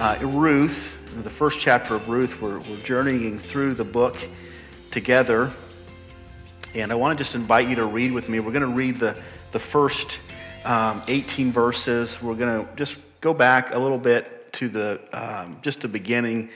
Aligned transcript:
uh, 0.00 0.16
Ruth, 0.22 0.96
the 1.22 1.28
first 1.28 1.60
chapter 1.60 1.94
of 1.94 2.08
Ruth. 2.08 2.40
We're, 2.40 2.58
we're 2.60 2.78
journeying 2.78 3.38
through 3.38 3.74
the 3.74 3.84
book 3.84 4.16
together. 4.90 5.50
And 6.74 6.90
I 6.90 6.94
want 6.94 7.18
to 7.18 7.22
just 7.22 7.34
invite 7.34 7.68
you 7.68 7.74
to 7.76 7.84
read 7.84 8.10
with 8.10 8.26
me. 8.26 8.40
We're 8.40 8.52
going 8.52 8.62
to 8.62 8.68
read 8.68 8.98
the, 8.98 9.20
the 9.52 9.58
first 9.58 10.18
um, 10.64 11.02
18 11.06 11.52
verses. 11.52 12.20
We're 12.22 12.34
going 12.34 12.66
to 12.66 12.76
just 12.76 12.98
go 13.20 13.34
back 13.34 13.74
a 13.74 13.78
little 13.78 13.98
bit 13.98 14.54
to 14.54 14.70
the 14.70 15.00
um, 15.12 15.58
just 15.60 15.82
the 15.82 15.88
beginning 15.88 16.48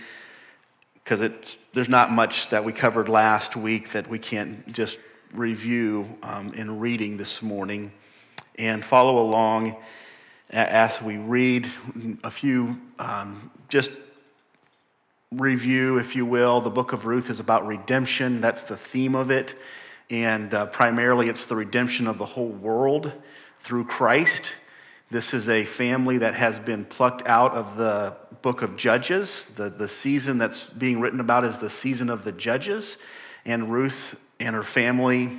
because 0.95 1.59
there's 1.75 1.91
not 1.91 2.11
much 2.11 2.49
that 2.49 2.65
we 2.65 2.73
covered 2.73 3.11
last 3.11 3.57
week 3.57 3.93
that 3.93 4.09
we 4.09 4.19
can't 4.19 4.73
just 4.73 4.97
review 5.35 6.09
um, 6.23 6.55
in 6.55 6.81
reading 6.81 7.19
this 7.19 7.43
morning 7.43 7.93
and 8.57 8.83
follow 8.83 9.21
along 9.21 9.77
as 10.51 11.01
we 11.01 11.17
read 11.17 11.69
a 12.23 12.31
few 12.31 12.79
um, 12.99 13.51
just 13.69 13.91
review, 15.33 15.99
if 15.99 16.15
you 16.15 16.25
will. 16.25 16.61
The 16.61 16.71
book 16.71 16.93
of 16.93 17.07
Ruth 17.07 17.31
is 17.31 17.41
about 17.41 17.67
redemption, 17.67 18.41
that's 18.41 18.65
the 18.65 18.77
theme 18.77 19.15
of 19.15 19.31
it. 19.31 19.55
And 20.11 20.53
uh, 20.53 20.67
primarily, 20.67 21.29
it's 21.29 21.47
the 21.47 21.57
redemption 21.57 22.07
of 22.07 22.19
the 22.19 22.27
whole 22.27 22.49
world 22.49 23.13
through 23.61 23.87
Christ. 23.87 24.53
This 25.11 25.33
is 25.33 25.49
a 25.49 25.65
family 25.65 26.19
that 26.19 26.35
has 26.35 26.59
been 26.59 26.85
plucked 26.85 27.27
out 27.27 27.53
of 27.53 27.77
the 27.77 28.15
book 28.43 28.63
of 28.63 28.77
Judges. 28.77 29.47
The, 29.57 29.71
the 29.71 29.89
season 29.89 30.39
that's 30.39 30.67
being 30.67 31.01
written 31.01 31.21
about 31.21 31.45
is 31.45 31.59
the 31.59 31.71
season 31.71 32.11
of 32.11 32.25
the 32.25 32.33
Judges. 32.33 32.97
And 33.45 33.73
Ruth 33.73 34.15
and 34.39 34.55
her 34.55 34.63
family 34.63 35.31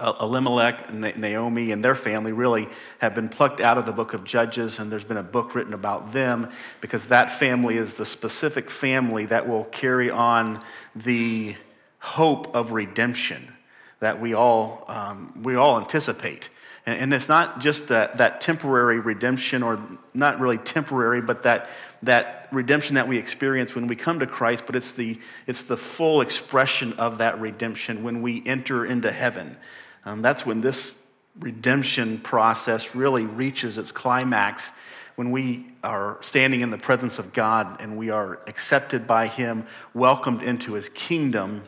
Elimelech 0.00 0.88
and 0.88 1.00
Naomi 1.16 1.70
and 1.70 1.84
their 1.84 1.94
family 1.94 2.32
really 2.32 2.68
have 2.98 3.14
been 3.14 3.28
plucked 3.28 3.60
out 3.60 3.78
of 3.78 3.86
the 3.86 3.92
book 3.92 4.12
of 4.12 4.24
Judges, 4.24 4.78
and 4.78 4.90
there's 4.90 5.04
been 5.04 5.16
a 5.16 5.22
book 5.22 5.54
written 5.54 5.72
about 5.72 6.12
them 6.12 6.50
because 6.80 7.06
that 7.06 7.30
family 7.30 7.76
is 7.76 7.94
the 7.94 8.04
specific 8.04 8.70
family 8.70 9.26
that 9.26 9.48
will 9.48 9.64
carry 9.64 10.10
on 10.10 10.60
the 10.96 11.54
hope 12.00 12.54
of 12.56 12.72
redemption 12.72 13.52
that 14.00 14.20
we 14.20 14.34
all, 14.34 14.84
um, 14.88 15.32
we 15.42 15.54
all 15.54 15.78
anticipate. 15.78 16.50
And, 16.86 17.00
and 17.00 17.14
it's 17.14 17.28
not 17.28 17.60
just 17.60 17.86
that, 17.86 18.18
that 18.18 18.40
temporary 18.40 18.98
redemption, 18.98 19.62
or 19.62 19.80
not 20.12 20.40
really 20.40 20.58
temporary, 20.58 21.22
but 21.22 21.44
that, 21.44 21.70
that 22.02 22.48
redemption 22.50 22.96
that 22.96 23.06
we 23.06 23.16
experience 23.16 23.74
when 23.74 23.86
we 23.86 23.96
come 23.96 24.18
to 24.18 24.26
Christ, 24.26 24.64
but 24.66 24.74
it's 24.74 24.92
the, 24.92 25.20
it's 25.46 25.62
the 25.62 25.76
full 25.76 26.20
expression 26.20 26.94
of 26.94 27.18
that 27.18 27.40
redemption 27.40 28.02
when 28.02 28.22
we 28.22 28.42
enter 28.44 28.84
into 28.84 29.10
heaven. 29.10 29.56
Um, 30.04 30.22
that's 30.22 30.44
when 30.44 30.60
this 30.60 30.94
redemption 31.38 32.18
process 32.18 32.94
really 32.94 33.24
reaches 33.24 33.78
its 33.78 33.90
climax 33.90 34.72
when 35.16 35.30
we 35.30 35.66
are 35.82 36.18
standing 36.20 36.60
in 36.60 36.70
the 36.70 36.78
presence 36.78 37.18
of 37.18 37.32
God 37.32 37.80
and 37.80 37.96
we 37.96 38.10
are 38.10 38.40
accepted 38.46 39.06
by 39.06 39.28
Him, 39.28 39.66
welcomed 39.92 40.42
into 40.42 40.74
His 40.74 40.88
kingdom, 40.88 41.62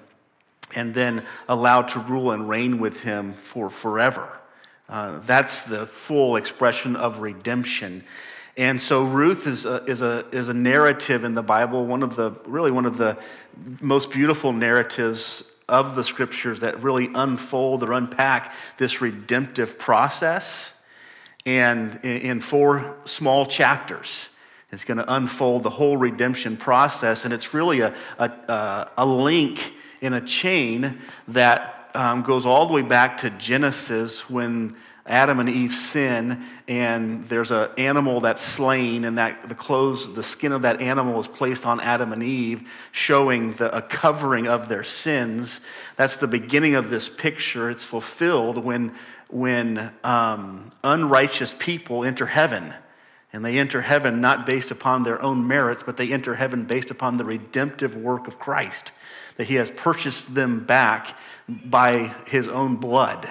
and 0.75 0.95
then 0.95 1.25
allowed 1.49 1.89
to 1.89 2.01
rule 2.01 2.33
and 2.33 2.49
reign 2.49 2.79
with 2.79 3.01
Him 3.01 3.35
for 3.35 3.71
forever. 3.71 4.41
Uh, 4.89 5.21
that's 5.21 5.63
the 5.63 5.87
full 5.87 6.37
expression 6.37 6.97
of 6.97 7.19
redemption. 7.19 8.05
And 8.57 8.81
so 8.81 9.05
Ruth 9.05 9.47
is 9.47 9.65
a, 9.65 9.85
is, 9.85 10.01
a, 10.01 10.27
is 10.33 10.49
a 10.49 10.55
narrative 10.55 11.25
in 11.25 11.35
the 11.35 11.43
Bible, 11.43 11.85
one 11.87 12.03
of 12.03 12.17
the, 12.17 12.33
really 12.47 12.71
one 12.71 12.87
of 12.87 12.97
the 12.97 13.19
most 13.81 14.11
beautiful 14.11 14.53
narratives 14.53 15.45
of 15.69 15.97
the 15.97 16.05
scriptures 16.05 16.61
that 16.61 16.83
really 16.83 17.09
unfold 17.15 17.83
or 17.83 17.93
unpack 17.93 18.53
this 18.79 19.01
redemptive 19.01 19.79
process. 19.79 20.73
And 21.45 22.05
in 22.05 22.41
four 22.41 22.97
small 23.05 23.47
chapters, 23.47 24.29
it's 24.73 24.85
going 24.85 24.99
to 24.99 25.13
unfold 25.13 25.63
the 25.63 25.71
whole 25.71 25.97
redemption 25.97 26.57
process. 26.57 27.25
And 27.25 27.33
it's 27.33 27.55
really 27.55 27.81
a, 27.81 27.95
a, 28.19 28.91
a 28.97 29.07
link 29.07 29.73
in 30.01 30.13
a 30.13 30.21
chain 30.21 31.01
that 31.29 31.91
um, 31.95 32.23
goes 32.23 32.45
all 32.45 32.67
the 32.67 32.75
way 32.75 32.83
back 32.83 33.19
to 33.19 33.31
Genesis 33.31 34.29
when 34.29 34.77
Adam 35.07 35.39
and 35.39 35.49
Eve 35.49 35.73
sin, 35.73 36.45
and 36.67 37.29
there's 37.29 37.51
an 37.51 37.71
animal 37.79 38.21
that's 38.21 38.43
slain, 38.43 39.05
and 39.05 39.19
that 39.19 39.49
the 39.49 39.55
clothes, 39.55 40.13
the 40.15 40.23
skin 40.23 40.53
of 40.53 40.63
that 40.63 40.81
animal 40.81 41.21
is 41.21 41.29
placed 41.29 41.65
on 41.65 41.81
Adam 41.81 42.13
and 42.13 42.23
Eve, 42.23 42.69
showing 42.91 43.53
the, 43.55 43.75
a 43.77 43.83
covering 43.83 44.47
of 44.49 44.69
their 44.69 44.85
sins. 44.85 45.61
That's 45.97 46.17
the 46.17 46.27
beginning 46.27 46.75
of 46.75 46.91
this 46.91 47.09
picture. 47.09 47.71
It's 47.71 47.85
fulfilled 47.85 48.59
when, 48.59 48.95
when 49.29 49.93
um, 50.03 50.73
unrighteous 50.83 51.55
people 51.59 52.05
enter 52.05 52.27
heaven. 52.27 52.75
And 53.33 53.45
they 53.45 53.59
enter 53.59 53.83
heaven 53.83 54.21
not 54.21 54.47
based 54.47 54.71
upon 54.71 55.03
their 55.03 55.21
own 55.21 55.47
merits, 55.47 55.83
but 55.83 55.97
they 55.99 56.11
enter 56.11 56.37
heaven 56.37 56.65
based 56.65 56.91
upon 56.91 57.17
the 57.17 57.25
redemptive 57.25 57.95
work 57.95 58.27
of 58.27 58.39
Christ, 58.39 58.93
that 59.37 59.47
He 59.47 59.57
has 59.57 59.69
purchased 59.71 60.35
them 60.35 60.65
back 60.65 61.15
by 61.47 62.15
His 62.27 62.49
own 62.49 62.77
blood. 62.77 63.31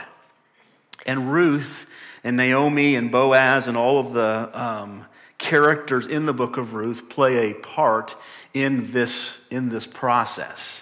And 1.06 1.32
Ruth 1.32 1.86
and 2.24 2.38
Naomi 2.38 2.96
and 2.96 3.12
Boaz 3.12 3.68
and 3.68 3.78
all 3.78 4.00
of 4.00 4.14
the 4.14 4.50
um, 4.54 5.06
characters 5.38 6.08
in 6.08 6.26
the 6.26 6.34
book 6.34 6.58
of 6.58 6.74
Ruth 6.74 7.10
play 7.10 7.52
a 7.52 7.54
part 7.54 8.16
in 8.54 8.92
this, 8.92 9.38
in 9.52 9.70
this 9.70 9.86
process. 9.86 10.82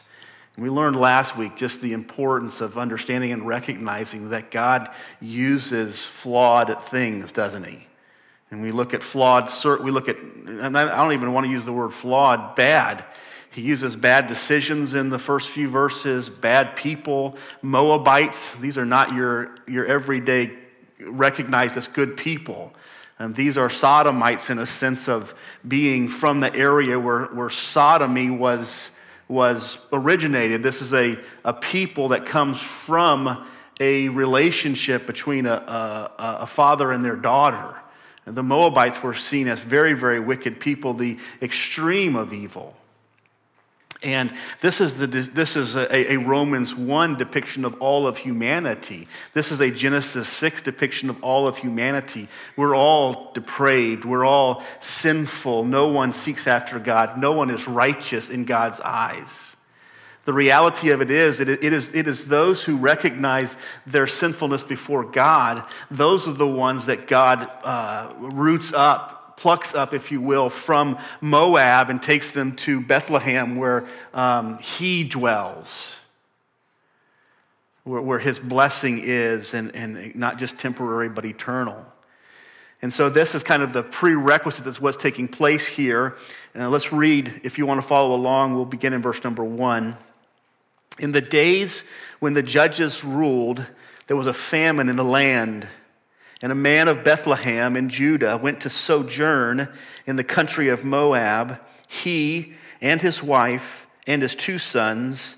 we 0.57 0.69
learned 0.69 0.95
last 0.95 1.35
week 1.35 1.55
just 1.55 1.81
the 1.81 1.93
importance 1.93 2.61
of 2.61 2.77
understanding 2.77 3.31
and 3.31 3.45
recognizing 3.47 4.29
that 4.29 4.51
God 4.51 4.89
uses 5.19 6.05
flawed 6.05 6.85
things, 6.85 7.31
doesn't 7.31 7.65
He? 7.65 7.87
And 8.51 8.61
we 8.61 8.71
look 8.71 8.93
at 8.93 9.01
flawed, 9.01 9.51
we 9.81 9.89
look 9.89 10.07
at, 10.07 10.17
and 10.17 10.77
I 10.77 11.03
don't 11.03 11.13
even 11.13 11.33
want 11.33 11.47
to 11.47 11.51
use 11.51 11.65
the 11.65 11.73
word 11.73 11.91
flawed, 11.91 12.55
bad. 12.55 13.03
He 13.53 13.61
uses 13.61 13.95
bad 13.95 14.27
decisions 14.27 14.95
in 14.95 15.09
the 15.09 15.19
first 15.19 15.51
few 15.51 15.69
verses, 15.69 16.27
bad 16.27 16.75
people, 16.75 17.37
Moabites. 17.61 18.55
These 18.55 18.79
are 18.79 18.85
not 18.85 19.13
your, 19.13 19.55
your 19.67 19.85
everyday 19.85 20.57
recognized 20.99 21.77
as 21.77 21.87
good 21.87 22.17
people. 22.17 22.73
And 23.19 23.35
these 23.35 23.55
are 23.55 23.69
sodomites 23.69 24.49
in 24.49 24.57
a 24.57 24.65
sense 24.65 25.07
of 25.07 25.35
being 25.67 26.09
from 26.09 26.39
the 26.39 26.53
area 26.55 26.99
where, 26.99 27.25
where 27.25 27.51
sodomy 27.51 28.31
was, 28.31 28.89
was 29.27 29.77
originated. 29.91 30.63
This 30.63 30.81
is 30.81 30.91
a, 30.91 31.19
a 31.45 31.53
people 31.53 32.07
that 32.07 32.25
comes 32.25 32.59
from 32.59 33.47
a 33.79 34.09
relationship 34.09 35.05
between 35.05 35.45
a, 35.45 35.53
a, 35.53 36.11
a 36.17 36.47
father 36.47 36.91
and 36.91 37.05
their 37.05 37.15
daughter. 37.15 37.75
And 38.25 38.35
the 38.35 38.43
Moabites 38.43 39.03
were 39.03 39.13
seen 39.13 39.47
as 39.47 39.59
very, 39.59 39.93
very 39.93 40.19
wicked 40.19 40.59
people, 40.59 40.95
the 40.95 41.19
extreme 41.39 42.15
of 42.15 42.33
evil. 42.33 42.75
And 44.03 44.33
this 44.61 44.81
is, 44.81 44.97
the, 44.97 45.07
this 45.07 45.55
is 45.55 45.75
a, 45.75 46.13
a, 46.13 46.17
Romans 46.17 46.75
1 46.75 47.17
depiction 47.17 47.63
of 47.63 47.75
all 47.81 48.05
of 48.05 48.17
humanity. 48.17 49.07
This 49.33 49.51
is 49.51 49.61
a 49.61 49.71
Genesis 49.71 50.27
6 50.27 50.61
depiction 50.61 51.09
of 51.09 51.23
all 51.23 51.47
of 51.47 51.57
humanity. 51.57 52.27
We're 52.57 52.75
all 52.75 53.31
depraved. 53.31 54.03
We're 54.03 54.25
all 54.25 54.63
sinful. 54.81 55.63
No 55.63 55.87
one 55.87 56.13
seeks 56.13 56.47
after 56.47 56.79
God. 56.79 57.17
No 57.17 57.31
one 57.31 57.49
is 57.49 57.67
righteous 57.67 58.29
in 58.29 58.43
God's 58.45 58.81
eyes. 58.81 59.55
The 60.25 60.33
reality 60.33 60.89
of 60.91 61.01
it 61.01 61.11
is, 61.11 61.41
it 61.41 61.49
is, 61.49 61.93
it 61.93 62.07
is 62.07 62.27
those 62.27 62.63
who 62.63 62.77
recognize 62.77 63.57
their 63.85 64.07
sinfulness 64.07 64.63
before 64.63 65.03
God, 65.03 65.65
those 65.91 66.27
are 66.27 66.33
the 66.33 66.47
ones 66.47 66.85
that 66.85 67.07
God 67.07 67.49
uh, 67.63 68.13
roots 68.17 68.71
up 68.73 69.22
plucks 69.43 69.75
up, 69.75 69.93
if 69.93 70.09
you 70.09 70.21
will, 70.21 70.49
from 70.49 70.97
Moab 71.19 71.89
and 71.89 72.01
takes 72.01 72.31
them 72.31 72.55
to 72.55 72.79
Bethlehem 72.79 73.57
where 73.57 73.85
um, 74.13 74.57
he 74.59 75.03
dwells, 75.03 75.97
where, 77.83 78.01
where 78.01 78.19
his 78.19 78.39
blessing 78.39 79.01
is, 79.03 79.53
and, 79.53 79.75
and 79.75 80.15
not 80.15 80.37
just 80.37 80.57
temporary, 80.57 81.09
but 81.09 81.25
eternal. 81.25 81.83
And 82.81 82.93
so 82.93 83.09
this 83.09 83.35
is 83.35 83.43
kind 83.43 83.61
of 83.61 83.73
the 83.73 83.83
prerequisite 83.83 84.63
that's 84.63 84.79
what's 84.79 84.95
taking 84.95 85.27
place 85.27 85.67
here. 85.67 86.15
Uh, 86.57 86.69
let's 86.69 86.93
read, 86.93 87.41
if 87.43 87.57
you 87.57 87.65
want 87.65 87.81
to 87.81 87.85
follow 87.85 88.15
along, 88.15 88.55
we'll 88.55 88.63
begin 88.63 88.93
in 88.93 89.01
verse 89.01 89.25
number 89.25 89.43
one. 89.43 89.97
In 90.99 91.11
the 91.11 91.19
days 91.19 91.83
when 92.21 92.33
the 92.33 92.43
judges 92.43 93.03
ruled, 93.03 93.65
there 94.07 94.15
was 94.15 94.27
a 94.27 94.33
famine 94.33 94.87
in 94.87 94.95
the 94.95 95.03
land. 95.03 95.67
And 96.43 96.51
a 96.51 96.55
man 96.55 96.89
of 96.89 97.05
Bethlehem 97.05 97.77
in 97.77 97.87
Judah 97.87 98.35
went 98.35 98.59
to 98.59 98.69
sojourn 98.69 99.69
in 100.05 100.17
the 100.17 100.25
country 100.25 100.67
of 100.67 100.83
Moab, 100.83 101.57
he 101.87 102.55
and 102.81 103.01
his 103.01 103.23
wife 103.23 103.87
and 104.05 104.21
his 104.21 104.35
two 104.35 104.59
sons. 104.59 105.37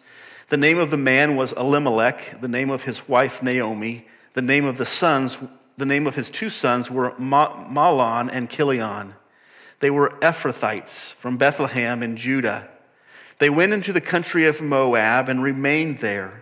The 0.49 0.57
name 0.57 0.79
of 0.79 0.89
the 0.89 0.97
man 0.97 1.35
was 1.35 1.51
Elimelech, 1.53 2.41
the 2.41 2.47
name 2.47 2.71
of 2.71 2.85
his 2.85 3.07
wife 3.07 3.43
Naomi, 3.43 4.07
the 4.33 4.41
name 4.41 4.65
of 4.65 4.79
the 4.79 4.85
sons, 4.87 5.37
the 5.77 5.85
name 5.85 6.07
of 6.07 6.15
his 6.15 6.31
two 6.31 6.49
sons 6.49 6.89
were 6.89 7.11
Mahlon 7.19 8.27
and 8.33 8.49
Chilion. 8.49 9.13
They 9.81 9.91
were 9.91 10.09
Ephrathites 10.23 11.13
from 11.13 11.37
Bethlehem 11.37 12.01
in 12.01 12.17
Judah. 12.17 12.67
They 13.37 13.51
went 13.51 13.73
into 13.73 13.93
the 13.93 14.01
country 14.01 14.47
of 14.47 14.59
Moab 14.59 15.29
and 15.29 15.43
remained 15.43 15.99
there. 15.99 16.41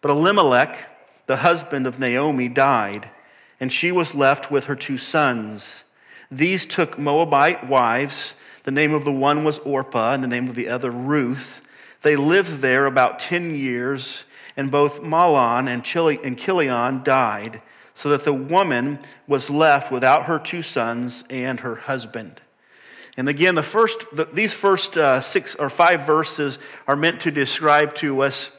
But 0.00 0.12
Elimelech, 0.12 1.26
the 1.26 1.36
husband 1.36 1.86
of 1.86 1.98
Naomi, 1.98 2.48
died 2.48 3.10
and 3.60 3.72
she 3.72 3.90
was 3.92 4.14
left 4.14 4.50
with 4.50 4.64
her 4.64 4.76
two 4.76 4.98
sons. 4.98 5.84
These 6.30 6.66
took 6.66 6.98
Moabite 6.98 7.66
wives. 7.68 8.34
The 8.64 8.70
name 8.70 8.92
of 8.92 9.04
the 9.04 9.12
one 9.12 9.44
was 9.44 9.58
Orpah, 9.58 10.12
and 10.12 10.22
the 10.22 10.28
name 10.28 10.48
of 10.48 10.54
the 10.54 10.68
other 10.68 10.90
Ruth. 10.90 11.60
They 12.02 12.16
lived 12.16 12.60
there 12.60 12.86
about 12.86 13.18
10 13.18 13.54
years, 13.54 14.24
and 14.56 14.70
both 14.70 15.00
Mahlon 15.00 15.68
and 15.68 16.38
Chilion 16.38 17.02
died, 17.02 17.62
so 17.94 18.08
that 18.10 18.24
the 18.24 18.34
woman 18.34 19.00
was 19.26 19.50
left 19.50 19.90
without 19.90 20.26
her 20.26 20.38
two 20.38 20.62
sons 20.62 21.24
and 21.28 21.60
her 21.60 21.74
husband. 21.74 22.40
And 23.16 23.28
again, 23.28 23.56
the 23.56 23.64
first, 23.64 24.04
the, 24.12 24.26
these 24.26 24.52
first 24.52 24.96
uh, 24.96 25.20
six 25.20 25.56
or 25.56 25.68
five 25.68 26.06
verses 26.06 26.60
are 26.86 26.94
meant 26.94 27.20
to 27.22 27.32
describe 27.32 27.94
to 27.96 28.20
us 28.20 28.52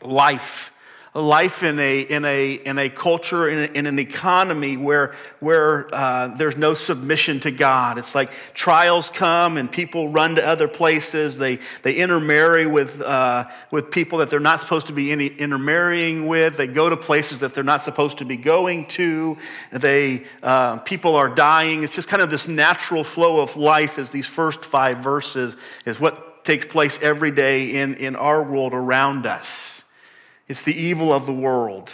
life 0.00 0.70
life 1.14 1.62
in 1.62 1.78
a, 1.78 2.00
in 2.00 2.24
a, 2.24 2.54
in 2.54 2.76
a 2.76 2.88
culture, 2.88 3.48
in, 3.48 3.70
a, 3.70 3.78
in 3.78 3.86
an 3.86 4.00
economy 4.00 4.76
where, 4.76 5.14
where 5.38 5.88
uh, 5.94 6.28
there's 6.28 6.56
no 6.56 6.74
submission 6.74 7.38
to 7.38 7.52
God. 7.52 7.98
It's 7.98 8.16
like 8.16 8.32
trials 8.52 9.10
come 9.10 9.56
and 9.56 9.70
people 9.70 10.08
run 10.08 10.34
to 10.34 10.46
other 10.46 10.66
places. 10.66 11.38
They, 11.38 11.60
they 11.82 11.94
intermarry 11.94 12.66
with, 12.66 13.00
uh, 13.00 13.48
with 13.70 13.92
people 13.92 14.18
that 14.18 14.30
they're 14.30 14.40
not 14.40 14.60
supposed 14.60 14.88
to 14.88 14.92
be 14.92 15.12
any, 15.12 15.28
intermarrying 15.28 16.26
with. 16.26 16.56
They 16.56 16.66
go 16.66 16.90
to 16.90 16.96
places 16.96 17.40
that 17.40 17.54
they're 17.54 17.62
not 17.62 17.84
supposed 17.84 18.18
to 18.18 18.24
be 18.24 18.36
going 18.36 18.86
to. 18.88 19.38
They, 19.70 20.24
uh, 20.42 20.78
people 20.78 21.14
are 21.14 21.28
dying. 21.28 21.84
It's 21.84 21.94
just 21.94 22.08
kind 22.08 22.22
of 22.22 22.30
this 22.30 22.48
natural 22.48 23.04
flow 23.04 23.40
of 23.40 23.56
life 23.56 23.98
as 24.00 24.10
these 24.10 24.26
first 24.26 24.64
five 24.64 24.98
verses 24.98 25.56
is 25.86 26.00
what 26.00 26.44
takes 26.44 26.66
place 26.66 26.98
every 27.00 27.30
day 27.30 27.76
in, 27.76 27.94
in 27.94 28.16
our 28.16 28.42
world 28.42 28.74
around 28.74 29.26
us. 29.26 29.73
It's 30.48 30.62
the 30.62 30.78
evil 30.78 31.12
of 31.12 31.26
the 31.26 31.32
world. 31.32 31.92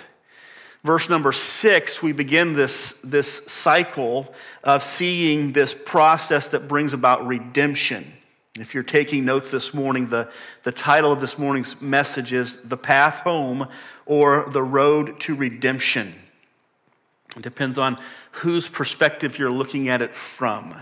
Verse 0.82 1.08
number 1.08 1.32
six, 1.32 2.02
we 2.02 2.12
begin 2.12 2.55
this, 2.55 2.94
this 3.05 3.43
cycle 3.47 4.32
of 4.64 4.82
seeing 4.82 5.52
this 5.52 5.75
process 5.75 6.49
that 6.49 6.69
brings 6.69 6.93
about 6.93 7.26
redemption. 7.26 8.12
If 8.58 8.75
you're 8.75 8.82
taking 8.82 9.25
notes 9.25 9.50
this 9.50 9.73
morning, 9.75 10.08
the, 10.08 10.31
the 10.64 10.73
title 10.73 11.12
of 11.12 11.20
this 11.20 11.38
morning's 11.38 11.81
message 11.81 12.32
is 12.32 12.56
The 12.64 12.76
Path 12.76 13.20
Home 13.20 13.69
or 14.06 14.49
The 14.50 14.62
Road 14.62 15.20
to 15.20 15.35
Redemption. 15.35 16.14
It 17.37 17.43
depends 17.43 17.79
on 17.79 17.99
whose 18.32 18.69
perspective 18.69 19.38
you're 19.38 19.52
looking 19.52 19.88
at 19.88 20.02
it 20.02 20.17
from. 20.17 20.75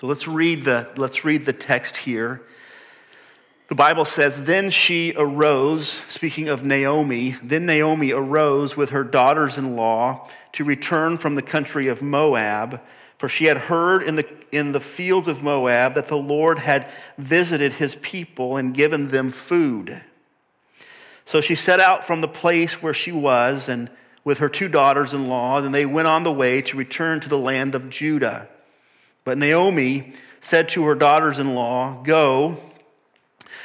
So 0.00 0.06
let's 0.06 0.28
read 0.28 0.64
the, 0.64 0.90
let's 0.96 1.24
read 1.24 1.46
the 1.46 1.52
text 1.52 1.96
here 1.96 2.42
the 3.68 3.74
Bible 3.74 4.04
says, 4.04 4.44
Then 4.44 4.70
she 4.70 5.14
arose, 5.16 6.02
speaking 6.08 6.48
of 6.48 6.64
Naomi, 6.64 7.36
then 7.42 7.66
Naomi 7.66 8.12
arose 8.12 8.76
with 8.76 8.90
her 8.90 9.04
daughters 9.04 9.56
in 9.56 9.74
law 9.74 10.28
to 10.52 10.64
return 10.64 11.16
from 11.16 11.34
the 11.34 11.42
country 11.42 11.88
of 11.88 12.02
Moab, 12.02 12.80
for 13.16 13.28
she 13.28 13.46
had 13.46 13.56
heard 13.56 14.02
in 14.02 14.16
the, 14.16 14.26
in 14.52 14.72
the 14.72 14.80
fields 14.80 15.26
of 15.26 15.42
Moab 15.42 15.94
that 15.94 16.08
the 16.08 16.16
Lord 16.16 16.58
had 16.58 16.90
visited 17.16 17.74
his 17.74 17.94
people 17.96 18.56
and 18.56 18.74
given 18.74 19.08
them 19.08 19.30
food. 19.30 20.02
So 21.24 21.40
she 21.40 21.54
set 21.54 21.80
out 21.80 22.04
from 22.04 22.20
the 22.20 22.28
place 22.28 22.82
where 22.82 22.92
she 22.92 23.12
was 23.12 23.68
and 23.68 23.88
with 24.24 24.38
her 24.38 24.48
two 24.48 24.68
daughters 24.68 25.12
in 25.12 25.28
law, 25.28 25.58
and 25.58 25.74
they 25.74 25.86
went 25.86 26.08
on 26.08 26.22
the 26.22 26.32
way 26.32 26.60
to 26.62 26.76
return 26.76 27.20
to 27.20 27.28
the 27.28 27.38
land 27.38 27.74
of 27.74 27.88
Judah. 27.88 28.48
But 29.22 29.38
Naomi 29.38 30.12
said 30.40 30.68
to 30.70 30.84
her 30.84 30.94
daughters 30.94 31.38
in 31.38 31.54
law, 31.54 32.02
Go 32.02 32.58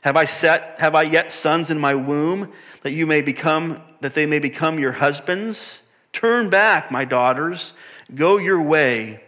Have 0.00 0.16
I 0.16 0.24
set 0.24 0.76
have 0.78 0.94
I 0.94 1.02
yet 1.02 1.30
sons 1.30 1.70
in 1.70 1.78
my 1.78 1.94
womb 1.94 2.52
that 2.82 2.92
you 2.92 3.06
may 3.06 3.20
become 3.20 3.82
that 4.00 4.14
they 4.14 4.26
may 4.26 4.38
become 4.38 4.78
your 4.78 4.92
husbands? 4.92 5.80
Turn 6.12 6.50
back, 6.50 6.90
my 6.90 7.04
daughters, 7.04 7.72
go 8.14 8.38
your 8.38 8.62
way, 8.62 9.22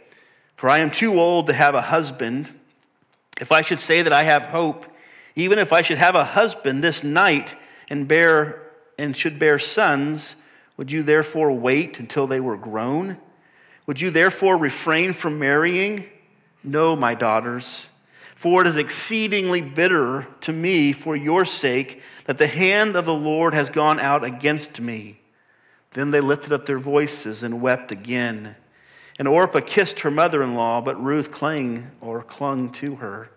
for 0.57 0.69
I 0.69 0.79
am 0.79 0.91
too 0.91 1.21
old 1.21 1.47
to 1.49 1.53
have 1.53 1.75
a 1.75 1.83
husband. 1.83 2.49
If 3.41 3.53
I 3.53 3.63
should 3.63 3.81
say 3.81 4.03
that 4.03 4.13
I 4.13 4.23
have 4.25 4.47
hope, 4.47 4.87
even 5.35 5.59
if 5.59 5.73
I 5.73 5.83
should 5.83 5.99
have 5.99 6.15
a 6.15 6.25
husband 6.25 6.83
this 6.83 7.03
night 7.03 7.57
and 7.89 8.07
bear 8.07 8.63
and 8.99 9.17
should 9.17 9.39
bear 9.39 9.59
sons, 9.59 10.37
would 10.77 10.91
you 10.91 11.03
therefore 11.03 11.53
wait 11.53 11.99
until 11.99 12.27
they 12.27 12.41
were 12.41 12.57
grown? 12.57 13.19
Would 13.87 14.01
you 14.01 14.11
therefore 14.11 14.57
refrain 14.57 15.13
from 15.13 15.39
marrying? 15.39 16.07
No, 16.63 16.95
my 16.95 17.15
daughters. 17.15 17.87
For 18.41 18.63
it 18.63 18.67
is 18.67 18.77
exceedingly 18.77 19.61
bitter 19.61 20.27
to 20.41 20.53
me 20.55 20.95
for 20.95 21.15
your 21.15 21.45
sake 21.45 22.01
that 22.25 22.39
the 22.39 22.47
hand 22.47 22.97
of 22.97 23.05
the 23.05 23.13
Lord 23.13 23.53
has 23.53 23.69
gone 23.69 24.01
out 24.01 24.25
against 24.25 24.81
me. 24.81 25.21
Then 25.91 26.11
they 26.11 26.23
lifted 26.23 26.51
up 26.51 26.65
their 26.65 26.79
voices 26.79 27.43
and 27.43 27.61
wept 27.61 27.93
again. 27.93 28.57
And 29.19 29.29
Orpah 29.29 29.61
kissed 29.61 30.01
her 30.01 30.11
mother 30.11 30.43
in 30.43 30.55
law, 30.55 30.81
but 30.81 30.99
Ruth 31.05 31.31
clung 31.31 31.91
or 32.01 32.23
clung 32.23 32.73
to 32.73 32.95
her. 32.95 33.31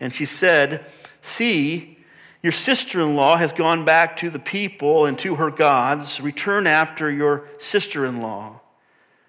And 0.00 0.12
she 0.12 0.24
said, 0.24 0.84
See, 1.22 1.98
your 2.42 2.50
sister 2.50 3.00
in 3.02 3.14
law 3.14 3.36
has 3.36 3.52
gone 3.52 3.84
back 3.84 4.16
to 4.16 4.30
the 4.30 4.40
people 4.40 5.06
and 5.06 5.16
to 5.20 5.36
her 5.36 5.52
gods. 5.52 6.20
Return 6.20 6.66
after 6.66 7.08
your 7.08 7.46
sister 7.58 8.04
in 8.04 8.20
law. 8.20 8.62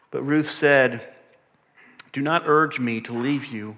But 0.10 0.24
Ruth 0.24 0.50
said, 0.50 1.14
Do 2.12 2.22
not 2.22 2.42
urge 2.48 2.80
me 2.80 3.02
to 3.02 3.14
leave 3.14 3.46
you 3.46 3.78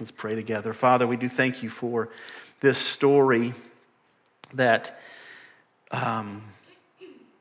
Let's 0.00 0.12
pray 0.12 0.34
together. 0.34 0.72
Father, 0.72 1.06
we 1.06 1.18
do 1.18 1.28
thank 1.28 1.62
you 1.62 1.68
for 1.68 2.08
this 2.62 2.78
story 2.78 3.52
that 4.54 4.98
um, 5.90 6.42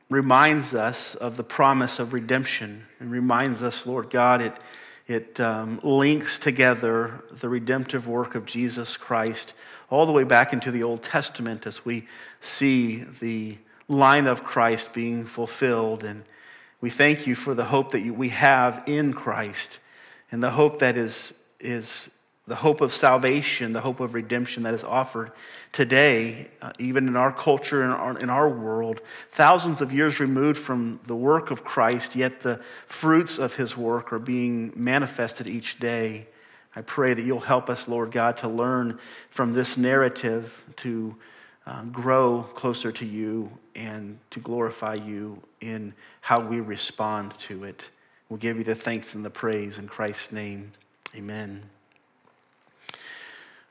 reminds 0.10 0.74
us 0.74 1.16
of 1.16 1.38
the 1.38 1.44
promise 1.44 2.00
of 2.00 2.12
redemption 2.12 2.86
and 3.00 3.12
reminds 3.12 3.64
us, 3.64 3.86
Lord 3.86 4.10
God, 4.10 4.42
it, 4.42 4.58
it 5.08 5.40
um, 5.40 5.80
links 5.84 6.38
together 6.38 7.24
the 7.32 7.48
redemptive 7.48 8.10
work 8.10 8.36
of 8.36 8.46
Jesus 8.46 8.98
Christ 8.98 9.54
all 9.90 10.06
the 10.06 10.12
way 10.12 10.26
back 10.26 10.52
into 10.52 10.70
the 10.70 10.84
Old 10.84 11.02
Testament 11.02 11.66
as 11.66 11.86
we 11.86 12.10
see 12.42 13.06
the 13.22 13.58
line 13.88 14.28
of 14.28 14.44
Christ 14.44 14.92
being 14.92 15.26
fulfilled. 15.26 16.04
And 16.04 16.26
we 16.82 16.90
thank 16.90 17.26
you 17.26 17.36
for 17.36 17.54
the 17.54 17.66
hope 17.66 17.94
that 17.94 18.04
we 18.04 18.30
have 18.30 18.84
in 18.86 19.14
Christ 19.14 19.80
and 20.30 20.44
the 20.44 20.52
hope 20.52 20.80
that 20.80 20.98
is, 20.98 21.34
is 21.62 22.10
the 22.50 22.56
hope 22.56 22.82
of 22.82 22.94
salvation, 22.94 23.74
the 23.74 23.82
hope 23.82 24.00
of 24.00 24.16
redemption 24.16 24.64
that 24.64 24.74
is 24.74 24.84
offered 24.84 25.32
today, 25.72 26.48
uh, 26.64 26.74
even 26.80 27.08
in 27.08 27.16
our 27.16 27.32
culture 27.32 27.84
and 27.84 28.18
in, 28.18 28.24
in 28.24 28.30
our 28.30 28.50
world, 28.50 29.02
thousands 29.32 29.82
of 29.82 29.94
years 29.94 30.20
removed 30.20 30.58
from 30.58 31.00
the 31.06 31.16
work 31.16 31.52
of 31.52 31.64
Christ, 31.64 32.16
yet 32.16 32.42
the 32.42 32.60
fruits 32.88 33.38
of 33.38 33.54
his 33.54 33.78
work 33.78 34.12
are 34.12 34.20
being 34.20 34.74
manifested 34.76 35.46
each 35.46 35.80
day. 35.80 36.28
I 36.76 36.82
pray 36.82 37.14
that 37.14 37.22
you'll 37.22 37.40
help 37.40 37.70
us, 37.70 37.88
Lord 37.88 38.12
God, 38.12 38.38
to 38.40 38.48
learn 38.48 39.00
from 39.30 39.54
this 39.54 39.78
narrative 39.78 40.64
to 40.78 41.16
uh, 41.68 41.84
grow 41.84 42.44
closer 42.56 42.92
to 42.92 43.06
you 43.06 43.52
and 43.76 44.18
to 44.32 44.40
glorify 44.40 44.96
you 44.96 45.40
in 45.62 45.94
how 46.22 46.40
we 46.40 46.60
respond 46.60 47.38
to 47.40 47.64
it. 47.64 47.84
We'll 48.28 48.38
give 48.38 48.58
you 48.58 48.64
the 48.64 48.76
thanks 48.76 49.14
and 49.14 49.24
the 49.24 49.30
praise 49.30 49.78
in 49.78 49.88
Christ's 49.88 50.32
name. 50.32 50.72
Amen. 51.16 51.70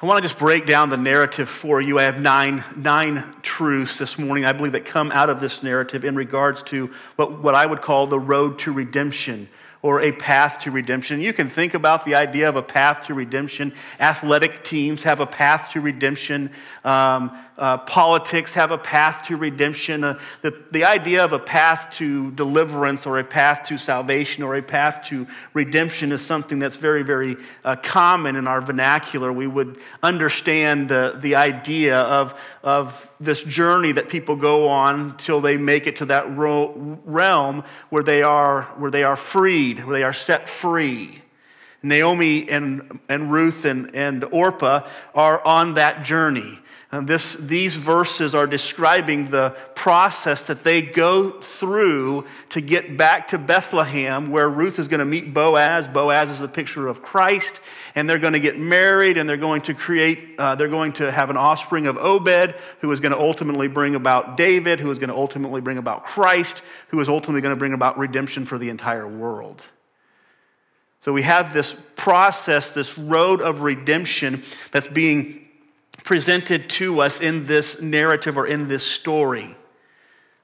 I 0.00 0.06
want 0.06 0.18
to 0.18 0.28
just 0.28 0.38
break 0.38 0.64
down 0.64 0.90
the 0.90 0.96
narrative 0.96 1.48
for 1.48 1.80
you. 1.80 1.98
I 1.98 2.04
have 2.04 2.20
nine, 2.20 2.62
nine 2.76 3.34
truths 3.42 3.98
this 3.98 4.16
morning, 4.16 4.44
I 4.44 4.52
believe, 4.52 4.70
that 4.70 4.84
come 4.84 5.10
out 5.10 5.28
of 5.28 5.40
this 5.40 5.60
narrative 5.60 6.04
in 6.04 6.14
regards 6.14 6.62
to 6.64 6.94
what, 7.16 7.42
what 7.42 7.56
I 7.56 7.66
would 7.66 7.82
call 7.82 8.06
the 8.06 8.20
road 8.20 8.60
to 8.60 8.72
redemption 8.72 9.48
or 9.82 10.00
a 10.00 10.12
path 10.12 10.60
to 10.60 10.70
redemption. 10.70 11.20
You 11.20 11.32
can 11.32 11.48
think 11.48 11.74
about 11.74 12.04
the 12.04 12.14
idea 12.14 12.48
of 12.48 12.56
a 12.56 12.62
path 12.62 13.06
to 13.06 13.14
redemption. 13.14 13.74
Athletic 14.00 14.64
teams 14.64 15.02
have 15.02 15.20
a 15.20 15.26
path 15.26 15.70
to 15.72 15.80
redemption. 15.80 16.50
Um, 16.84 17.38
uh, 17.56 17.76
politics 17.78 18.54
have 18.54 18.70
a 18.70 18.78
path 18.78 19.24
to 19.26 19.36
redemption. 19.36 20.04
Uh, 20.04 20.18
the, 20.42 20.64
the 20.70 20.84
idea 20.84 21.24
of 21.24 21.32
a 21.32 21.38
path 21.38 21.92
to 21.98 22.30
deliverance 22.32 23.04
or 23.04 23.18
a 23.18 23.24
path 23.24 23.64
to 23.64 23.76
salvation 23.76 24.44
or 24.44 24.54
a 24.54 24.62
path 24.62 25.04
to 25.04 25.26
redemption 25.54 26.12
is 26.12 26.24
something 26.24 26.58
that's 26.60 26.76
very, 26.76 27.02
very 27.02 27.36
uh, 27.64 27.74
common 27.76 28.36
in 28.36 28.46
our 28.46 28.60
vernacular. 28.60 29.32
We 29.32 29.46
would 29.46 29.78
understand 30.02 30.88
the 30.88 31.18
the 31.20 31.34
idea 31.34 31.98
of, 32.00 32.38
of 32.62 33.10
this 33.20 33.42
journey 33.42 33.92
that 33.92 34.08
people 34.08 34.36
go 34.36 34.68
on 34.68 35.16
till 35.16 35.40
they 35.40 35.56
make 35.56 35.86
it 35.86 35.96
to 35.96 36.06
that 36.06 36.36
ro- 36.36 36.98
realm 37.04 37.64
where 37.90 38.02
they, 38.02 38.22
are, 38.22 38.62
where 38.78 38.90
they 38.90 39.02
are 39.02 39.16
freed, 39.74 39.88
they 39.88 40.02
are 40.02 40.12
set 40.12 40.48
free. 40.48 41.22
Naomi 41.82 42.48
and, 42.48 43.00
and 43.08 43.30
Ruth 43.30 43.64
and, 43.64 43.94
and 43.94 44.24
Orpah 44.24 44.88
are 45.14 45.44
on 45.46 45.74
that 45.74 46.04
journey. 46.04 46.60
And 46.90 47.06
this, 47.06 47.34
these 47.34 47.76
verses 47.76 48.34
are 48.34 48.46
describing 48.46 49.30
the 49.30 49.50
process 49.74 50.44
that 50.44 50.64
they 50.64 50.80
go 50.80 51.32
through 51.32 52.24
to 52.48 52.62
get 52.62 52.96
back 52.96 53.28
to 53.28 53.38
Bethlehem, 53.38 54.30
where 54.30 54.48
Ruth 54.48 54.78
is 54.78 54.88
going 54.88 55.00
to 55.00 55.04
meet 55.04 55.34
Boaz. 55.34 55.86
Boaz 55.86 56.30
is 56.30 56.38
the 56.38 56.48
picture 56.48 56.88
of 56.88 57.02
Christ, 57.02 57.60
and 57.94 58.08
they're 58.08 58.18
going 58.18 58.32
to 58.32 58.40
get 58.40 58.58
married, 58.58 59.18
and 59.18 59.28
they're 59.28 59.36
going 59.36 59.60
to 59.62 59.74
create, 59.74 60.36
uh, 60.38 60.54
they're 60.54 60.68
going 60.68 60.94
to 60.94 61.12
have 61.12 61.28
an 61.28 61.36
offspring 61.36 61.86
of 61.86 61.98
Obed, 61.98 62.54
who 62.80 62.90
is 62.90 63.00
going 63.00 63.12
to 63.12 63.20
ultimately 63.20 63.68
bring 63.68 63.94
about 63.94 64.38
David, 64.38 64.80
who 64.80 64.90
is 64.90 64.98
going 64.98 65.10
to 65.10 65.16
ultimately 65.16 65.60
bring 65.60 65.76
about 65.76 66.06
Christ, 66.06 66.62
who 66.88 67.00
is 67.00 67.08
ultimately 67.10 67.42
going 67.42 67.54
to 67.54 67.58
bring 67.58 67.74
about 67.74 67.98
redemption 67.98 68.46
for 68.46 68.56
the 68.56 68.70
entire 68.70 69.06
world. 69.06 69.66
So 71.00 71.12
we 71.12 71.22
have 71.22 71.52
this 71.52 71.76
process, 71.96 72.72
this 72.72 72.98
road 72.98 73.40
of 73.40 73.60
redemption 73.60 74.42
that's 74.72 74.88
being 74.88 75.46
presented 76.04 76.70
to 76.70 77.00
us 77.00 77.20
in 77.20 77.46
this 77.46 77.80
narrative 77.80 78.36
or 78.36 78.46
in 78.46 78.68
this 78.68 78.84
story. 78.84 79.56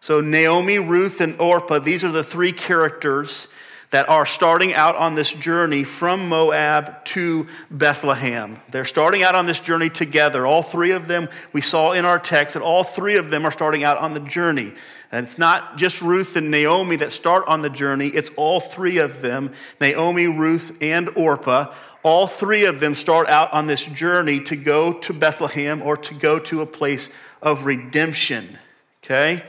So, 0.00 0.20
Naomi, 0.20 0.78
Ruth, 0.78 1.22
and 1.22 1.40
Orpah, 1.40 1.78
these 1.78 2.04
are 2.04 2.12
the 2.12 2.22
three 2.22 2.52
characters 2.52 3.48
that 3.94 4.08
are 4.08 4.26
starting 4.26 4.74
out 4.74 4.96
on 4.96 5.14
this 5.14 5.32
journey 5.32 5.84
from 5.84 6.28
Moab 6.28 7.04
to 7.04 7.46
Bethlehem. 7.70 8.58
They're 8.68 8.84
starting 8.84 9.22
out 9.22 9.36
on 9.36 9.46
this 9.46 9.60
journey 9.60 9.88
together. 9.88 10.44
All 10.44 10.64
three 10.64 10.90
of 10.90 11.06
them, 11.06 11.28
we 11.52 11.60
saw 11.60 11.92
in 11.92 12.04
our 12.04 12.18
text 12.18 12.54
that 12.54 12.62
all 12.64 12.82
three 12.82 13.14
of 13.18 13.30
them 13.30 13.46
are 13.46 13.52
starting 13.52 13.84
out 13.84 13.96
on 13.98 14.12
the 14.12 14.18
journey. 14.18 14.74
And 15.12 15.24
it's 15.24 15.38
not 15.38 15.76
just 15.76 16.02
Ruth 16.02 16.34
and 16.34 16.50
Naomi 16.50 16.96
that 16.96 17.12
start 17.12 17.44
on 17.46 17.62
the 17.62 17.70
journey, 17.70 18.08
it's 18.08 18.30
all 18.34 18.58
three 18.58 18.98
of 18.98 19.22
them 19.22 19.52
Naomi, 19.80 20.26
Ruth, 20.26 20.76
and 20.80 21.08
Orpah 21.10 21.72
all 22.02 22.26
three 22.26 22.64
of 22.64 22.80
them 22.80 22.96
start 22.96 23.28
out 23.28 23.52
on 23.52 23.68
this 23.68 23.84
journey 23.84 24.40
to 24.40 24.56
go 24.56 24.92
to 24.92 25.12
Bethlehem 25.12 25.80
or 25.80 25.96
to 25.96 26.14
go 26.14 26.40
to 26.40 26.62
a 26.62 26.66
place 26.66 27.08
of 27.40 27.64
redemption. 27.64 28.58
Okay? 29.04 29.44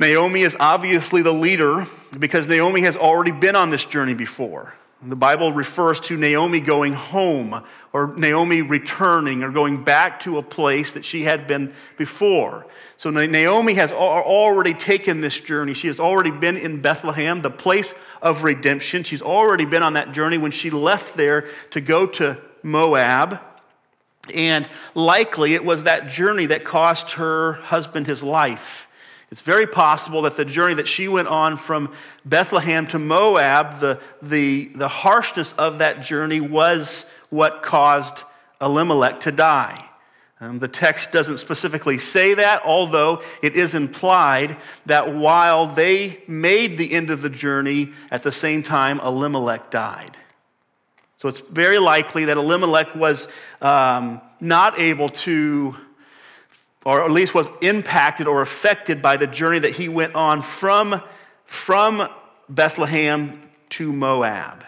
Naomi 0.00 0.42
is 0.42 0.56
obviously 0.58 1.22
the 1.22 1.32
leader 1.32 1.86
because 2.18 2.46
Naomi 2.46 2.82
has 2.82 2.96
already 2.96 3.30
been 3.30 3.56
on 3.56 3.70
this 3.70 3.84
journey 3.84 4.14
before. 4.14 4.74
The 5.02 5.16
Bible 5.16 5.50
refers 5.52 5.98
to 6.00 6.16
Naomi 6.18 6.60
going 6.60 6.92
home 6.92 7.64
or 7.94 8.14
Naomi 8.18 8.60
returning 8.60 9.42
or 9.42 9.50
going 9.50 9.82
back 9.82 10.20
to 10.20 10.36
a 10.36 10.42
place 10.42 10.92
that 10.92 11.06
she 11.06 11.22
had 11.22 11.46
been 11.46 11.72
before. 11.96 12.66
So 12.98 13.08
Naomi 13.08 13.74
has 13.74 13.92
already 13.92 14.74
taken 14.74 15.22
this 15.22 15.40
journey. 15.40 15.72
She 15.72 15.86
has 15.86 15.98
already 15.98 16.30
been 16.30 16.58
in 16.58 16.82
Bethlehem, 16.82 17.40
the 17.40 17.50
place 17.50 17.94
of 18.20 18.44
redemption. 18.44 19.02
She's 19.02 19.22
already 19.22 19.64
been 19.64 19.82
on 19.82 19.94
that 19.94 20.12
journey 20.12 20.36
when 20.36 20.50
she 20.50 20.68
left 20.68 21.16
there 21.16 21.48
to 21.70 21.80
go 21.80 22.06
to 22.06 22.36
Moab. 22.62 23.40
And 24.34 24.68
likely 24.94 25.54
it 25.54 25.64
was 25.64 25.84
that 25.84 26.10
journey 26.10 26.44
that 26.46 26.66
cost 26.66 27.12
her 27.12 27.54
husband 27.54 28.06
his 28.06 28.22
life. 28.22 28.86
It's 29.30 29.42
very 29.42 29.66
possible 29.66 30.22
that 30.22 30.36
the 30.36 30.44
journey 30.44 30.74
that 30.74 30.88
she 30.88 31.06
went 31.06 31.28
on 31.28 31.56
from 31.56 31.92
Bethlehem 32.24 32.86
to 32.88 32.98
Moab, 32.98 33.78
the, 33.78 34.00
the, 34.20 34.66
the 34.74 34.88
harshness 34.88 35.54
of 35.56 35.78
that 35.78 36.02
journey 36.02 36.40
was 36.40 37.04
what 37.28 37.62
caused 37.62 38.24
Elimelech 38.60 39.20
to 39.20 39.32
die. 39.32 39.86
Um, 40.40 40.58
the 40.58 40.68
text 40.68 41.12
doesn't 41.12 41.38
specifically 41.38 41.98
say 41.98 42.34
that, 42.34 42.62
although 42.64 43.22
it 43.42 43.56
is 43.56 43.74
implied 43.74 44.56
that 44.86 45.14
while 45.14 45.66
they 45.66 46.22
made 46.26 46.78
the 46.78 46.92
end 46.92 47.10
of 47.10 47.20
the 47.22 47.28
journey, 47.28 47.92
at 48.10 48.22
the 48.22 48.32
same 48.32 48.62
time, 48.62 49.00
Elimelech 49.00 49.70
died. 49.70 50.16
So 51.18 51.28
it's 51.28 51.40
very 51.40 51.78
likely 51.78 52.24
that 52.24 52.38
Elimelech 52.38 52.94
was 52.94 53.28
um, 53.60 54.22
not 54.40 54.78
able 54.78 55.10
to 55.10 55.76
or 56.84 57.02
at 57.02 57.10
least 57.10 57.34
was 57.34 57.48
impacted 57.60 58.26
or 58.26 58.40
affected 58.40 59.02
by 59.02 59.16
the 59.16 59.26
journey 59.26 59.58
that 59.58 59.74
he 59.74 59.88
went 59.88 60.14
on 60.14 60.42
from, 60.42 61.02
from 61.44 62.08
Bethlehem 62.48 63.42
to 63.70 63.92
Moab. 63.92 64.64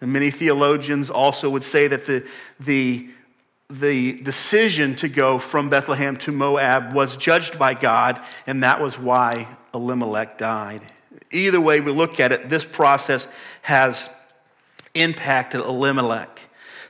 And 0.00 0.12
many 0.12 0.30
theologians 0.30 1.10
also 1.10 1.48
would 1.50 1.64
say 1.64 1.88
that 1.88 2.06
the, 2.06 2.26
the, 2.58 3.08
the 3.70 4.20
decision 4.20 4.96
to 4.96 5.08
go 5.08 5.38
from 5.38 5.68
Bethlehem 5.68 6.16
to 6.18 6.32
Moab 6.32 6.94
was 6.94 7.16
judged 7.16 7.58
by 7.58 7.74
God, 7.74 8.20
and 8.46 8.62
that 8.62 8.80
was 8.80 8.98
why 8.98 9.46
Elimelech 9.72 10.38
died. 10.38 10.82
Either 11.30 11.60
way 11.60 11.80
we 11.80 11.92
look 11.92 12.20
at 12.20 12.32
it, 12.32 12.48
this 12.48 12.64
process 12.64 13.28
has 13.62 14.08
impacted 14.94 15.60
Elimelech. 15.60 16.40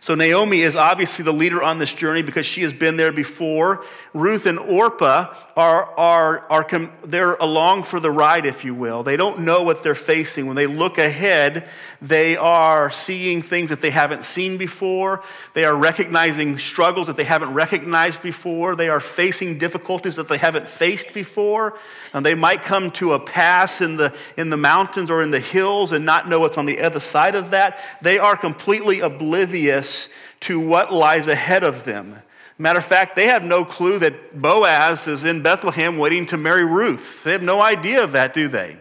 So 0.05 0.15
Naomi 0.15 0.61
is 0.61 0.77
obviously 0.77 1.25
the 1.25 1.33
leader 1.33 1.63
on 1.63 1.79
this 1.79 1.95
journey 1.95 2.21
because 2.21 2.45
she 2.45 2.61
has 2.61 2.75
been 2.75 2.99
there 2.99 3.11
before. 3.11 3.87
Ruth 4.13 4.45
and 4.45 4.59
Orpah 4.59 5.35
are, 5.57 5.99
are, 5.99 6.41
are 6.51 6.91
they're 7.05 7.37
along 7.37 7.85
for 7.85 8.01
the 8.01 8.11
ride, 8.11 8.45
if 8.45 8.67
you 8.67 8.75
will. 8.75 9.03
They 9.03 9.17
don't 9.17 9.41
know 9.41 9.63
what 9.63 9.83
they're 9.83 9.95
facing. 9.95 10.45
When 10.47 10.57
they 10.57 10.67
look 10.67 10.99
ahead, 10.99 11.71
they 12.03 12.37
are 12.37 12.91
seeing 12.91 13.41
things 13.41 13.71
that 13.71 13.81
they 13.81 13.89
haven't 13.89 14.27
seen 14.27 14.59
before. 14.59 15.23
They 15.55 15.65
are 15.65 15.75
recognizing 15.75 16.59
struggles 16.59 17.07
that 17.07 17.17
they 17.17 17.25
haven't 17.25 17.55
recognized 17.55 18.21
before. 18.21 18.77
They 18.77 18.91
are 18.91 19.01
facing 19.01 19.57
difficulties 19.57 20.17
that 20.17 20.29
they 20.29 20.37
haven't 20.37 20.69
faced 20.69 21.15
before. 21.15 21.79
And 22.13 22.27
they 22.27 22.35
might 22.35 22.63
come 22.63 22.91
to 22.93 23.15
a 23.15 23.19
pass 23.19 23.81
in 23.81 23.97
the, 23.97 24.15
in 24.37 24.51
the 24.51 24.59
mountains 24.59 25.11
or 25.11 25.23
in 25.23 25.31
the 25.31 25.41
hills 25.41 25.93
and 25.93 26.05
not 26.05 26.29
know 26.29 26.41
what's 26.41 26.59
on 26.59 26.67
the 26.67 26.83
other 26.83 27.01
side 27.01 27.35
of 27.37 27.53
that. 27.53 27.83
They 28.03 28.19
are 28.19 28.37
completely 28.37 29.01
oblivious 29.01 29.94
to 30.41 30.61
what 30.61 30.93
lies 30.93 31.27
ahead 31.27 31.65
of 31.65 31.85
them. 31.85 32.23
Matter 32.57 32.79
of 32.79 32.85
fact, 32.85 33.17
they 33.17 33.27
have 33.27 33.43
no 33.43 33.65
clue 33.65 33.99
that 33.99 34.41
Boaz 34.41 35.07
is 35.09 35.25
in 35.25 35.43
Bethlehem 35.43 35.99
waiting 35.99 36.27
to 36.27 36.37
marry 36.37 36.65
Ruth. 36.65 37.25
They 37.25 37.33
have 37.33 37.43
no 37.43 37.61
idea 37.61 38.05
of 38.05 38.13
that, 38.13 38.33
do 38.33 38.47
they? 38.47 38.79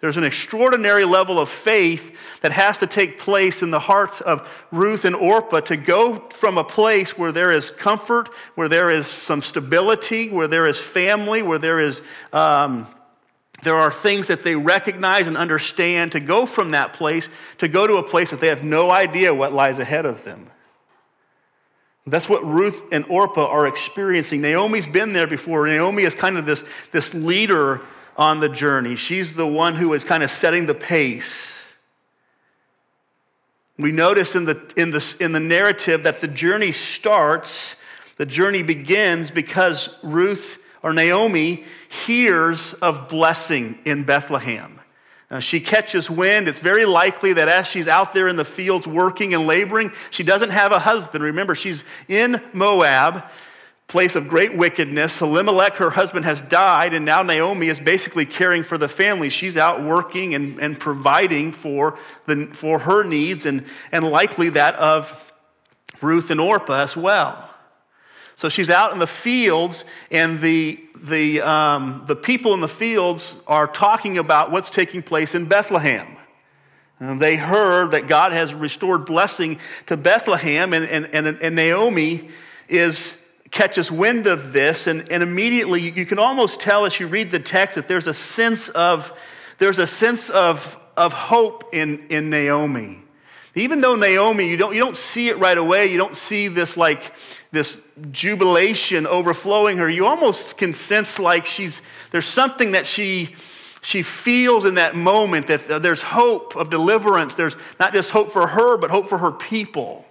There's 0.00 0.16
an 0.16 0.24
extraordinary 0.24 1.04
level 1.04 1.40
of 1.40 1.48
faith 1.48 2.14
that 2.42 2.52
has 2.52 2.78
to 2.78 2.86
take 2.86 3.18
place 3.18 3.62
in 3.62 3.72
the 3.72 3.80
hearts 3.80 4.20
of 4.20 4.46
Ruth 4.70 5.04
and 5.04 5.16
Orpah 5.16 5.60
to 5.62 5.76
go 5.76 6.28
from 6.30 6.56
a 6.56 6.62
place 6.62 7.18
where 7.18 7.32
there 7.32 7.50
is 7.50 7.70
comfort, 7.70 8.28
where 8.54 8.68
there 8.68 8.90
is 8.90 9.08
some 9.08 9.42
stability, 9.42 10.28
where 10.28 10.46
there 10.46 10.66
is 10.66 10.78
family, 10.78 11.42
where 11.42 11.58
there 11.58 11.80
is 11.80 12.00
um, 12.32 12.86
there 13.62 13.76
are 13.76 13.90
things 13.90 14.28
that 14.28 14.42
they 14.42 14.54
recognize 14.54 15.26
and 15.26 15.36
understand 15.36 16.12
to 16.12 16.20
go 16.20 16.46
from 16.46 16.70
that 16.70 16.92
place 16.92 17.28
to 17.58 17.68
go 17.68 17.86
to 17.86 17.96
a 17.96 18.02
place 18.02 18.30
that 18.30 18.40
they 18.40 18.46
have 18.48 18.62
no 18.62 18.90
idea 18.90 19.34
what 19.34 19.52
lies 19.52 19.78
ahead 19.78 20.06
of 20.06 20.24
them. 20.24 20.50
That's 22.06 22.28
what 22.28 22.44
Ruth 22.44 22.84
and 22.92 23.04
Orpah 23.08 23.46
are 23.46 23.66
experiencing. 23.66 24.40
Naomi's 24.40 24.86
been 24.86 25.12
there 25.12 25.26
before. 25.26 25.66
Naomi 25.66 26.04
is 26.04 26.14
kind 26.14 26.38
of 26.38 26.46
this, 26.46 26.62
this 26.90 27.12
leader 27.12 27.82
on 28.16 28.40
the 28.40 28.48
journey. 28.48 28.96
She's 28.96 29.34
the 29.34 29.46
one 29.46 29.74
who 29.74 29.92
is 29.92 30.04
kind 30.04 30.22
of 30.22 30.30
setting 30.30 30.66
the 30.66 30.74
pace. 30.74 31.56
We 33.78 33.92
notice 33.92 34.34
in 34.34 34.44
the, 34.44 34.72
in, 34.76 34.90
the, 34.90 35.16
in 35.20 35.32
the 35.32 35.40
narrative 35.40 36.02
that 36.02 36.20
the 36.20 36.28
journey 36.28 36.72
starts, 36.72 37.76
the 38.16 38.26
journey 38.26 38.62
begins 38.62 39.30
because 39.30 39.88
Ruth 40.02 40.58
or 40.82 40.92
Naomi 40.92 41.64
hears 41.88 42.74
of 42.74 43.08
blessing 43.08 43.78
in 43.84 44.04
Bethlehem. 44.04 44.80
Now, 45.30 45.40
she 45.40 45.60
catches 45.60 46.08
wind. 46.08 46.48
It's 46.48 46.58
very 46.58 46.86
likely 46.86 47.34
that 47.34 47.48
as 47.48 47.66
she's 47.66 47.86
out 47.86 48.14
there 48.14 48.28
in 48.28 48.36
the 48.36 48.44
fields 48.44 48.86
working 48.86 49.34
and 49.34 49.46
laboring, 49.46 49.92
she 50.10 50.22
doesn't 50.22 50.50
have 50.50 50.72
a 50.72 50.78
husband. 50.78 51.22
Remember, 51.22 51.54
she's 51.54 51.84
in 52.08 52.40
Moab, 52.54 53.24
place 53.88 54.14
of 54.14 54.28
great 54.28 54.56
wickedness. 54.56 55.20
Elimelech, 55.20 55.74
her 55.74 55.90
husband, 55.90 56.24
has 56.24 56.40
died, 56.42 56.94
and 56.94 57.04
now 57.04 57.22
Naomi 57.22 57.68
is 57.68 57.78
basically 57.78 58.24
caring 58.24 58.62
for 58.62 58.78
the 58.78 58.88
family. 58.88 59.28
She's 59.28 59.56
out 59.56 59.82
working 59.82 60.34
and, 60.34 60.58
and 60.60 60.80
providing 60.80 61.52
for, 61.52 61.98
the, 62.24 62.46
for 62.54 62.78
her 62.80 63.02
needs 63.02 63.44
and, 63.44 63.66
and 63.92 64.06
likely 64.06 64.48
that 64.50 64.76
of 64.76 65.12
Ruth 66.00 66.30
and 66.30 66.40
Orpah 66.40 66.82
as 66.82 66.96
well. 66.96 67.47
So 68.38 68.48
she's 68.48 68.70
out 68.70 68.92
in 68.92 69.00
the 69.00 69.06
fields, 69.08 69.84
and 70.12 70.40
the, 70.40 70.78
the, 70.94 71.40
um, 71.40 72.04
the 72.06 72.14
people 72.14 72.54
in 72.54 72.60
the 72.60 72.68
fields 72.68 73.36
are 73.48 73.66
talking 73.66 74.16
about 74.16 74.52
what's 74.52 74.70
taking 74.70 75.02
place 75.02 75.34
in 75.34 75.46
Bethlehem. 75.46 76.06
And 77.00 77.20
they 77.20 77.34
heard 77.34 77.90
that 77.90 78.06
God 78.06 78.30
has 78.30 78.54
restored 78.54 79.06
blessing 79.06 79.58
to 79.86 79.96
Bethlehem, 79.96 80.72
and, 80.72 80.84
and, 80.84 81.12
and, 81.12 81.26
and 81.26 81.56
Naomi 81.56 82.28
is, 82.68 83.16
catches 83.50 83.90
wind 83.90 84.28
of 84.28 84.52
this, 84.52 84.86
and, 84.86 85.10
and 85.10 85.20
immediately 85.20 85.90
you 85.90 86.06
can 86.06 86.20
almost 86.20 86.60
tell 86.60 86.84
as 86.84 87.00
you 87.00 87.08
read 87.08 87.32
the 87.32 87.40
text 87.40 87.74
that 87.74 87.88
there's 87.88 88.06
a 88.06 88.14
sense 88.14 88.68
of, 88.68 89.12
there's 89.58 89.78
a 89.78 89.86
sense 89.88 90.30
of, 90.30 90.78
of 90.96 91.12
hope 91.12 91.74
in, 91.74 92.06
in 92.06 92.30
Naomi. 92.30 93.02
Even 93.56 93.80
though 93.80 93.96
Naomi, 93.96 94.48
you 94.48 94.56
don't, 94.56 94.74
you 94.74 94.80
don't 94.80 94.96
see 94.96 95.28
it 95.28 95.38
right 95.38 95.58
away, 95.58 95.90
you 95.90 95.98
don't 95.98 96.14
see 96.14 96.46
this 96.46 96.76
like 96.76 97.12
this 97.50 97.80
jubilation 98.10 99.06
overflowing 99.06 99.78
her, 99.78 99.88
you 99.88 100.06
almost 100.06 100.58
can 100.58 100.74
sense 100.74 101.18
like 101.18 101.46
she's, 101.46 101.80
there's 102.10 102.26
something 102.26 102.72
that 102.72 102.86
she, 102.86 103.34
she 103.80 104.02
feels 104.02 104.64
in 104.64 104.74
that 104.74 104.94
moment 104.94 105.46
that 105.46 105.82
there's 105.82 106.02
hope 106.02 106.56
of 106.56 106.70
deliverance. 106.70 107.34
There's 107.34 107.56
not 107.80 107.94
just 107.94 108.10
hope 108.10 108.32
for 108.32 108.48
her, 108.48 108.76
but 108.76 108.90
hope 108.90 109.08
for 109.08 109.18
her 109.18 109.30
people. 109.30 110.04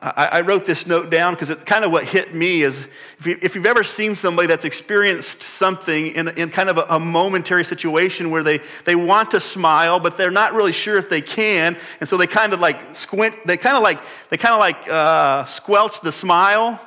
I, 0.00 0.40
wrote 0.40 0.66
this 0.66 0.86
note 0.86 1.10
down 1.10 1.34
because 1.34 1.50
it 1.50 1.66
kind 1.66 1.84
of 1.84 1.92
what 1.92 2.04
hit 2.04 2.34
me 2.34 2.62
is 2.62 2.86
if, 3.18 3.26
you, 3.26 3.60
have 3.60 3.66
ever 3.66 3.84
seen 3.84 4.14
somebody 4.14 4.48
that's 4.48 4.64
experienced 4.64 5.42
something 5.42 6.08
in, 6.08 6.28
in 6.28 6.50
kind 6.50 6.68
of 6.68 6.78
a, 6.78 6.86
a, 6.90 7.00
momentary 7.00 7.64
situation 7.64 8.30
where 8.30 8.42
they, 8.42 8.60
they 8.84 8.96
want 8.96 9.30
to 9.32 9.40
smile, 9.40 10.00
but 10.00 10.16
they're 10.16 10.30
not 10.30 10.54
really 10.54 10.72
sure 10.72 10.96
if 10.96 11.08
they 11.08 11.20
can, 11.20 11.76
and 12.00 12.08
so 12.08 12.16
they 12.16 12.26
kind 12.26 12.52
of 12.52 12.60
like 12.60 12.96
squint, 12.96 13.34
they 13.46 13.56
kind 13.56 13.76
of 13.76 13.82
like, 13.82 14.00
they 14.30 14.36
kind 14.36 14.54
of 14.54 14.60
like 14.60 14.88
uh, 14.88 15.44
squelch 15.44 16.00
the 16.00 16.12
smile. 16.12 16.80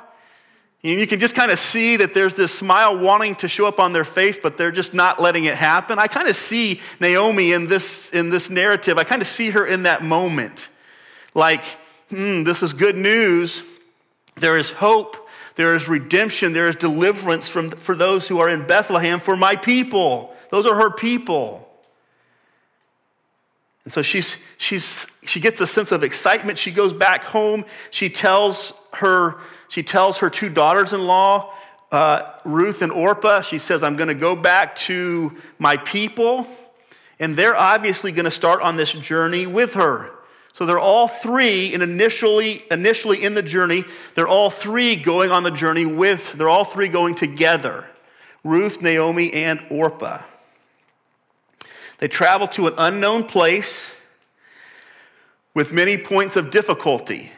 And 0.84 0.98
you 0.98 1.06
can 1.06 1.18
just 1.18 1.34
kind 1.34 1.50
of 1.50 1.58
see 1.58 1.96
that 1.96 2.14
there's 2.14 2.34
this 2.34 2.54
smile 2.54 2.96
wanting 2.96 3.34
to 3.36 3.48
show 3.48 3.66
up 3.66 3.80
on 3.80 3.92
their 3.92 4.04
face, 4.04 4.38
but 4.40 4.56
they're 4.56 4.70
just 4.70 4.94
not 4.94 5.20
letting 5.20 5.44
it 5.44 5.56
happen. 5.56 5.98
I 5.98 6.06
kind 6.06 6.28
of 6.28 6.36
see 6.36 6.80
Naomi 7.00 7.52
in 7.52 7.66
this, 7.66 8.10
in 8.10 8.30
this 8.30 8.48
narrative. 8.48 8.96
I 8.96 9.04
kind 9.04 9.20
of 9.20 9.28
see 9.28 9.50
her 9.50 9.66
in 9.66 9.84
that 9.84 10.04
moment. 10.04 10.68
Like, 11.34 11.64
hmm, 12.10 12.44
this 12.44 12.62
is 12.62 12.72
good 12.72 12.96
news. 12.96 13.62
There 14.36 14.58
is 14.58 14.70
hope. 14.70 15.28
There 15.56 15.74
is 15.74 15.88
redemption. 15.88 16.52
There 16.52 16.68
is 16.68 16.76
deliverance 16.76 17.48
from, 17.48 17.70
for 17.70 17.94
those 17.94 18.28
who 18.28 18.38
are 18.38 18.48
in 18.48 18.66
Bethlehem, 18.66 19.20
for 19.20 19.36
my 19.36 19.56
people. 19.56 20.34
Those 20.50 20.66
are 20.66 20.76
her 20.76 20.90
people. 20.90 21.68
And 23.84 23.92
so 23.92 24.02
she's, 24.02 24.36
she's, 24.58 25.06
she 25.24 25.40
gets 25.40 25.60
a 25.60 25.66
sense 25.66 25.92
of 25.92 26.04
excitement. 26.04 26.58
She 26.58 26.70
goes 26.70 26.92
back 26.92 27.24
home. 27.24 27.64
She 27.90 28.08
tells 28.08 28.72
her, 28.92 29.36
she 29.68 29.82
tells 29.82 30.18
her 30.18 30.30
two 30.30 30.48
daughters 30.48 30.92
in 30.92 31.06
law, 31.06 31.54
uh, 31.90 32.34
Ruth 32.44 32.82
and 32.82 32.92
Orpah, 32.92 33.40
she 33.40 33.58
says, 33.58 33.82
I'm 33.82 33.96
going 33.96 34.08
to 34.08 34.14
go 34.14 34.36
back 34.36 34.76
to 34.76 35.36
my 35.58 35.78
people. 35.78 36.46
And 37.18 37.36
they're 37.36 37.56
obviously 37.56 38.12
going 38.12 38.26
to 38.26 38.30
start 38.30 38.62
on 38.62 38.76
this 38.76 38.92
journey 38.92 39.46
with 39.46 39.74
her. 39.74 40.10
So 40.58 40.66
they're 40.66 40.80
all 40.80 41.06
three, 41.06 41.72
and 41.72 41.84
initially, 41.84 42.62
initially 42.68 43.22
in 43.22 43.34
the 43.34 43.44
journey, 43.44 43.84
they're 44.16 44.26
all 44.26 44.50
three 44.50 44.96
going 44.96 45.30
on 45.30 45.44
the 45.44 45.52
journey 45.52 45.86
with, 45.86 46.32
they're 46.32 46.48
all 46.48 46.64
three 46.64 46.88
going 46.88 47.14
together 47.14 47.84
Ruth, 48.42 48.82
Naomi, 48.82 49.32
and 49.32 49.64
Orpah. 49.70 50.24
They 51.98 52.08
travel 52.08 52.48
to 52.48 52.66
an 52.66 52.74
unknown 52.76 53.26
place 53.26 53.92
with 55.54 55.72
many 55.72 55.96
points 55.96 56.34
of 56.34 56.50
difficulty. 56.50 57.30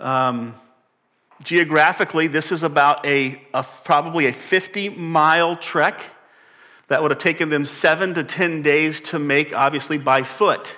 Um, 0.00 0.56
geographically, 1.44 2.26
this 2.26 2.50
is 2.50 2.64
about 2.64 3.06
a, 3.06 3.40
a 3.54 3.62
probably 3.84 4.26
a 4.26 4.32
50 4.32 4.88
mile 4.88 5.54
trek 5.54 6.00
that 6.88 7.02
would 7.02 7.12
have 7.12 7.20
taken 7.20 7.50
them 7.50 7.66
seven 7.66 8.14
to 8.14 8.24
10 8.24 8.62
days 8.62 9.00
to 9.02 9.20
make, 9.20 9.56
obviously 9.56 9.96
by 9.96 10.24
foot 10.24 10.74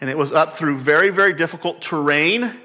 and 0.00 0.10
it 0.10 0.18
was 0.18 0.32
up 0.32 0.52
through 0.52 0.78
very, 0.78 1.10
very 1.10 1.32
difficult 1.32 1.80
terrain. 1.80 2.56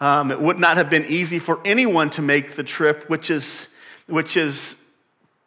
Um, 0.00 0.30
it 0.30 0.40
would 0.40 0.58
not 0.58 0.76
have 0.76 0.90
been 0.90 1.04
easy 1.06 1.38
for 1.38 1.60
anyone 1.64 2.10
to 2.10 2.22
make 2.22 2.56
the 2.56 2.64
trip, 2.64 3.08
which 3.08 3.30
is, 3.30 3.68
which 4.06 4.36
is 4.36 4.76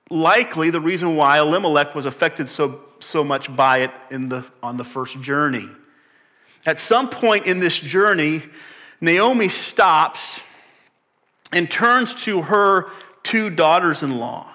likely 0.09 0.69
the 0.69 0.79
reason 0.79 1.15
why 1.15 1.39
Elimelech 1.39 1.93
was 1.93 2.05
affected 2.05 2.47
so, 2.47 2.81
so 2.99 3.23
much 3.23 3.53
by 3.55 3.79
it 3.79 3.91
in 4.11 4.29
the, 4.29 4.45
on 4.63 4.77
the 4.77 4.83
first 4.83 5.19
journey. 5.21 5.67
At 6.65 6.79
some 6.79 7.09
point 7.09 7.45
in 7.45 7.59
this 7.59 7.79
journey, 7.79 8.43
Naomi 9.01 9.49
stops 9.49 10.39
and 11.51 11.69
turns 11.69 12.13
to 12.23 12.43
her 12.43 12.89
two 13.23 13.49
daughters 13.49 14.01
in 14.01 14.17
law. 14.17 14.51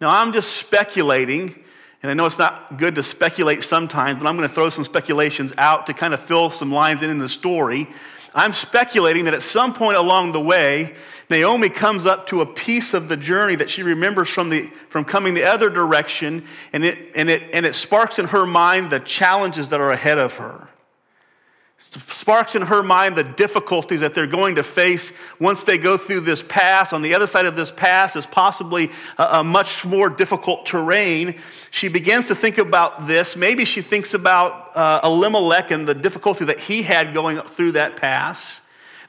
Now, 0.00 0.10
I'm 0.10 0.32
just 0.32 0.56
speculating 0.56 1.64
and 2.06 2.12
I 2.12 2.14
know 2.14 2.26
it's 2.26 2.38
not 2.38 2.78
good 2.78 2.94
to 2.94 3.02
speculate 3.02 3.64
sometimes, 3.64 4.20
but 4.20 4.28
I'm 4.28 4.36
going 4.36 4.48
to 4.48 4.54
throw 4.54 4.68
some 4.68 4.84
speculations 4.84 5.52
out 5.58 5.88
to 5.88 5.92
kind 5.92 6.14
of 6.14 6.20
fill 6.20 6.52
some 6.52 6.70
lines 6.70 7.02
in 7.02 7.10
in 7.10 7.18
the 7.18 7.28
story. 7.28 7.88
I'm 8.32 8.52
speculating 8.52 9.24
that 9.24 9.34
at 9.34 9.42
some 9.42 9.74
point 9.74 9.96
along 9.96 10.30
the 10.30 10.40
way, 10.40 10.94
Naomi 11.28 11.68
comes 11.68 12.06
up 12.06 12.28
to 12.28 12.42
a 12.42 12.46
piece 12.46 12.94
of 12.94 13.08
the 13.08 13.16
journey 13.16 13.56
that 13.56 13.68
she 13.68 13.82
remembers 13.82 14.28
from, 14.28 14.50
the, 14.50 14.70
from 14.88 15.04
coming 15.04 15.34
the 15.34 15.42
other 15.42 15.68
direction, 15.68 16.44
and 16.72 16.84
it, 16.84 17.10
and, 17.16 17.28
it, 17.28 17.42
and 17.52 17.66
it 17.66 17.74
sparks 17.74 18.20
in 18.20 18.26
her 18.26 18.46
mind 18.46 18.90
the 18.90 19.00
challenges 19.00 19.70
that 19.70 19.80
are 19.80 19.90
ahead 19.90 20.18
of 20.18 20.34
her 20.34 20.68
sparks 22.08 22.54
in 22.54 22.62
her 22.62 22.82
mind 22.82 23.16
the 23.16 23.24
difficulties 23.24 24.00
that 24.00 24.14
they're 24.14 24.26
going 24.26 24.56
to 24.56 24.62
face 24.62 25.12
once 25.38 25.64
they 25.64 25.78
go 25.78 25.96
through 25.96 26.20
this 26.20 26.42
pass. 26.42 26.92
On 26.92 27.02
the 27.02 27.14
other 27.14 27.26
side 27.26 27.46
of 27.46 27.56
this 27.56 27.70
pass 27.70 28.16
is 28.16 28.26
possibly 28.26 28.90
a, 29.18 29.24
a, 29.24 29.44
much 29.44 29.84
more 29.84 30.08
difficult 30.08 30.66
terrain. 30.66 31.38
She 31.70 31.88
begins 31.88 32.28
to 32.28 32.34
think 32.34 32.58
about 32.58 33.06
this. 33.06 33.36
Maybe 33.36 33.64
she 33.64 33.82
thinks 33.82 34.14
about 34.14 34.76
uh, 34.76 35.00
Elimelech 35.04 35.70
and 35.70 35.86
the 35.86 35.94
difficulty 35.94 36.44
that 36.46 36.60
he 36.60 36.82
had 36.82 37.14
going 37.14 37.38
through 37.38 37.72
that 37.72 37.96
pass. 37.96 38.60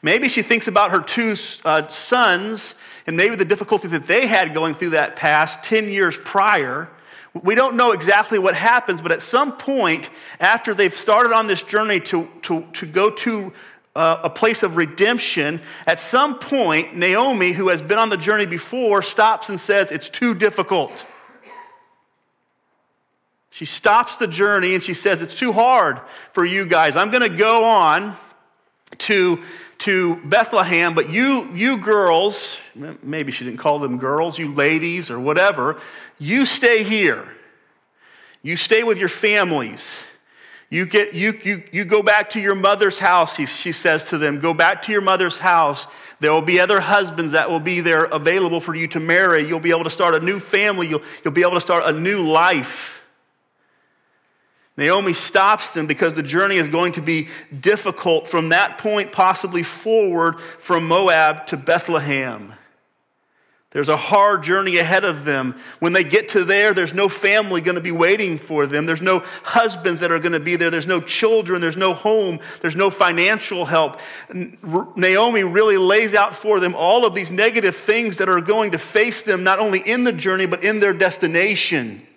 Maybe 0.02 0.30
she 0.30 0.42
thinks 0.42 0.68
about 0.68 0.92
her 0.92 1.02
two 1.02 1.36
uh, 1.66 1.88
sons 1.90 2.76
and 3.08 3.16
maybe 3.16 3.36
the 3.36 3.46
difficulties 3.46 3.92
that 3.92 4.06
they 4.06 4.28
had 4.28 4.54
going 4.54 4.74
through 4.74 4.92
that 4.92 5.16
pass 5.16 5.58
10 5.64 5.90
years 5.90 6.18
prior. 6.18 6.90
We 7.34 7.56
don't 7.56 7.76
know 7.76 7.92
exactly 7.92 8.40
what 8.40 8.56
happens, 8.56 9.02
but 9.02 9.12
at 9.12 9.22
some 9.22 9.58
point, 9.58 10.10
after 10.40 10.74
they've 10.74 10.96
started 10.96 11.34
on 11.34 11.48
this 11.48 11.62
journey 11.62 12.00
to, 12.02 12.28
to, 12.44 12.66
to 12.74 12.86
go 12.86 13.10
to 13.10 13.54
uh, 13.96 14.22
a 14.24 14.30
place 14.30 14.64
of 14.64 14.78
redemption, 14.78 15.62
at 15.86 16.00
some 16.00 16.40
point, 16.40 16.96
Naomi, 16.96 17.52
who 17.52 17.70
has 17.70 17.82
been 17.82 17.98
on 17.98 18.10
the 18.10 18.18
journey 18.18 18.46
before, 18.46 19.02
stops 19.02 19.50
and 19.50 19.60
says, 19.60 19.92
It's 19.92 20.10
too 20.10 20.34
difficult. 20.34 21.06
She 23.50 23.66
stops 23.66 24.18
the 24.18 24.28
journey 24.28 24.76
and 24.76 24.84
she 24.84 24.94
says, 24.94 25.22
It's 25.24 25.38
too 25.38 25.52
hard 25.52 26.00
for 26.34 26.46
you 26.46 26.66
guys. 26.66 26.96
I'm 26.96 27.10
going 27.10 27.30
to 27.30 27.38
go 27.38 27.66
on 27.66 28.16
to, 29.00 29.44
to 29.80 30.16
Bethlehem, 30.18 30.94
but 30.94 31.10
you, 31.10 31.52
you 31.54 31.78
girls, 31.78 32.58
maybe 33.04 33.32
she 33.32 33.46
didn't 33.46 33.60
call 33.60 33.80
them 33.80 33.98
girls, 33.98 34.38
you 34.38 34.54
ladies 34.54 35.10
or 35.10 35.20
whatever, 35.20 35.80
you 36.18 36.46
stay 36.46 36.84
here. 36.84 37.28
You 38.42 38.58
stay 38.58 38.84
with 38.84 38.98
your 38.98 39.10
families. 39.10 39.96
You, 40.70 40.86
get, 40.86 41.14
you, 41.14 41.40
you, 41.44 41.64
you 41.72 41.86
go 41.86 42.04
back 42.04 42.30
to 42.32 42.40
your 42.40 42.56
mother's 42.56 43.00
house, 43.00 43.38
he, 43.38 43.46
she 43.46 43.72
says 43.72 44.10
to 44.10 44.18
them. 44.18 44.40
Go 44.40 44.54
back 44.54 44.82
to 44.84 44.92
your 44.92 45.02
mother's 45.02 45.38
house. 45.38 45.88
There 46.20 46.34
will 46.34 46.42
be 46.42 46.60
other 46.60 46.80
husbands 46.80 47.32
that 47.32 47.50
will 47.50 47.60
be 47.60 47.80
there 47.80 48.06
available 48.06 48.60
for 48.60 48.76
you 48.76 48.88
to 48.90 49.00
marry. 49.00 49.48
You'll 49.48 49.60
be 49.60 49.70
able 49.72 49.86
to 49.86 49.90
start 49.90 50.16
a 50.16 50.20
new 50.20 50.40
family. 50.40 50.88
You'll, 50.88 51.04
you'll 51.24 51.34
be 51.34 51.42
able 51.42 51.54
to 51.54 51.62
start 51.62 51.84
a 51.86 51.98
new 51.98 52.24
life. 52.24 52.97
Naomi 54.78 55.14
stops 55.14 55.72
them 55.72 55.88
because 55.88 56.14
the 56.14 56.24
journey 56.24 56.58
is 56.58 56.70
going 56.70 56.94
to 56.94 57.02
be 57.02 57.30
difficult 57.60 58.28
from 58.28 58.50
that 58.50 58.78
point, 58.78 59.12
possibly 59.12 59.64
forward 59.64 60.40
from 60.60 60.88
Moab 60.88 61.48
to 61.48 61.58
Bethlehem. 61.58 62.54
There's 63.72 63.90
a 63.90 63.98
hard 63.98 64.44
journey 64.44 64.78
ahead 64.78 65.04
of 65.04 65.26
them. 65.26 65.56
When 65.80 65.94
they 65.94 66.04
get 66.04 66.30
to 66.30 66.46
there, 66.46 66.74
there's 66.74 66.94
no 66.94 67.10
family 67.10 67.60
going 67.60 67.76
to 67.76 67.82
be 67.82 67.92
waiting 67.92 68.38
for 68.38 68.66
them. 68.66 68.86
There's 68.86 69.02
no 69.02 69.24
husbands 69.44 70.00
that 70.02 70.12
are 70.12 70.20
going 70.20 70.32
to 70.32 70.40
be 70.40 70.56
there. 70.56 70.70
There's 70.70 70.88
no 70.88 71.02
children. 71.02 71.60
There's 71.60 71.76
no 71.76 71.94
home. 71.94 72.40
There's 72.62 72.78
no 72.78 72.90
financial 72.90 73.66
help. 73.66 74.00
Naomi 74.32 75.44
really 75.44 75.78
lays 75.78 76.14
out 76.14 76.34
for 76.34 76.60
them 76.62 76.76
all 76.76 77.06
of 77.06 77.14
these 77.14 77.30
negative 77.30 77.76
things 77.76 78.18
that 78.18 78.30
are 78.30 78.42
going 78.42 78.72
to 78.72 78.78
face 78.78 79.22
them 79.22 79.44
not 79.44 79.60
only 79.60 79.80
in 79.80 80.06
the 80.06 80.14
journey, 80.14 80.46
but 80.46 80.64
in 80.64 80.80
their 80.80 80.94
destination. 80.94 82.08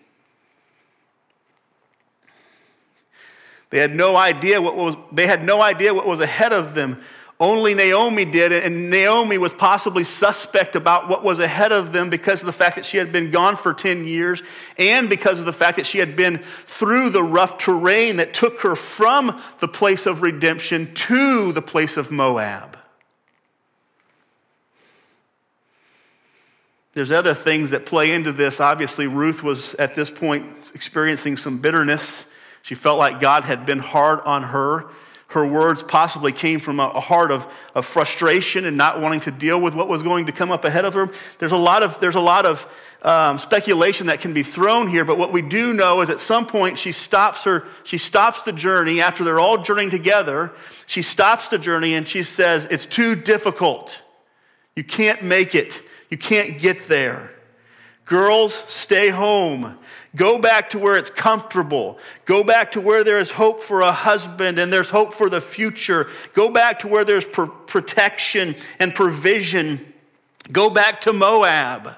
They 3.70 3.78
had 3.78 3.94
no 3.94 4.16
idea 4.16 4.60
what 4.60 4.76
was, 4.76 4.96
they 5.12 5.26
had 5.26 5.44
no 5.44 5.62
idea 5.62 5.94
what 5.94 6.06
was 6.06 6.20
ahead 6.20 6.52
of 6.52 6.74
them. 6.74 7.00
Only 7.38 7.72
Naomi 7.72 8.26
did 8.26 8.52
and 8.52 8.90
Naomi 8.90 9.38
was 9.38 9.54
possibly 9.54 10.04
suspect 10.04 10.76
about 10.76 11.08
what 11.08 11.24
was 11.24 11.38
ahead 11.38 11.72
of 11.72 11.90
them 11.92 12.10
because 12.10 12.40
of 12.40 12.46
the 12.46 12.52
fact 12.52 12.76
that 12.76 12.84
she 12.84 12.98
had 12.98 13.12
been 13.12 13.30
gone 13.30 13.56
for 13.56 13.72
10 13.72 14.06
years 14.06 14.42
and 14.76 15.08
because 15.08 15.38
of 15.38 15.46
the 15.46 15.52
fact 15.52 15.78
that 15.78 15.86
she 15.86 15.98
had 15.98 16.16
been 16.16 16.44
through 16.66 17.08
the 17.08 17.22
rough 17.22 17.56
terrain 17.56 18.16
that 18.18 18.34
took 18.34 18.60
her 18.60 18.76
from 18.76 19.40
the 19.60 19.68
place 19.68 20.04
of 20.04 20.20
redemption 20.20 20.92
to 20.94 21.52
the 21.52 21.62
place 21.62 21.96
of 21.96 22.10
Moab. 22.10 22.76
There's 26.92 27.10
other 27.10 27.32
things 27.32 27.70
that 27.70 27.86
play 27.86 28.12
into 28.12 28.32
this. 28.32 28.60
Obviously, 28.60 29.06
Ruth 29.06 29.42
was 29.42 29.74
at 29.76 29.94
this 29.94 30.10
point 30.10 30.44
experiencing 30.74 31.38
some 31.38 31.56
bitterness. 31.58 32.26
She 32.62 32.74
felt 32.74 32.98
like 32.98 33.20
God 33.20 33.44
had 33.44 33.66
been 33.66 33.78
hard 33.78 34.20
on 34.20 34.42
her. 34.44 34.86
Her 35.28 35.46
words 35.46 35.84
possibly 35.84 36.32
came 36.32 36.58
from 36.58 36.80
a 36.80 37.00
heart 37.00 37.30
of, 37.30 37.46
of 37.74 37.86
frustration 37.86 38.64
and 38.64 38.76
not 38.76 39.00
wanting 39.00 39.20
to 39.20 39.30
deal 39.30 39.60
with 39.60 39.74
what 39.74 39.86
was 39.86 40.02
going 40.02 40.26
to 40.26 40.32
come 40.32 40.50
up 40.50 40.64
ahead 40.64 40.84
of 40.84 40.94
her. 40.94 41.08
There's 41.38 41.52
a 41.52 41.56
lot 41.56 41.84
of, 41.84 42.00
there's 42.00 42.16
a 42.16 42.20
lot 42.20 42.46
of 42.46 42.66
um, 43.02 43.38
speculation 43.38 44.08
that 44.08 44.20
can 44.20 44.32
be 44.32 44.42
thrown 44.42 44.88
here, 44.88 45.04
but 45.04 45.18
what 45.18 45.32
we 45.32 45.40
do 45.40 45.72
know 45.72 46.00
is 46.00 46.10
at 46.10 46.18
some 46.18 46.46
point 46.46 46.78
she 46.78 46.90
stops 46.90 47.44
her, 47.44 47.66
she 47.84 47.96
stops 47.96 48.42
the 48.42 48.52
journey 48.52 49.00
after 49.00 49.22
they're 49.22 49.38
all 49.38 49.58
journeying 49.62 49.90
together. 49.90 50.52
She 50.86 51.00
stops 51.00 51.48
the 51.48 51.58
journey 51.58 51.94
and 51.94 52.08
she 52.08 52.24
says, 52.24 52.66
It's 52.68 52.84
too 52.84 53.14
difficult. 53.14 54.00
You 54.74 54.84
can't 54.84 55.22
make 55.22 55.54
it. 55.54 55.80
You 56.10 56.18
can't 56.18 56.60
get 56.60 56.88
there. 56.88 57.30
Girls, 58.04 58.64
stay 58.66 59.10
home. 59.10 59.78
Go 60.16 60.38
back 60.38 60.70
to 60.70 60.78
where 60.78 60.96
it's 60.96 61.10
comfortable. 61.10 61.98
Go 62.24 62.42
back 62.42 62.72
to 62.72 62.80
where 62.80 63.04
there 63.04 63.20
is 63.20 63.30
hope 63.30 63.62
for 63.62 63.82
a 63.82 63.92
husband 63.92 64.58
and 64.58 64.72
there's 64.72 64.90
hope 64.90 65.14
for 65.14 65.30
the 65.30 65.40
future. 65.40 66.08
Go 66.34 66.50
back 66.50 66.80
to 66.80 66.88
where 66.88 67.04
there's 67.04 67.24
pr- 67.24 67.44
protection 67.44 68.56
and 68.80 68.92
provision. 68.92 69.92
Go 70.50 70.68
back 70.68 71.00
to 71.02 71.12
Moab. 71.12 71.94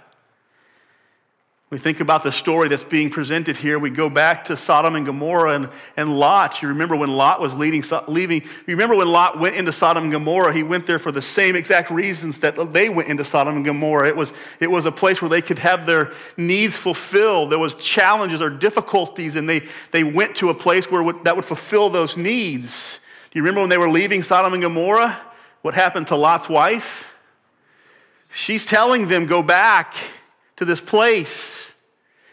We 1.72 1.78
think 1.78 2.00
about 2.00 2.22
the 2.22 2.32
story 2.32 2.68
that's 2.68 2.82
being 2.82 3.08
presented 3.08 3.56
here. 3.56 3.78
We 3.78 3.88
go 3.88 4.11
back 4.11 4.44
to 4.44 4.58
Sodom 4.58 4.94
and 4.94 5.06
Gomorrah 5.06 5.54
and, 5.54 5.70
and 5.96 6.18
Lot. 6.18 6.61
You 6.61 6.68
remember 6.68 6.94
when 6.94 7.08
Lot 7.08 7.40
was 7.40 7.54
leading, 7.54 7.82
leaving. 8.08 8.42
You 8.42 8.74
remember 8.76 8.94
when 8.94 9.08
Lot 9.08 9.40
went 9.40 9.56
into 9.56 9.72
Sodom 9.72 10.02
and 10.02 10.12
Gomorrah? 10.12 10.52
He 10.52 10.62
went 10.62 10.87
there 10.87 10.98
for 10.98 11.11
the 11.11 11.22
same 11.22 11.56
exact 11.56 11.90
reasons 11.90 12.40
that 12.40 12.74
they 12.74 12.90
went 12.90 13.08
into 13.08 13.24
Sodom 13.24 13.56
and 13.56 13.64
Gomorrah. 13.64 14.06
It 14.06 14.14
was, 14.14 14.35
it 14.61 14.70
was 14.70 14.85
a 14.85 14.92
place 14.92 15.22
where 15.22 15.30
they 15.30 15.40
could 15.40 15.58
have 15.61 15.87
their 15.87 16.12
needs 16.37 16.76
fulfilled. 16.76 17.50
There 17.50 17.58
was 17.58 17.74
challenges 17.76 18.42
or 18.42 18.50
difficulties, 18.50 19.35
and 19.35 19.48
they, 19.48 19.66
they 19.92 20.04
went 20.04 20.37
to 20.37 20.50
a 20.50 20.54
place 20.54 20.90
where 20.90 21.02
would, 21.02 21.24
that 21.24 21.37
would 21.37 21.46
fulfill 21.46 21.88
those 21.88 22.18
needs. 22.18 22.98
Do 23.30 23.38
you 23.38 23.42
remember 23.42 23.62
when 23.62 23.70
they 23.70 23.78
were 23.78 23.90
leaving 23.90 24.22
Sodom 24.22 24.52
and 24.52 24.62
Gomorrah? 24.62 25.18
What 25.62 25.72
happened 25.72 26.08
to 26.08 26.16
Lot's 26.16 26.50
wife? 26.50 27.06
She's 28.30 28.66
telling 28.66 29.08
them, 29.08 29.24
go 29.24 29.42
back 29.42 29.94
to 30.62 30.66
this 30.66 30.81
place 30.81 31.68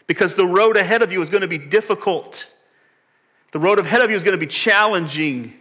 because 0.06 0.34
the 0.34 0.46
road 0.46 0.76
ahead 0.76 1.02
of 1.02 1.12
you 1.12 1.20
is 1.20 1.28
going 1.28 1.42
to 1.42 1.48
be 1.48 1.58
difficult. 1.58 2.46
The 3.52 3.58
road 3.58 3.78
ahead 3.78 4.02
of 4.02 4.10
you 4.10 4.16
is 4.16 4.22
going 4.22 4.38
to 4.38 4.44
be 4.44 4.50
challenging. 4.50 5.54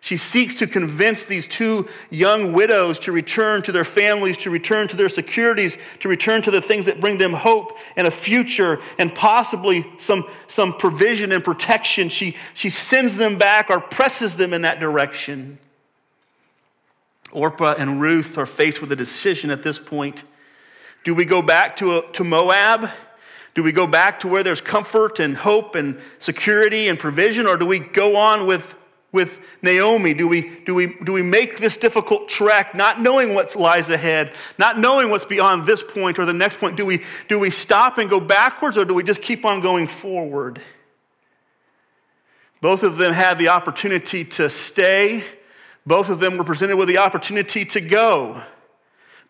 She 0.00 0.16
seeks 0.16 0.54
to 0.56 0.66
convince 0.66 1.24
these 1.24 1.46
two 1.46 1.88
young 2.10 2.52
widows 2.52 2.98
to 3.00 3.12
return 3.12 3.62
to 3.62 3.72
their 3.72 3.84
families, 3.84 4.36
to 4.38 4.50
return 4.50 4.88
to 4.88 4.96
their 4.96 5.08
securities, 5.08 5.76
to 6.00 6.08
return 6.08 6.42
to 6.42 6.50
the 6.50 6.62
things 6.62 6.86
that 6.86 7.00
bring 7.00 7.18
them 7.18 7.32
hope 7.32 7.76
and 7.96 8.06
a 8.06 8.10
future 8.10 8.80
and 8.98 9.14
possibly 9.14 9.86
some, 9.98 10.28
some 10.48 10.74
provision 10.74 11.32
and 11.32 11.44
protection. 11.44 12.08
She, 12.08 12.36
she 12.54 12.70
sends 12.70 13.16
them 13.16 13.36
back 13.36 13.68
or 13.68 13.80
presses 13.80 14.36
them 14.36 14.54
in 14.54 14.62
that 14.62 14.80
direction. 14.80 15.58
Orpah 17.32 17.74
and 17.76 18.00
Ruth 18.00 18.38
are 18.38 18.46
faced 18.46 18.80
with 18.80 18.90
a 18.92 18.96
decision 18.96 19.50
at 19.50 19.62
this 19.62 19.78
point. 19.78 20.24
Do 21.06 21.14
we 21.14 21.24
go 21.24 21.40
back 21.40 21.76
to, 21.76 21.98
a, 21.98 22.12
to 22.14 22.24
Moab? 22.24 22.90
Do 23.54 23.62
we 23.62 23.70
go 23.70 23.86
back 23.86 24.18
to 24.20 24.28
where 24.28 24.42
there's 24.42 24.60
comfort 24.60 25.20
and 25.20 25.36
hope 25.36 25.76
and 25.76 26.00
security 26.18 26.88
and 26.88 26.98
provision, 26.98 27.46
or 27.46 27.56
do 27.56 27.64
we 27.64 27.78
go 27.78 28.16
on 28.16 28.44
with, 28.44 28.74
with 29.12 29.38
Naomi? 29.62 30.14
Do 30.14 30.26
we, 30.26 30.58
do, 30.66 30.74
we, 30.74 30.96
do 31.04 31.12
we 31.12 31.22
make 31.22 31.58
this 31.58 31.76
difficult 31.76 32.28
trek, 32.28 32.74
not 32.74 33.00
knowing 33.00 33.34
what 33.34 33.54
lies 33.54 33.88
ahead, 33.88 34.32
not 34.58 34.80
knowing 34.80 35.08
what's 35.08 35.24
beyond 35.24 35.64
this 35.64 35.80
point 35.80 36.18
or 36.18 36.24
the 36.24 36.32
next 36.32 36.58
point? 36.58 36.76
Do 36.76 36.84
we, 36.84 37.04
do 37.28 37.38
we 37.38 37.50
stop 37.50 37.98
and 37.98 38.10
go 38.10 38.18
backwards, 38.18 38.76
or 38.76 38.84
do 38.84 38.92
we 38.92 39.04
just 39.04 39.22
keep 39.22 39.44
on 39.44 39.60
going 39.60 39.86
forward? 39.86 40.60
Both 42.60 42.82
of 42.82 42.96
them 42.96 43.12
had 43.12 43.38
the 43.38 43.46
opportunity 43.46 44.24
to 44.24 44.50
stay. 44.50 45.22
Both 45.86 46.08
of 46.08 46.18
them 46.18 46.36
were 46.36 46.42
presented 46.42 46.74
with 46.74 46.88
the 46.88 46.98
opportunity 46.98 47.64
to 47.64 47.80
go. 47.80 48.42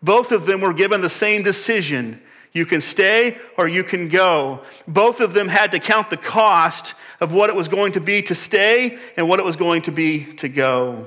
Both 0.06 0.30
of 0.30 0.46
them 0.46 0.60
were 0.60 0.72
given 0.72 1.00
the 1.00 1.10
same 1.10 1.42
decision. 1.42 2.22
You 2.52 2.64
can 2.64 2.80
stay 2.80 3.38
or 3.58 3.66
you 3.66 3.82
can 3.82 4.08
go. 4.08 4.62
Both 4.86 5.20
of 5.20 5.34
them 5.34 5.48
had 5.48 5.72
to 5.72 5.80
count 5.80 6.10
the 6.10 6.16
cost 6.16 6.94
of 7.20 7.32
what 7.32 7.50
it 7.50 7.56
was 7.56 7.66
going 7.66 7.94
to 7.94 8.00
be 8.00 8.22
to 8.22 8.34
stay 8.36 9.00
and 9.16 9.28
what 9.28 9.40
it 9.40 9.44
was 9.44 9.56
going 9.56 9.82
to 9.82 9.90
be 9.90 10.24
to 10.34 10.48
go. 10.48 11.06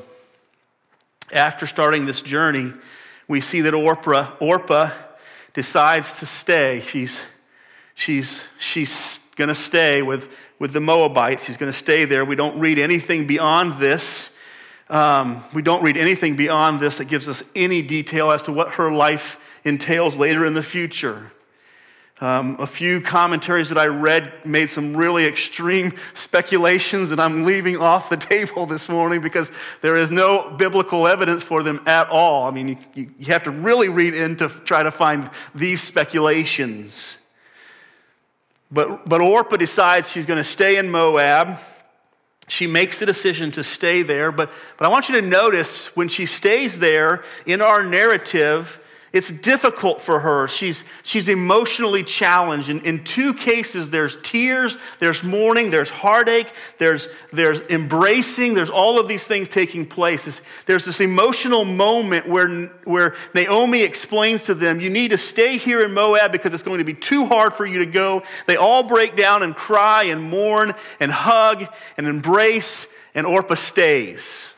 After 1.31 1.65
starting 1.65 2.07
this 2.07 2.19
journey, 2.19 2.73
we 3.29 3.39
see 3.39 3.61
that 3.61 3.73
Orpah, 3.73 4.33
Orpah 4.41 4.91
decides 5.53 6.19
to 6.19 6.25
stay. 6.25 6.83
She's, 6.85 7.21
she's, 7.95 8.43
she's 8.57 9.21
going 9.37 9.47
to 9.47 9.55
stay 9.55 10.01
with, 10.01 10.27
with 10.59 10.73
the 10.73 10.81
Moabites. 10.81 11.45
She's 11.45 11.55
going 11.55 11.71
to 11.71 11.77
stay 11.77 12.03
there. 12.03 12.25
We 12.25 12.35
don't 12.35 12.59
read 12.59 12.77
anything 12.77 13.27
beyond 13.27 13.79
this. 13.79 14.29
Um, 14.89 15.43
we 15.53 15.61
don't 15.61 15.83
read 15.83 15.97
anything 15.97 16.35
beyond 16.35 16.79
this 16.79 16.97
that 16.97 17.05
gives 17.05 17.27
us 17.27 17.43
any 17.55 17.81
detail 17.81 18.31
as 18.31 18.41
to 18.43 18.51
what 18.51 18.71
her 18.73 18.91
life 18.91 19.37
entails 19.63 20.15
later 20.15 20.45
in 20.45 20.55
the 20.55 20.63
future. 20.63 21.31
Um, 22.21 22.57
a 22.59 22.67
few 22.67 22.99
commentaries 22.99 23.69
that 23.69 23.77
I 23.77 23.85
read 23.85 24.45
made 24.45 24.69
some 24.69 24.97
really 24.97 25.25
extreme 25.25 25.93
speculations 26.13 27.09
that 27.11 27.19
I'm 27.19 27.45
leaving 27.45 27.77
off 27.77 28.09
the 28.09 28.17
table 28.17 28.65
this 28.65 28.89
morning 28.89 29.21
because 29.21 29.51
there 29.81 29.95
is 29.95 30.11
no 30.11 30.49
biblical 30.49 31.07
evidence 31.07 31.43
for 31.43 31.63
them 31.63 31.81
at 31.85 32.09
all. 32.09 32.45
I 32.45 32.51
mean, 32.51 32.77
you, 32.93 33.09
you 33.17 33.27
have 33.27 33.43
to 33.43 33.51
really 33.51 33.87
read 33.87 34.15
in 34.15 34.35
to 34.37 34.49
try 34.49 34.83
to 34.83 34.91
find 34.91 35.29
these 35.55 35.81
speculations. 35.81 37.15
But, 38.69 39.07
but 39.07 39.21
Orpah 39.21 39.55
decides 39.55 40.09
she's 40.09 40.25
going 40.25 40.37
to 40.37 40.43
stay 40.43 40.77
in 40.77 40.91
Moab 40.91 41.57
she 42.51 42.67
makes 42.67 42.99
the 42.99 43.05
decision 43.05 43.51
to 43.51 43.63
stay 43.63 44.01
there. 44.01 44.31
But, 44.31 44.51
but 44.77 44.85
I 44.85 44.89
want 44.89 45.09
you 45.09 45.15
to 45.15 45.21
notice 45.21 45.95
when 45.95 46.09
she 46.09 46.25
stays 46.25 46.79
there 46.79 47.23
in 47.45 47.61
our 47.61 47.83
narrative, 47.83 48.79
it's 49.11 49.31
difficult 49.31 50.01
for 50.01 50.19
her. 50.19 50.47
She's, 50.47 50.83
she's 51.01 51.27
emotionally 51.27 52.03
challenged. 52.03 52.69
In, 52.69 52.81
in 52.81 53.03
two 53.03 53.33
cases, 53.33 53.89
there's 53.89 54.17
tears, 54.21 54.77
there's 54.99 55.23
mourning, 55.23 55.71
there's 55.71 55.89
heartache, 55.89 56.51
there's, 56.77 57.07
there's 57.33 57.59
embracing, 57.71 58.53
there's 58.53 58.69
all 58.69 58.99
of 58.99 59.07
these 59.07 59.25
things 59.25 59.47
taking 59.47 59.87
place. 59.87 60.25
There's, 60.25 60.41
there's 60.67 60.85
this 60.85 60.99
emotional 60.99 61.65
moment 61.65 62.27
where, 62.27 62.67
where 62.83 63.15
Naomi 63.33 63.81
explains 63.81 64.43
to 64.43 64.53
them, 64.53 64.79
You 64.79 64.91
need 64.91 65.09
to 65.09 65.17
stay 65.17 65.57
here 65.57 65.83
in 65.83 65.91
Moab 65.91 66.31
because 66.31 66.53
it's 66.53 66.63
going 66.63 66.77
to 66.77 66.83
be 66.83 66.93
too 66.93 67.25
hard 67.25 67.55
for 67.55 67.65
you 67.65 67.79
to 67.79 67.87
go. 67.87 68.21
They 68.45 68.57
all 68.57 68.83
break 68.83 69.15
down 69.15 69.41
and 69.41 69.55
cry 69.55 70.03
and 70.03 70.21
mourn 70.21 70.75
and 70.99 71.11
hug 71.11 71.65
and 71.97 72.05
embrace, 72.07 72.85
and 73.15 73.25
Orpah 73.25 73.55
stays. 73.55 74.48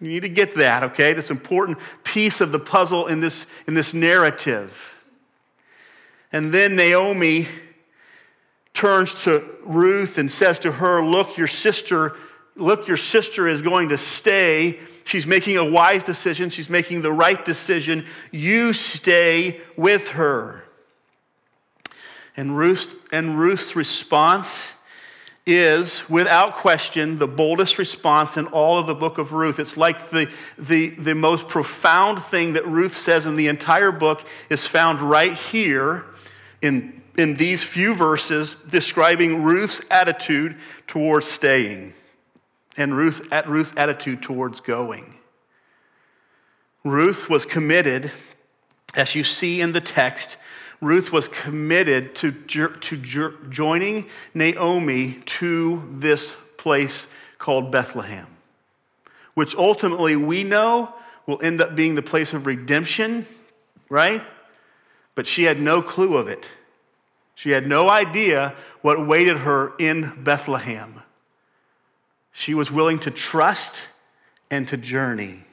You 0.00 0.08
need 0.08 0.20
to 0.20 0.28
get 0.28 0.54
that, 0.56 0.84
okay? 0.84 1.12
This 1.12 1.30
important 1.30 1.78
piece 2.04 2.40
of 2.40 2.52
the 2.52 2.58
puzzle 2.58 3.08
in 3.08 3.20
this, 3.20 3.46
in 3.66 3.74
this 3.74 3.92
narrative. 3.92 4.94
And 6.32 6.52
then 6.52 6.76
Naomi 6.76 7.48
turns 8.74 9.12
to 9.24 9.44
Ruth 9.64 10.18
and 10.18 10.30
says 10.30 10.60
to 10.60 10.72
her, 10.72 11.02
Look, 11.02 11.36
your 11.36 11.48
sister, 11.48 12.16
look, 12.54 12.86
your 12.86 12.96
sister 12.96 13.48
is 13.48 13.60
going 13.60 13.88
to 13.88 13.98
stay. 13.98 14.78
She's 15.04 15.26
making 15.26 15.56
a 15.56 15.64
wise 15.64 16.04
decision. 16.04 16.50
She's 16.50 16.70
making 16.70 17.02
the 17.02 17.12
right 17.12 17.42
decision. 17.44 18.06
You 18.30 18.74
stay 18.74 19.60
with 19.76 20.08
her. 20.08 20.62
And 22.36 22.56
Ruth 22.56 22.98
and 23.10 23.36
Ruth's 23.36 23.74
response 23.74 24.68
is, 25.48 26.06
without 26.10 26.56
question, 26.56 27.18
the 27.18 27.26
boldest 27.26 27.78
response 27.78 28.36
in 28.36 28.46
all 28.48 28.78
of 28.78 28.86
the 28.86 28.94
book 28.94 29.16
of 29.16 29.32
Ruth. 29.32 29.58
It's 29.58 29.78
like 29.78 30.10
the, 30.10 30.30
the, 30.58 30.90
the 30.90 31.14
most 31.14 31.48
profound 31.48 32.22
thing 32.22 32.52
that 32.52 32.66
Ruth 32.66 32.94
says 32.94 33.24
in 33.24 33.36
the 33.36 33.48
entire 33.48 33.90
book 33.90 34.26
is 34.50 34.66
found 34.66 35.00
right 35.00 35.32
here 35.32 36.04
in, 36.60 37.00
in 37.16 37.34
these 37.36 37.64
few 37.64 37.94
verses 37.94 38.56
describing 38.68 39.42
Ruth's 39.42 39.80
attitude 39.90 40.56
towards 40.86 41.26
staying 41.26 41.94
and 42.76 42.94
Ruth, 42.94 43.26
at 43.32 43.48
Ruth's 43.48 43.72
attitude 43.74 44.22
towards 44.22 44.60
going. 44.60 45.14
Ruth 46.84 47.30
was 47.30 47.46
committed, 47.46 48.12
as 48.94 49.14
you 49.14 49.24
see 49.24 49.62
in 49.62 49.72
the 49.72 49.80
text, 49.80 50.36
Ruth 50.80 51.10
was 51.10 51.26
committed 51.28 52.14
to, 52.16 52.30
to 52.30 53.36
joining 53.48 54.06
Naomi 54.32 55.20
to 55.26 55.88
this 55.92 56.36
place 56.56 57.08
called 57.38 57.72
Bethlehem, 57.72 58.26
which 59.34 59.54
ultimately 59.56 60.14
we 60.14 60.44
know 60.44 60.94
will 61.26 61.40
end 61.42 61.60
up 61.60 61.74
being 61.74 61.94
the 61.94 62.02
place 62.02 62.32
of 62.32 62.46
redemption, 62.46 63.26
right? 63.88 64.22
But 65.14 65.26
she 65.26 65.44
had 65.44 65.60
no 65.60 65.82
clue 65.82 66.16
of 66.16 66.28
it. 66.28 66.48
She 67.34 67.50
had 67.50 67.66
no 67.66 67.90
idea 67.90 68.54
what 68.82 68.98
awaited 68.98 69.38
her 69.38 69.72
in 69.78 70.12
Bethlehem. 70.22 71.02
She 72.32 72.54
was 72.54 72.70
willing 72.70 72.98
to 73.00 73.10
trust 73.10 73.82
and 74.50 74.66
to 74.68 74.76
journey. 74.76 75.44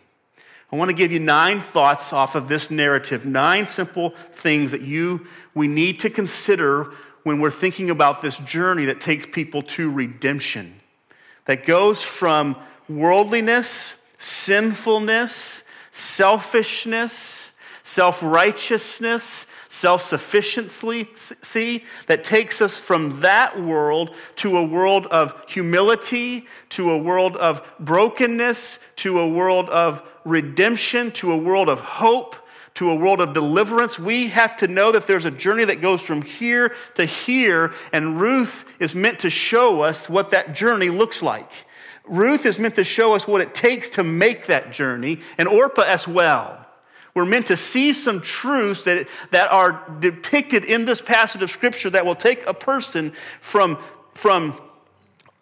I 0.71 0.75
want 0.77 0.89
to 0.89 0.95
give 0.95 1.11
you 1.11 1.19
nine 1.19 1.61
thoughts 1.61 2.11
off 2.11 2.35
of 2.35 2.47
this 2.47 2.71
narrative, 2.71 3.25
nine 3.25 3.67
simple 3.67 4.11
things 4.33 4.71
that 4.71 4.81
you 4.81 5.27
we 5.53 5.67
need 5.67 5.99
to 6.01 6.09
consider 6.09 6.91
when 7.23 7.39
we're 7.39 7.51
thinking 7.51 7.89
about 7.89 8.21
this 8.21 8.37
journey 8.37 8.85
that 8.85 9.01
takes 9.01 9.25
people 9.25 9.63
to 9.63 9.91
redemption. 9.91 10.81
That 11.45 11.65
goes 11.65 12.03
from 12.03 12.55
worldliness, 12.89 13.93
sinfulness, 14.19 15.63
selfishness, 15.91 17.49
self-righteousness, 17.83 19.45
self-sufficiency 19.75 21.83
that 22.07 22.23
takes 22.23 22.61
us 22.61 22.77
from 22.77 23.21
that 23.21 23.61
world 23.61 24.15
to 24.37 24.57
a 24.57 24.63
world 24.63 25.05
of 25.07 25.33
humility, 25.47 26.47
to 26.69 26.91
a 26.91 26.97
world 26.97 27.35
of 27.37 27.61
brokenness, 27.79 28.79
to 28.95 29.19
a 29.19 29.27
world 29.27 29.69
of 29.69 30.01
redemption, 30.23 31.11
to 31.11 31.31
a 31.31 31.37
world 31.37 31.69
of 31.69 31.81
hope, 31.81 32.35
to 32.75 32.89
a 32.89 32.95
world 32.95 33.21
of 33.21 33.33
deliverance. 33.33 33.99
We 33.99 34.27
have 34.27 34.57
to 34.57 34.67
know 34.67 34.91
that 34.91 35.07
there's 35.07 35.25
a 35.25 35.31
journey 35.31 35.65
that 35.65 35.81
goes 35.81 36.01
from 36.01 36.21
here 36.21 36.73
to 36.95 37.05
here, 37.05 37.73
and 37.91 38.19
Ruth 38.19 38.65
is 38.79 38.95
meant 38.95 39.19
to 39.19 39.29
show 39.29 39.81
us 39.81 40.09
what 40.09 40.31
that 40.31 40.55
journey 40.55 40.89
looks 40.89 41.21
like. 41.21 41.51
Ruth 42.05 42.45
is 42.45 42.59
meant 42.59 42.75
to 42.75 42.83
show 42.83 43.15
us 43.15 43.27
what 43.27 43.41
it 43.41 43.55
takes 43.55 43.89
to 43.89 44.03
make 44.03 44.47
that 44.47 44.71
journey, 44.71 45.21
and 45.37 45.47
Orpah 45.47 45.83
as 45.83 46.07
well. 46.07 46.64
We're 47.15 47.25
meant 47.25 47.47
to 47.47 47.57
see 47.57 47.93
some 47.93 48.21
truths 48.21 48.83
that, 48.83 49.07
that 49.31 49.49
are 49.49 49.81
depicted 49.99 50.65
in 50.65 50.83
this 50.83 51.01
passage 51.01 51.41
of 51.41 51.49
Scripture 51.49 51.89
that 51.91 52.05
will 52.05 52.15
take 52.15 52.45
a 52.45 52.53
person 52.53 53.13
from, 53.39 53.77
from 54.13 54.59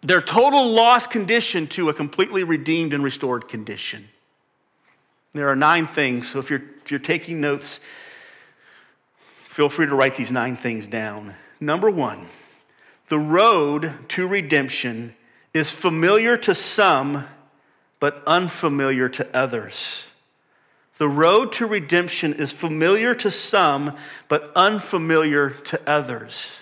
their 0.00 0.22
total 0.22 0.70
lost 0.70 1.10
condition 1.10 1.66
to 1.68 1.88
a 1.88 1.94
completely 1.94 2.44
redeemed 2.44 2.94
and 2.94 3.02
restored 3.02 3.48
condition. 3.48 4.08
There 5.32 5.48
are 5.48 5.56
nine 5.56 5.88
things, 5.88 6.30
so 6.30 6.38
if 6.38 6.48
you're, 6.48 6.62
if 6.84 6.92
you're 6.92 7.00
taking 7.00 7.40
notes, 7.40 7.80
feel 9.46 9.68
free 9.68 9.86
to 9.86 9.94
write 9.96 10.14
these 10.14 10.30
nine 10.30 10.56
things 10.56 10.86
down. 10.86 11.34
Number 11.58 11.90
one, 11.90 12.28
the 13.08 13.18
road 13.18 13.94
to 14.10 14.28
redemption 14.28 15.16
is 15.52 15.72
familiar 15.72 16.36
to 16.36 16.54
some, 16.54 17.26
but 17.98 18.22
unfamiliar 18.28 19.08
to 19.08 19.36
others. 19.36 20.04
The 20.98 21.08
road 21.08 21.52
to 21.54 21.66
redemption 21.66 22.34
is 22.34 22.52
familiar 22.52 23.14
to 23.16 23.30
some, 23.30 23.96
but 24.28 24.52
unfamiliar 24.54 25.50
to 25.50 25.80
others. 25.86 26.60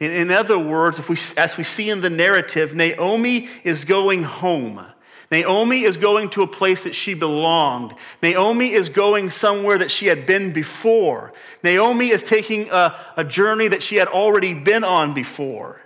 In, 0.00 0.10
in 0.10 0.30
other 0.30 0.58
words, 0.58 1.06
we, 1.08 1.16
as 1.36 1.56
we 1.56 1.64
see 1.64 1.90
in 1.90 2.00
the 2.00 2.10
narrative, 2.10 2.74
Naomi 2.74 3.48
is 3.62 3.84
going 3.84 4.22
home. 4.22 4.84
Naomi 5.30 5.82
is 5.82 5.96
going 5.96 6.30
to 6.30 6.42
a 6.42 6.46
place 6.46 6.82
that 6.82 6.94
she 6.94 7.14
belonged. 7.14 7.94
Naomi 8.22 8.72
is 8.72 8.88
going 8.88 9.30
somewhere 9.30 9.78
that 9.78 9.90
she 9.90 10.06
had 10.06 10.26
been 10.26 10.52
before. 10.52 11.32
Naomi 11.62 12.08
is 12.08 12.22
taking 12.22 12.70
a, 12.70 12.94
a 13.16 13.24
journey 13.24 13.68
that 13.68 13.82
she 13.82 13.96
had 13.96 14.08
already 14.08 14.54
been 14.54 14.84
on 14.84 15.12
before. 15.12 15.80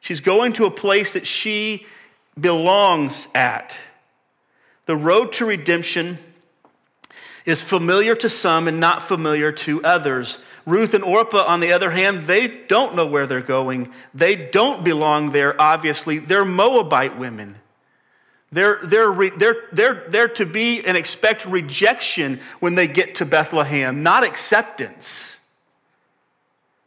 She's 0.00 0.20
going 0.20 0.52
to 0.54 0.64
a 0.64 0.70
place 0.70 1.12
that 1.12 1.26
she 1.26 1.86
belongs 2.38 3.28
at. 3.34 3.76
The 4.86 4.96
road 4.96 5.32
to 5.34 5.44
redemption 5.44 6.18
is 7.48 7.62
familiar 7.62 8.14
to 8.14 8.28
some 8.28 8.68
and 8.68 8.78
not 8.78 9.02
familiar 9.02 9.50
to 9.50 9.82
others. 9.82 10.36
Ruth 10.66 10.92
and 10.92 11.02
Orpah, 11.02 11.46
on 11.46 11.60
the 11.60 11.72
other 11.72 11.90
hand, 11.90 12.26
they 12.26 12.46
don't 12.46 12.94
know 12.94 13.06
where 13.06 13.26
they're 13.26 13.40
going. 13.40 13.90
They 14.12 14.36
don't 14.36 14.84
belong 14.84 15.32
there, 15.32 15.58
obviously. 15.58 16.18
They're 16.18 16.44
Moabite 16.44 17.16
women. 17.16 17.56
They're, 18.52 18.78
they're, 18.84 19.30
they're, 19.30 19.64
they're, 19.72 20.04
they're 20.10 20.28
to 20.28 20.44
be 20.44 20.84
and 20.84 20.94
expect 20.94 21.46
rejection 21.46 22.40
when 22.60 22.74
they 22.74 22.86
get 22.86 23.14
to 23.14 23.24
Bethlehem, 23.24 24.02
not 24.02 24.24
acceptance. 24.24 25.38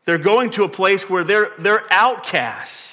They're 0.05 0.19
going 0.19 0.51
to 0.51 0.63
a 0.63 0.69
place 0.69 1.09
where 1.09 1.23
they're, 1.23 1.53
they're 1.57 1.91
outcasts. 1.91 2.90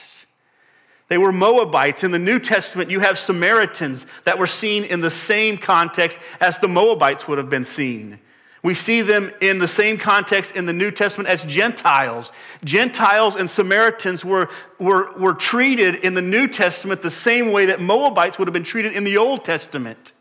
They 1.08 1.18
were 1.18 1.32
Moabites. 1.32 2.04
In 2.04 2.10
the 2.10 2.18
New 2.18 2.38
Testament, 2.38 2.90
you 2.90 3.00
have 3.00 3.18
Samaritans 3.18 4.06
that 4.24 4.38
were 4.38 4.46
seen 4.46 4.84
in 4.84 5.00
the 5.00 5.10
same 5.10 5.56
context 5.56 6.18
as 6.40 6.58
the 6.58 6.68
Moabites 6.68 7.26
would 7.26 7.38
have 7.38 7.48
been 7.48 7.64
seen. 7.64 8.20
We 8.62 8.74
see 8.74 9.02
them 9.02 9.30
in 9.40 9.58
the 9.58 9.68
same 9.68 9.98
context 9.98 10.56
in 10.56 10.66
the 10.66 10.72
New 10.72 10.90
Testament 10.90 11.28
as 11.28 11.44
Gentiles. 11.44 12.32
Gentiles 12.64 13.36
and 13.36 13.48
Samaritans 13.48 14.24
were, 14.24 14.50
were, 14.78 15.16
were 15.16 15.32
treated 15.32 15.96
in 15.96 16.14
the 16.14 16.22
New 16.22 16.48
Testament 16.48 17.00
the 17.00 17.10
same 17.10 17.52
way 17.52 17.66
that 17.66 17.80
Moabites 17.80 18.38
would 18.38 18.48
have 18.48 18.52
been 18.52 18.64
treated 18.64 18.94
in 18.94 19.04
the 19.04 19.16
Old 19.16 19.44
Testament. 19.44 20.12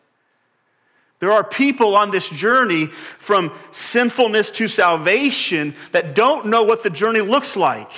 There 1.19 1.31
are 1.31 1.43
people 1.43 1.95
on 1.95 2.11
this 2.11 2.29
journey 2.29 2.87
from 3.17 3.51
sinfulness 3.71 4.51
to 4.51 4.67
salvation 4.67 5.75
that 5.91 6.13
don't 6.13 6.45
know 6.45 6.63
what 6.63 6.83
the 6.83 6.91
journey 6.91 7.21
looks 7.21 7.55
like. 7.55 7.91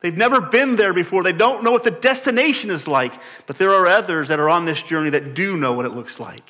They've 0.00 0.16
never 0.16 0.40
been 0.40 0.76
there 0.76 0.92
before. 0.92 1.22
They 1.22 1.32
don't 1.32 1.64
know 1.64 1.72
what 1.72 1.84
the 1.84 1.90
destination 1.90 2.70
is 2.70 2.86
like. 2.86 3.14
But 3.46 3.58
there 3.58 3.72
are 3.72 3.86
others 3.86 4.28
that 4.28 4.38
are 4.38 4.48
on 4.48 4.64
this 4.64 4.82
journey 4.82 5.10
that 5.10 5.34
do 5.34 5.56
know 5.56 5.72
what 5.72 5.86
it 5.86 5.92
looks 5.92 6.20
like. 6.20 6.48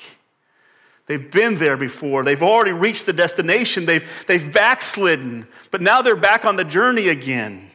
They've 1.07 1.31
been 1.31 1.57
there 1.57 1.77
before. 1.77 2.23
They've 2.23 2.43
already 2.43 2.73
reached 2.73 3.05
the 3.05 3.13
destination. 3.13 3.85
They've, 3.85 4.03
they've 4.27 4.51
backslidden. 4.51 5.47
But 5.71 5.81
now 5.81 6.01
they're 6.01 6.17
back 6.17 6.43
on 6.43 6.57
the 6.57 6.65
journey 6.65 7.07
again. 7.07 7.71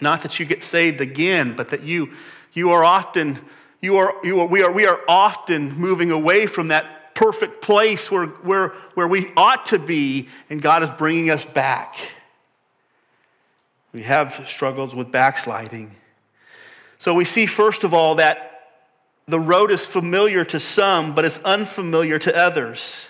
Not 0.00 0.22
that 0.22 0.38
you 0.38 0.44
get 0.44 0.62
saved 0.62 1.00
again, 1.00 1.56
but 1.56 1.70
that 1.70 1.82
you, 1.82 2.12
you 2.52 2.70
are 2.70 2.84
often, 2.84 3.38
you 3.80 3.96
are, 3.96 4.14
you 4.22 4.40
are, 4.40 4.46
we, 4.46 4.62
are, 4.62 4.70
we 4.70 4.86
are 4.86 5.00
often 5.08 5.76
moving 5.78 6.10
away 6.10 6.46
from 6.46 6.68
that 6.68 7.14
perfect 7.14 7.62
place 7.62 8.10
where, 8.10 8.26
where, 8.26 8.68
where 8.94 9.08
we 9.08 9.32
ought 9.36 9.66
to 9.66 9.78
be, 9.78 10.28
and 10.48 10.60
God 10.60 10.82
is 10.82 10.90
bringing 10.90 11.30
us 11.30 11.44
back. 11.44 11.96
We 13.92 14.02
have 14.02 14.46
struggles 14.46 14.94
with 14.94 15.10
backsliding. 15.10 15.96
So 16.98 17.14
we 17.14 17.24
see, 17.24 17.46
first 17.46 17.82
of 17.82 17.92
all, 17.94 18.16
that 18.16 18.50
the 19.26 19.40
road 19.40 19.70
is 19.70 19.86
familiar 19.86 20.44
to 20.44 20.60
some, 20.60 21.14
but 21.14 21.24
it's 21.24 21.38
unfamiliar 21.38 22.18
to 22.20 22.36
others. 22.36 23.06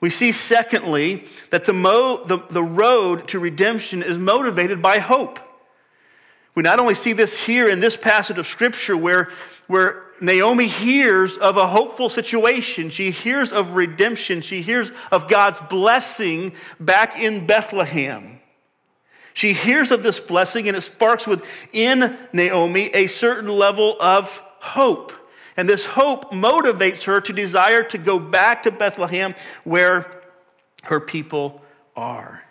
We 0.00 0.10
see, 0.10 0.32
secondly, 0.32 1.24
that 1.50 1.64
the, 1.64 1.72
mo- 1.72 2.22
the, 2.24 2.38
the 2.50 2.62
road 2.62 3.28
to 3.28 3.38
redemption 3.38 4.02
is 4.02 4.18
motivated 4.18 4.82
by 4.82 4.98
hope. 4.98 5.40
We 6.54 6.62
not 6.62 6.78
only 6.78 6.94
see 6.94 7.12
this 7.12 7.38
here 7.38 7.68
in 7.68 7.80
this 7.80 7.96
passage 7.96 8.38
of 8.38 8.46
Scripture 8.46 8.96
where, 8.96 9.30
where 9.66 10.02
Naomi 10.20 10.68
hears 10.68 11.36
of 11.36 11.56
a 11.56 11.66
hopeful 11.66 12.08
situation, 12.08 12.90
she 12.90 13.10
hears 13.10 13.52
of 13.52 13.70
redemption, 13.70 14.42
she 14.42 14.62
hears 14.62 14.92
of 15.10 15.28
God's 15.28 15.60
blessing 15.62 16.52
back 16.78 17.18
in 17.18 17.46
Bethlehem. 17.46 18.38
She 19.34 19.52
hears 19.52 19.90
of 19.90 20.02
this 20.02 20.20
blessing 20.20 20.68
and 20.68 20.76
it 20.76 20.82
sparks 20.82 21.26
within 21.26 22.16
Naomi 22.32 22.86
a 22.94 23.08
certain 23.08 23.48
level 23.50 23.96
of 24.00 24.40
hope. 24.60 25.12
And 25.56 25.68
this 25.68 25.84
hope 25.84 26.32
motivates 26.32 27.04
her 27.04 27.20
to 27.20 27.32
desire 27.32 27.82
to 27.84 27.98
go 27.98 28.18
back 28.18 28.62
to 28.62 28.70
Bethlehem 28.70 29.34
where 29.64 30.22
her 30.84 31.00
people 31.00 31.62
are. 31.96 32.42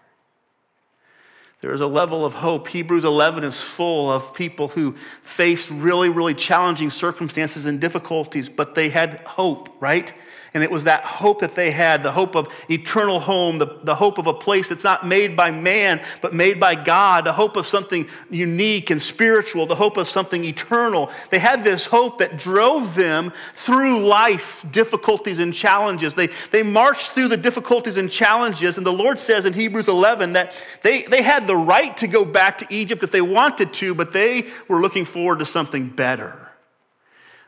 There 1.62 1.74
is 1.74 1.80
a 1.80 1.88
level 1.88 2.26
of 2.26 2.34
hope. 2.34 2.68
Hebrews 2.68 3.06
11 3.06 3.46
is 3.46 3.62
full 3.62 4.12
of 4.12 4.34
people 4.34 4.68
who 4.68 4.98
faced 5.22 5.70
really, 5.70 6.10
really 6.10 6.34
challenging 6.34 6.90
circumstances 6.90 7.66
and 7.66 7.80
difficulties, 7.80 8.50
but 8.50 8.76
they 8.76 8.90
had 8.90 9.22
hope, 9.26 9.70
right? 9.80 10.14
And 10.54 10.64
it 10.64 10.70
was 10.70 10.84
that 10.84 11.04
hope 11.04 11.40
that 11.40 11.56
they 11.56 11.72
had 11.72 12.04
the 12.04 12.12
hope 12.12 12.36
of 12.36 12.48
eternal 12.70 13.20
home, 13.20 13.58
the, 13.58 13.80
the 13.84 13.96
hope 13.96 14.20
of 14.20 14.28
a 14.28 14.34
place 14.34 14.68
that's 14.68 14.84
not 14.84 15.06
made 15.06 15.36
by 15.36 15.50
man, 15.50 16.00
but 16.22 16.34
made 16.34 16.60
by 16.60 16.76
God, 16.76 17.26
the 17.26 17.34
hope 17.34 17.58
of 17.58 17.66
something 17.66 18.08
unique 18.30 18.92
and 18.92 19.02
spiritual, 19.02 19.66
the 19.66 19.76
hope 19.76 19.98
of 19.98 20.08
something 20.08 20.44
eternal. 20.46 21.12
They 21.32 21.40
had 21.40 21.64
this 21.64 21.86
hope 21.86 22.20
that 22.20 22.38
drove 22.38 22.94
them 22.94 23.34
through 23.56 24.06
life's 24.06 24.62
difficulties 24.64 25.40
and 25.40 25.56
challenges. 25.56 26.14
They, 26.14 26.30
they 26.52 26.62
marched 26.62 27.12
through 27.14 27.30
the 27.30 27.38
difficulties 27.38 27.98
and 27.98 28.12
challenges, 28.12 28.78
and 28.78 28.86
the 28.86 28.94
Lord 28.94 29.20
says 29.20 29.46
in 29.46 29.54
Hebrews 29.54 29.88
11 29.88 30.34
that 30.34 30.54
they, 30.84 31.02
they 31.02 31.24
had 31.24 31.48
the 31.48 31.58
right 31.58 31.98
to 31.98 32.08
go 32.08 32.26
back 32.26 32.60
to 32.60 32.68
Egypt 32.70 33.02
if 33.02 33.12
they 33.12 33.22
wanted 33.22 33.74
to, 33.74 33.96
but 33.96 34.14
they 34.14 34.48
were 34.68 34.82
looking 34.82 35.06
forward 35.06 35.40
to 35.40 35.48
something 35.48 35.90
better. 35.90 36.43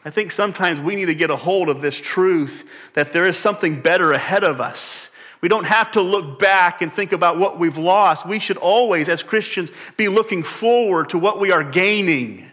I 0.05 0.11
think 0.11 0.31
sometimes 0.31 0.79
we 0.79 0.95
need 0.95 1.07
to 1.07 1.15
get 1.15 1.31
a 1.31 1.35
hold 1.35 1.67
of 1.67 1.81
this 1.81 1.99
truth 1.99 2.63
that 2.93 3.11
there 3.11 3.25
is 3.25 3.37
something 3.37 3.81
better 3.81 4.13
ahead 4.13 4.43
of 4.43 4.61
us. 4.61 5.09
We 5.41 5.49
don't 5.49 5.65
have 5.65 5.91
to 5.91 6.01
look 6.01 6.37
back 6.37 6.83
and 6.83 6.93
think 6.93 7.11
about 7.11 7.39
what 7.39 7.57
we've 7.57 7.77
lost. 7.77 8.25
We 8.25 8.39
should 8.39 8.57
always, 8.57 9.09
as 9.09 9.23
Christians, 9.23 9.71
be 9.97 10.07
looking 10.07 10.43
forward 10.43 11.09
to 11.09 11.17
what 11.17 11.39
we 11.39 11.51
are 11.51 11.63
gaining. 11.63 12.51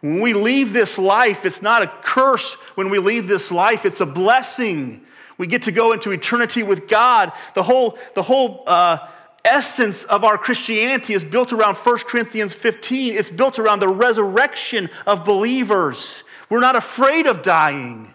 When 0.00 0.20
we 0.20 0.32
leave 0.32 0.72
this 0.72 0.98
life, 0.98 1.44
it's 1.44 1.60
not 1.60 1.82
a 1.82 1.92
curse 2.02 2.54
when 2.74 2.88
we 2.88 2.98
leave 2.98 3.28
this 3.28 3.50
life, 3.50 3.84
it's 3.84 4.00
a 4.00 4.06
blessing. 4.06 5.02
We 5.38 5.46
get 5.46 5.62
to 5.62 5.72
go 5.72 5.92
into 5.92 6.10
eternity 6.10 6.62
with 6.62 6.88
God. 6.88 7.32
The 7.54 7.62
whole, 7.62 7.98
the 8.14 8.22
whole 8.22 8.64
uh, 8.66 8.98
essence 9.44 10.04
of 10.04 10.24
our 10.24 10.38
Christianity 10.38 11.12
is 11.12 11.24
built 11.24 11.52
around 11.52 11.76
1 11.76 11.98
Corinthians 12.00 12.54
15. 12.54 13.14
It's 13.14 13.30
built 13.30 13.58
around 13.58 13.80
the 13.80 13.88
resurrection 13.88 14.88
of 15.06 15.24
believers. 15.24 16.22
We're 16.48 16.60
not 16.60 16.76
afraid 16.76 17.26
of 17.26 17.42
dying. 17.42 18.14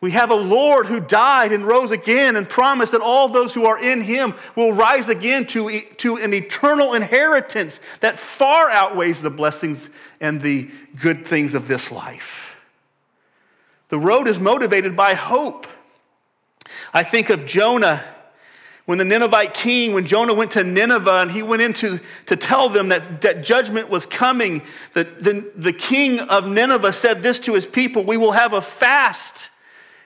We 0.00 0.12
have 0.12 0.30
a 0.30 0.34
Lord 0.34 0.86
who 0.86 0.98
died 0.98 1.52
and 1.52 1.66
rose 1.66 1.90
again 1.90 2.36
and 2.36 2.48
promised 2.48 2.92
that 2.92 3.02
all 3.02 3.28
those 3.28 3.52
who 3.52 3.66
are 3.66 3.78
in 3.78 4.00
him 4.00 4.34
will 4.56 4.72
rise 4.72 5.10
again 5.10 5.46
to, 5.48 5.80
to 5.98 6.16
an 6.16 6.32
eternal 6.32 6.94
inheritance 6.94 7.80
that 8.00 8.18
far 8.18 8.70
outweighs 8.70 9.20
the 9.20 9.30
blessings 9.30 9.90
and 10.20 10.40
the 10.40 10.70
good 10.98 11.26
things 11.26 11.52
of 11.52 11.68
this 11.68 11.90
life. 11.90 12.56
The 13.90 13.98
road 13.98 14.26
is 14.26 14.38
motivated 14.38 14.96
by 14.96 15.14
hope. 15.14 15.66
I 16.94 17.02
think 17.02 17.28
of 17.28 17.44
Jonah 17.44 18.02
when 18.86 18.98
the 18.98 19.04
Ninevite 19.04 19.54
king, 19.54 19.92
when 19.92 20.06
Jonah 20.06 20.34
went 20.34 20.50
to 20.52 20.64
Nineveh 20.64 21.20
and 21.20 21.30
he 21.30 21.42
went 21.42 21.62
in 21.62 21.72
to, 21.74 22.00
to 22.26 22.36
tell 22.36 22.68
them 22.68 22.88
that, 22.88 23.20
that 23.20 23.44
judgment 23.44 23.88
was 23.88 24.06
coming, 24.06 24.62
the, 24.94 25.04
the, 25.04 25.52
the 25.54 25.72
king 25.72 26.20
of 26.20 26.46
Nineveh 26.46 26.92
said 26.92 27.22
this 27.22 27.38
to 27.40 27.54
his 27.54 27.66
people 27.66 28.04
We 28.04 28.16
will 28.16 28.32
have 28.32 28.52
a 28.52 28.62
fast. 28.62 29.50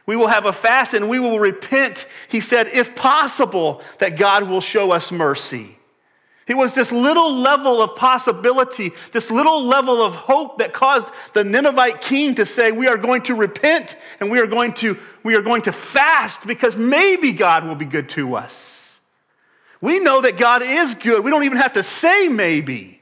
We 0.07 0.17
will 0.17 0.27
have 0.27 0.45
a 0.45 0.53
fast 0.53 0.93
and 0.93 1.09
we 1.09 1.19
will 1.19 1.39
repent. 1.39 2.07
He 2.29 2.41
said, 2.41 2.69
if 2.69 2.95
possible, 2.95 3.83
that 4.01 4.19
God 4.19 4.49
will 4.49 4.61
show 4.61 4.91
us 4.91 5.11
mercy. 5.11 5.79
It 6.47 6.57
was 6.57 6.75
this 6.75 6.93
little 6.93 7.35
level 7.35 7.81
of 7.81 7.97
possibility, 7.97 8.93
this 9.13 9.31
little 9.31 9.65
level 9.65 10.03
of 10.03 10.15
hope 10.15 10.59
that 10.59 10.75
caused 10.75 11.09
the 11.33 11.43
Ninevite 11.43 12.03
king 12.03 12.35
to 12.35 12.45
say, 12.45 12.71
We 12.71 12.87
are 12.87 12.99
going 12.99 13.23
to 13.23 13.35
repent 13.35 13.97
and 14.21 14.31
we 14.31 14.39
are 14.39 14.47
going 14.47 14.75
to, 14.75 14.99
we 15.23 15.37
are 15.37 15.43
going 15.43 15.63
to 15.63 15.73
fast 15.73 16.47
because 16.47 16.77
maybe 16.77 17.33
God 17.33 17.65
will 17.65 17.75
be 17.75 17.87
good 17.87 18.11
to 18.11 18.37
us. 18.37 19.01
We 19.81 20.01
know 20.01 20.21
that 20.21 20.37
God 20.37 20.63
is 20.63 20.95
good. 20.95 21.25
We 21.25 21.31
don't 21.31 21.45
even 21.45 21.59
have 21.59 21.75
to 21.75 21.83
say 21.83 22.29
maybe. 22.29 23.01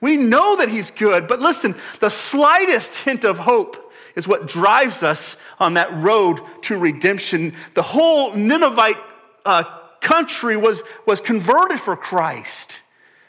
We 0.00 0.16
know 0.16 0.56
that 0.56 0.70
He's 0.70 0.90
good. 0.90 1.26
But 1.26 1.40
listen, 1.40 1.74
the 2.00 2.10
slightest 2.10 2.94
hint 2.96 3.24
of 3.24 3.38
hope 3.38 3.92
is 4.14 4.26
what 4.26 4.46
drives 4.46 5.02
us 5.02 5.36
on 5.60 5.74
that 5.74 5.92
road 6.02 6.40
to 6.62 6.78
redemption. 6.78 7.54
The 7.74 7.82
whole 7.82 8.34
Ninevite 8.34 8.96
uh, 9.44 9.77
country 10.00 10.56
was, 10.56 10.82
was 11.06 11.20
converted 11.20 11.80
for 11.80 11.96
Christ. 11.96 12.80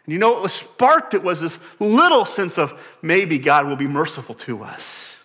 And 0.05 0.13
you 0.13 0.19
know 0.19 0.31
what 0.31 0.43
was 0.43 0.53
sparked? 0.53 1.13
It 1.13 1.23
was 1.23 1.41
this 1.41 1.59
little 1.79 2.25
sense 2.25 2.57
of 2.57 2.73
maybe 3.01 3.39
God 3.39 3.67
will 3.67 3.75
be 3.75 3.87
merciful 3.87 4.35
to 4.35 4.63
us. 4.63 5.17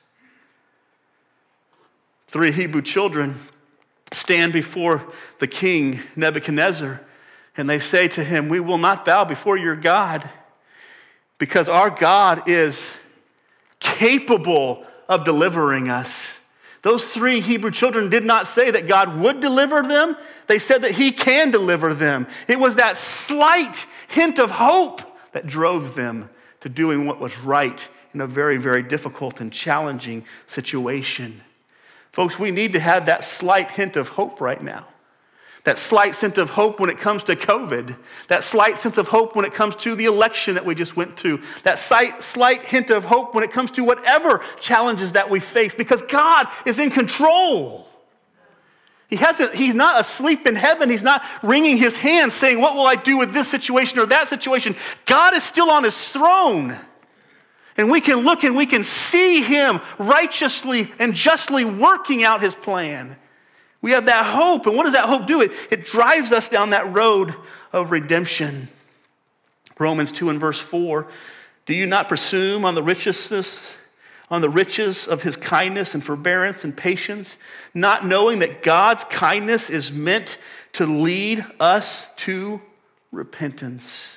Three 2.28 2.50
Hebrew 2.50 2.82
children 2.82 3.40
stand 4.12 4.52
before 4.52 5.04
the 5.38 5.46
king 5.46 6.00
Nebuchadnezzar 6.16 7.00
and 7.56 7.70
they 7.70 7.78
say 7.78 8.08
to 8.08 8.24
him, 8.24 8.48
We 8.48 8.60
will 8.60 8.78
not 8.78 9.04
bow 9.04 9.24
before 9.24 9.56
your 9.56 9.76
God 9.76 10.28
because 11.38 11.68
our 11.68 11.90
God 11.90 12.48
is 12.48 12.92
capable 13.80 14.84
of 15.08 15.24
delivering 15.24 15.88
us. 15.88 16.26
Those 16.82 17.04
three 17.04 17.40
Hebrew 17.40 17.70
children 17.70 18.10
did 18.10 18.24
not 18.24 18.46
say 18.46 18.70
that 18.70 18.86
God 18.86 19.18
would 19.18 19.40
deliver 19.40 19.82
them, 19.82 20.16
they 20.46 20.58
said 20.58 20.82
that 20.82 20.92
He 20.92 21.12
can 21.12 21.50
deliver 21.50 21.94
them. 21.94 22.26
It 22.48 22.58
was 22.58 22.76
that 22.76 22.96
slight 22.96 23.86
hint 24.08 24.38
of 24.38 24.50
hope 24.50 25.02
that 25.32 25.46
drove 25.46 25.94
them 25.94 26.30
to 26.60 26.68
doing 26.68 27.06
what 27.06 27.20
was 27.20 27.38
right 27.38 27.88
in 28.12 28.20
a 28.20 28.26
very, 28.26 28.56
very 28.56 28.82
difficult 28.82 29.40
and 29.40 29.52
challenging 29.52 30.24
situation. 30.46 31.42
Folks, 32.12 32.38
we 32.38 32.50
need 32.50 32.72
to 32.74 32.80
have 32.80 33.06
that 33.06 33.24
slight 33.24 33.72
hint 33.72 33.96
of 33.96 34.10
hope 34.10 34.40
right 34.40 34.62
now 34.62 34.86
that 35.64 35.78
slight 35.78 36.14
sense 36.14 36.38
of 36.38 36.50
hope 36.50 36.78
when 36.78 36.90
it 36.90 36.98
comes 36.98 37.24
to 37.24 37.34
COVID, 37.34 37.96
that 38.28 38.44
slight 38.44 38.78
sense 38.78 38.98
of 38.98 39.08
hope 39.08 39.34
when 39.34 39.44
it 39.44 39.54
comes 39.54 39.74
to 39.76 39.94
the 39.94 40.04
election 40.04 40.54
that 40.54 40.64
we 40.64 40.74
just 40.74 40.94
went 40.94 41.16
to, 41.18 41.40
that 41.64 41.78
slight, 41.78 42.22
slight 42.22 42.66
hint 42.66 42.90
of 42.90 43.06
hope 43.06 43.34
when 43.34 43.42
it 43.42 43.50
comes 43.50 43.70
to 43.72 43.82
whatever 43.82 44.42
challenges 44.60 45.12
that 45.12 45.28
we 45.28 45.40
face, 45.40 45.74
because 45.74 46.02
God 46.02 46.46
is 46.66 46.78
in 46.78 46.90
control. 46.90 47.88
He 49.08 49.16
hasn't, 49.16 49.54
he's 49.54 49.74
not 49.74 50.00
asleep 50.00 50.46
in 50.46 50.56
heaven. 50.56 50.90
He's 50.90 51.02
not 51.02 51.22
wringing 51.42 51.76
his 51.76 51.96
hands 51.96 52.34
saying, 52.34 52.60
What 52.60 52.74
will 52.74 52.86
I 52.86 52.96
do 52.96 53.18
with 53.18 53.32
this 53.32 53.48
situation 53.48 53.98
or 53.98 54.06
that 54.06 54.28
situation? 54.28 54.76
God 55.06 55.34
is 55.34 55.42
still 55.42 55.70
on 55.70 55.84
his 55.84 56.08
throne. 56.08 56.78
And 57.76 57.90
we 57.90 58.00
can 58.00 58.18
look 58.18 58.44
and 58.44 58.54
we 58.54 58.66
can 58.66 58.84
see 58.84 59.42
him 59.42 59.80
righteously 59.98 60.92
and 60.98 61.14
justly 61.14 61.64
working 61.64 62.22
out 62.22 62.40
his 62.40 62.54
plan. 62.54 63.16
We 63.82 63.90
have 63.92 64.06
that 64.06 64.24
hope. 64.24 64.66
And 64.66 64.76
what 64.76 64.84
does 64.84 64.94
that 64.94 65.06
hope 65.06 65.26
do? 65.26 65.40
It, 65.42 65.52
it 65.70 65.84
drives 65.84 66.32
us 66.32 66.48
down 66.48 66.70
that 66.70 66.94
road 66.94 67.34
of 67.72 67.90
redemption. 67.90 68.68
Romans 69.78 70.12
2 70.12 70.30
and 70.30 70.40
verse 70.40 70.58
4 70.58 71.06
Do 71.66 71.74
you 71.74 71.86
not 71.86 72.08
presume 72.08 72.64
on 72.64 72.74
the 72.74 72.82
richness, 72.82 73.72
on 74.34 74.40
the 74.40 74.50
riches 74.50 75.06
of 75.06 75.22
his 75.22 75.36
kindness 75.36 75.94
and 75.94 76.04
forbearance 76.04 76.64
and 76.64 76.76
patience, 76.76 77.38
not 77.72 78.04
knowing 78.04 78.40
that 78.40 78.62
God's 78.62 79.04
kindness 79.04 79.70
is 79.70 79.92
meant 79.92 80.36
to 80.72 80.84
lead 80.84 81.46
us 81.60 82.04
to 82.16 82.60
repentance? 83.12 84.16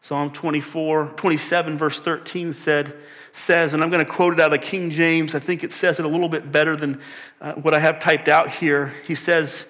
Psalm 0.00 0.30
24, 0.30 1.08
27, 1.16 1.76
verse 1.76 2.00
13 2.00 2.52
said, 2.52 2.96
says, 3.32 3.74
and 3.74 3.82
I'm 3.82 3.90
going 3.90 4.04
to 4.04 4.10
quote 4.10 4.34
it 4.34 4.40
out 4.40 4.54
of 4.54 4.60
King 4.62 4.88
James. 4.88 5.34
I 5.34 5.40
think 5.40 5.62
it 5.62 5.72
says 5.72 5.98
it 5.98 6.04
a 6.04 6.08
little 6.08 6.28
bit 6.28 6.50
better 6.50 6.74
than 6.74 7.00
uh, 7.40 7.54
what 7.54 7.74
I 7.74 7.80
have 7.80 8.00
typed 8.00 8.28
out 8.28 8.48
here. 8.48 8.94
He 9.04 9.14
says, 9.14 9.66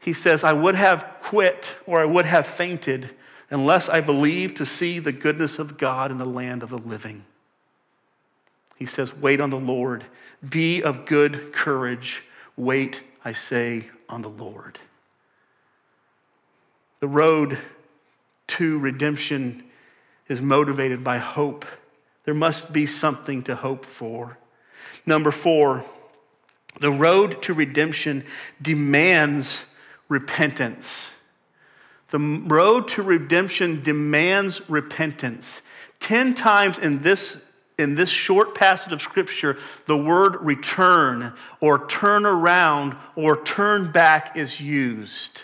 he 0.00 0.12
says, 0.12 0.44
I 0.44 0.52
would 0.52 0.74
have 0.74 1.06
quit 1.22 1.76
or 1.86 2.00
I 2.00 2.04
would 2.04 2.26
have 2.26 2.46
fainted 2.46 3.10
unless 3.48 3.88
I 3.88 4.00
believed 4.00 4.56
to 4.58 4.66
see 4.66 4.98
the 4.98 5.12
goodness 5.12 5.58
of 5.58 5.78
God 5.78 6.10
in 6.10 6.18
the 6.18 6.26
land 6.26 6.62
of 6.62 6.70
the 6.70 6.78
living. 6.78 7.24
He 8.76 8.86
says, 8.86 9.14
Wait 9.14 9.40
on 9.40 9.50
the 9.50 9.58
Lord. 9.58 10.04
Be 10.48 10.82
of 10.82 11.06
good 11.06 11.52
courage. 11.52 12.22
Wait, 12.56 13.02
I 13.24 13.32
say, 13.32 13.86
on 14.08 14.22
the 14.22 14.30
Lord. 14.30 14.78
The 17.00 17.08
road 17.08 17.58
to 18.48 18.78
redemption 18.78 19.64
is 20.28 20.40
motivated 20.40 21.02
by 21.02 21.18
hope. 21.18 21.64
There 22.24 22.34
must 22.34 22.72
be 22.72 22.86
something 22.86 23.42
to 23.44 23.56
hope 23.56 23.84
for. 23.84 24.38
Number 25.04 25.30
four, 25.30 25.84
the 26.80 26.90
road 26.90 27.42
to 27.42 27.54
redemption 27.54 28.24
demands 28.60 29.62
repentance. 30.08 31.08
The 32.10 32.18
road 32.18 32.88
to 32.88 33.02
redemption 33.02 33.82
demands 33.82 34.68
repentance. 34.68 35.60
Ten 36.00 36.34
times 36.34 36.78
in 36.78 37.02
this, 37.02 37.36
in 37.78 37.94
this 37.94 38.08
short 38.08 38.54
passage 38.54 38.92
of 38.92 39.02
Scripture, 39.02 39.58
the 39.86 39.96
word 39.96 40.36
return 40.40 41.34
or 41.60 41.86
turn 41.86 42.24
around 42.24 42.96
or 43.14 43.42
turn 43.42 43.92
back 43.92 44.36
is 44.36 44.60
used. 44.60 45.42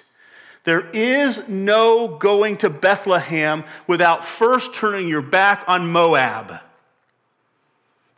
There 0.64 0.88
is 0.90 1.46
no 1.48 2.16
going 2.18 2.56
to 2.58 2.70
Bethlehem 2.70 3.64
without 3.86 4.24
first 4.24 4.74
turning 4.74 5.08
your 5.08 5.22
back 5.22 5.64
on 5.66 5.90
Moab. 5.90 6.60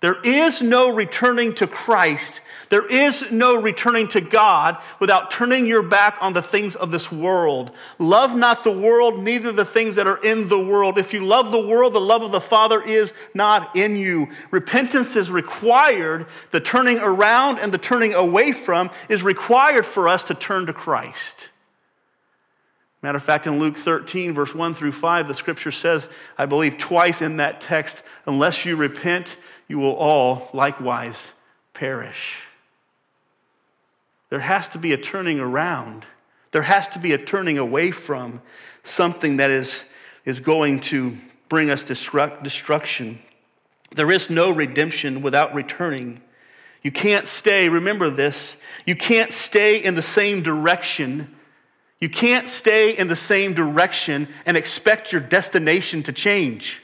There 0.04 0.20
is 0.22 0.60
no 0.60 0.92
returning 0.92 1.54
to 1.54 1.66
Christ. 1.66 2.42
There 2.68 2.86
is 2.86 3.24
no 3.30 3.58
returning 3.58 4.06
to 4.08 4.20
God 4.20 4.76
without 5.00 5.30
turning 5.30 5.64
your 5.64 5.82
back 5.82 6.18
on 6.20 6.34
the 6.34 6.42
things 6.42 6.76
of 6.76 6.90
this 6.90 7.10
world. 7.10 7.70
Love 7.98 8.36
not 8.36 8.64
the 8.64 8.70
world, 8.70 9.22
neither 9.22 9.50
the 9.50 9.64
things 9.64 9.94
that 9.94 10.06
are 10.06 10.22
in 10.22 10.48
the 10.48 10.60
world. 10.60 10.98
If 10.98 11.14
you 11.14 11.24
love 11.24 11.50
the 11.50 11.66
world, 11.66 11.94
the 11.94 12.02
love 12.02 12.20
of 12.20 12.32
the 12.32 12.40
Father 12.42 12.82
is 12.82 13.14
not 13.32 13.74
in 13.74 13.96
you. 13.96 14.28
Repentance 14.50 15.16
is 15.16 15.30
required. 15.30 16.26
The 16.50 16.60
turning 16.60 16.98
around 16.98 17.58
and 17.60 17.72
the 17.72 17.78
turning 17.78 18.12
away 18.12 18.52
from 18.52 18.90
is 19.08 19.22
required 19.22 19.86
for 19.86 20.06
us 20.06 20.22
to 20.24 20.34
turn 20.34 20.66
to 20.66 20.74
Christ. 20.74 21.48
Matter 23.00 23.16
of 23.16 23.22
fact, 23.22 23.46
in 23.46 23.58
Luke 23.58 23.76
13, 23.76 24.32
verse 24.32 24.54
1 24.54 24.74
through 24.74 24.92
5, 24.92 25.28
the 25.28 25.34
scripture 25.34 25.72
says, 25.72 26.10
I 26.36 26.44
believe 26.44 26.76
twice 26.76 27.20
in 27.20 27.38
that 27.38 27.62
text, 27.62 28.02
unless 28.26 28.64
you 28.66 28.76
repent, 28.76 29.36
you 29.68 29.78
will 29.78 29.94
all 29.94 30.48
likewise 30.52 31.30
perish. 31.72 32.42
There 34.30 34.40
has 34.40 34.68
to 34.68 34.78
be 34.78 34.92
a 34.92 34.96
turning 34.96 35.40
around. 35.40 36.06
There 36.52 36.62
has 36.62 36.88
to 36.88 36.98
be 36.98 37.12
a 37.12 37.18
turning 37.18 37.58
away 37.58 37.90
from 37.90 38.42
something 38.84 39.38
that 39.38 39.50
is, 39.50 39.84
is 40.24 40.40
going 40.40 40.80
to 40.80 41.16
bring 41.48 41.70
us 41.70 41.84
destruct, 41.84 42.42
destruction. 42.42 43.18
There 43.94 44.10
is 44.10 44.30
no 44.30 44.50
redemption 44.50 45.22
without 45.22 45.54
returning. 45.54 46.20
You 46.82 46.90
can't 46.90 47.26
stay, 47.26 47.68
remember 47.68 48.10
this, 48.10 48.56
you 48.84 48.94
can't 48.94 49.32
stay 49.32 49.82
in 49.82 49.94
the 49.94 50.02
same 50.02 50.42
direction 50.42 51.34
you 52.04 52.10
can't 52.10 52.50
stay 52.50 52.94
in 52.94 53.08
the 53.08 53.16
same 53.16 53.54
direction 53.54 54.28
and 54.44 54.58
expect 54.58 55.10
your 55.10 55.22
destination 55.22 56.02
to 56.02 56.12
change. 56.12 56.82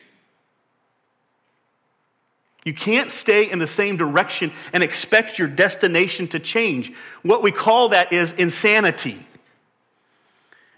You 2.64 2.74
can't 2.74 3.10
stay 3.10 3.50
in 3.50 3.58
the 3.58 3.66
same 3.66 3.96
direction 3.96 4.52
and 4.72 4.82
expect 4.82 5.38
your 5.38 5.48
destination 5.48 6.28
to 6.28 6.38
change. 6.38 6.92
What 7.22 7.42
we 7.42 7.52
call 7.52 7.88
that 7.90 8.12
is 8.12 8.32
insanity. 8.32 9.26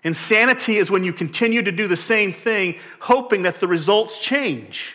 Insanity 0.04 0.76
is 0.76 0.90
when 0.90 1.04
you 1.04 1.12
continue 1.12 1.62
to 1.62 1.72
do 1.72 1.86
the 1.86 1.96
same 1.96 2.32
thing, 2.32 2.76
hoping 3.00 3.42
that 3.42 3.60
the 3.60 3.68
results 3.68 4.18
change. 4.20 4.94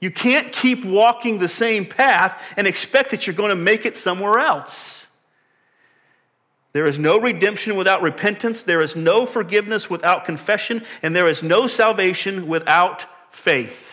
You 0.00 0.10
can't 0.10 0.52
keep 0.52 0.84
walking 0.84 1.38
the 1.38 1.48
same 1.48 1.86
path 1.86 2.40
and 2.56 2.66
expect 2.66 3.10
that 3.10 3.26
you're 3.26 3.36
going 3.36 3.50
to 3.50 3.56
make 3.56 3.86
it 3.86 3.96
somewhere 3.96 4.38
else. 4.38 5.06
There 6.72 6.86
is 6.86 6.98
no 6.98 7.20
redemption 7.20 7.76
without 7.76 8.00
repentance, 8.00 8.62
there 8.62 8.80
is 8.80 8.96
no 8.96 9.26
forgiveness 9.26 9.90
without 9.90 10.24
confession, 10.24 10.84
and 11.02 11.14
there 11.14 11.28
is 11.28 11.42
no 11.42 11.66
salvation 11.66 12.48
without 12.48 13.04
faith. 13.30 13.91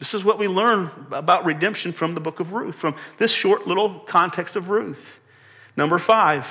This 0.00 0.14
is 0.14 0.24
what 0.24 0.38
we 0.38 0.48
learn 0.48 0.90
about 1.12 1.44
redemption 1.44 1.92
from 1.92 2.14
the 2.14 2.20
book 2.20 2.40
of 2.40 2.52
Ruth, 2.52 2.74
from 2.74 2.96
this 3.18 3.30
short 3.30 3.68
little 3.68 4.00
context 4.00 4.56
of 4.56 4.70
Ruth. 4.70 5.18
Number 5.76 5.98
five. 5.98 6.46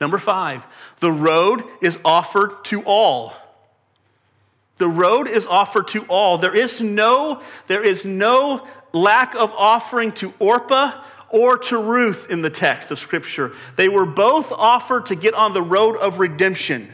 Number 0.00 0.16
five, 0.16 0.64
the 1.00 1.12
road 1.12 1.62
is 1.82 1.98
offered 2.04 2.64
to 2.66 2.82
all. 2.86 3.34
The 4.78 4.88
road 4.88 5.28
is 5.28 5.44
offered 5.44 5.88
to 5.88 6.04
all. 6.04 6.38
There 6.38 6.56
is 6.56 6.80
no, 6.80 7.42
there 7.66 7.84
is 7.84 8.06
no 8.06 8.66
lack 8.94 9.34
of 9.34 9.52
offering 9.52 10.12
to 10.12 10.32
Orpah 10.38 11.02
or 11.28 11.58
to 11.58 11.76
Ruth 11.76 12.30
in 12.30 12.40
the 12.40 12.50
text 12.50 12.90
of 12.90 12.98
Scripture. 12.98 13.52
They 13.76 13.90
were 13.90 14.06
both 14.06 14.50
offered 14.52 15.06
to 15.06 15.16
get 15.16 15.34
on 15.34 15.52
the 15.52 15.62
road 15.62 15.96
of 15.96 16.18
redemption. 16.18 16.88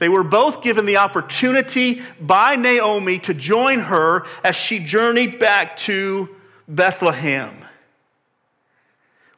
They 0.00 0.08
were 0.08 0.24
both 0.24 0.62
given 0.62 0.86
the 0.86 0.96
opportunity 0.96 2.02
by 2.20 2.56
Naomi 2.56 3.18
to 3.20 3.34
join 3.34 3.80
her 3.80 4.26
as 4.42 4.56
she 4.56 4.80
journeyed 4.80 5.38
back 5.38 5.76
to 5.78 6.34
Bethlehem. 6.66 7.54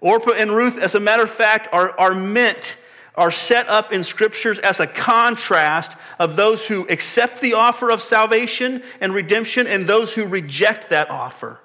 Orpah 0.01 0.33
and 0.33 0.55
Ruth, 0.55 0.79
as 0.79 0.95
a 0.95 1.01
matter 1.01 1.25
of 1.25 1.31
fact, 1.31 1.69
are, 1.73 1.99
are 1.99 2.15
meant, 2.15 2.77
are 3.17 3.33
set 3.33 3.69
up 3.69 3.93
in 3.93 4.05
scriptures 4.05 4.61
as 4.61 4.79
a 4.79 4.87
contrast 4.87 5.97
of 6.21 6.37
those 6.37 6.67
who 6.67 6.87
accept 6.89 7.41
the 7.41 7.55
offer 7.55 7.91
of 7.91 8.01
salvation 8.01 8.85
and 9.01 9.13
redemption 9.13 9.67
and 9.67 9.87
those 9.87 10.15
who 10.15 10.29
reject 10.29 10.91
that 10.91 11.11
offer. 11.11 11.59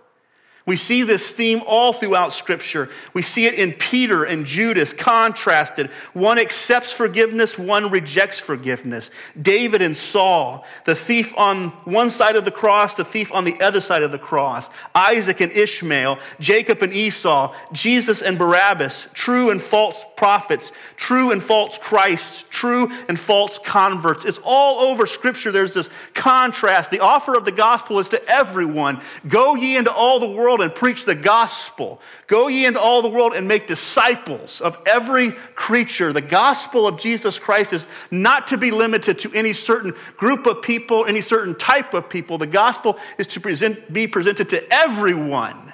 We 0.68 0.76
see 0.76 1.01
this 1.01 1.32
theme 1.32 1.63
all 1.65 1.93
throughout 1.93 2.34
Scripture. 2.34 2.89
We 3.13 3.24
see 3.24 3.47
it 3.47 3.55
in 3.55 3.74
Peter 3.74 4.24
and 4.26 4.45
Judas 4.45 4.93
contrasted. 4.93 5.89
One 6.13 6.38
accepts 6.38 6.91
forgiveness, 6.91 7.57
one 7.57 7.89
rejects 7.89 8.39
forgiveness. 8.39 9.09
David 9.41 9.82
and 9.82 9.97
Saul, 9.97 10.65
the 10.86 10.93
thief 10.93 11.34
on 11.38 11.70
one 11.86 12.09
side 12.09 12.36
of 12.36 12.45
the 12.45 12.51
cross, 12.51 12.93
the 12.93 13.05
thief 13.05 13.32
on 13.32 13.45
the 13.45 13.59
other 13.61 13.82
side 13.82 14.03
of 14.03 14.11
the 14.11 14.20
cross. 14.20 14.70
Isaac 14.93 15.41
and 15.41 15.51
Ishmael, 15.51 16.20
Jacob 16.39 16.84
and 16.84 16.93
Esau, 16.93 17.55
Jesus 17.72 18.22
and 18.22 18.38
Barabbas, 18.38 19.07
true 19.13 19.49
and 19.49 19.63
false 19.63 20.03
prophets, 20.15 20.72
true 20.97 21.32
and 21.32 21.41
false 21.41 21.78
Christs, 21.78 22.43
true 22.49 22.91
and 23.07 23.20
false 23.20 23.57
converts. 23.63 24.26
It's 24.26 24.39
all 24.43 24.91
over 24.91 25.07
Scripture. 25.07 25.51
There's 25.51 25.74
this 25.74 25.89
contrast. 26.13 26.91
The 26.91 26.99
offer 26.99 27.36
of 27.36 27.45
the 27.45 27.51
gospel 27.51 27.99
is 27.99 28.09
to 28.09 28.22
everyone 28.28 29.01
Go 29.28 29.55
ye 29.55 29.78
into 29.78 29.91
all 29.91 30.20
the 30.20 30.28
world 30.28 30.57
world 30.58 30.70
and 30.70 30.78
preach 30.78 31.05
the 31.05 31.16
gospel. 31.16 32.01
Go 32.28 32.47
ye 32.47 32.66
into 32.66 32.80
all 32.80 33.01
the 33.01 33.10
world 33.10 33.34
and 33.34 33.47
make 33.47 33.68
disciples 33.68 34.62
of 34.62 34.78
every 34.86 35.32
creature. 35.55 36.14
The 36.14 36.22
gospel 36.22 36.88
of 36.88 36.99
Jesus 36.99 37.39
Christ 37.39 37.74
is 37.74 37.86
not 38.12 38.47
to 38.47 38.58
be 38.58 38.72
limited 38.72 39.20
to 39.20 39.34
any 39.34 39.53
certain 39.53 39.93
group 40.16 40.45
of 40.45 40.62
people, 40.62 41.05
any 41.05 41.22
certain 41.22 41.55
type 41.55 41.93
of 41.93 42.10
people. 42.10 42.38
The 42.38 42.47
gospel 42.47 42.97
is 43.18 43.28
to 43.28 43.39
present, 43.39 43.91
be 43.91 44.08
presented 44.08 44.49
to 44.49 44.74
everyone. 44.74 45.74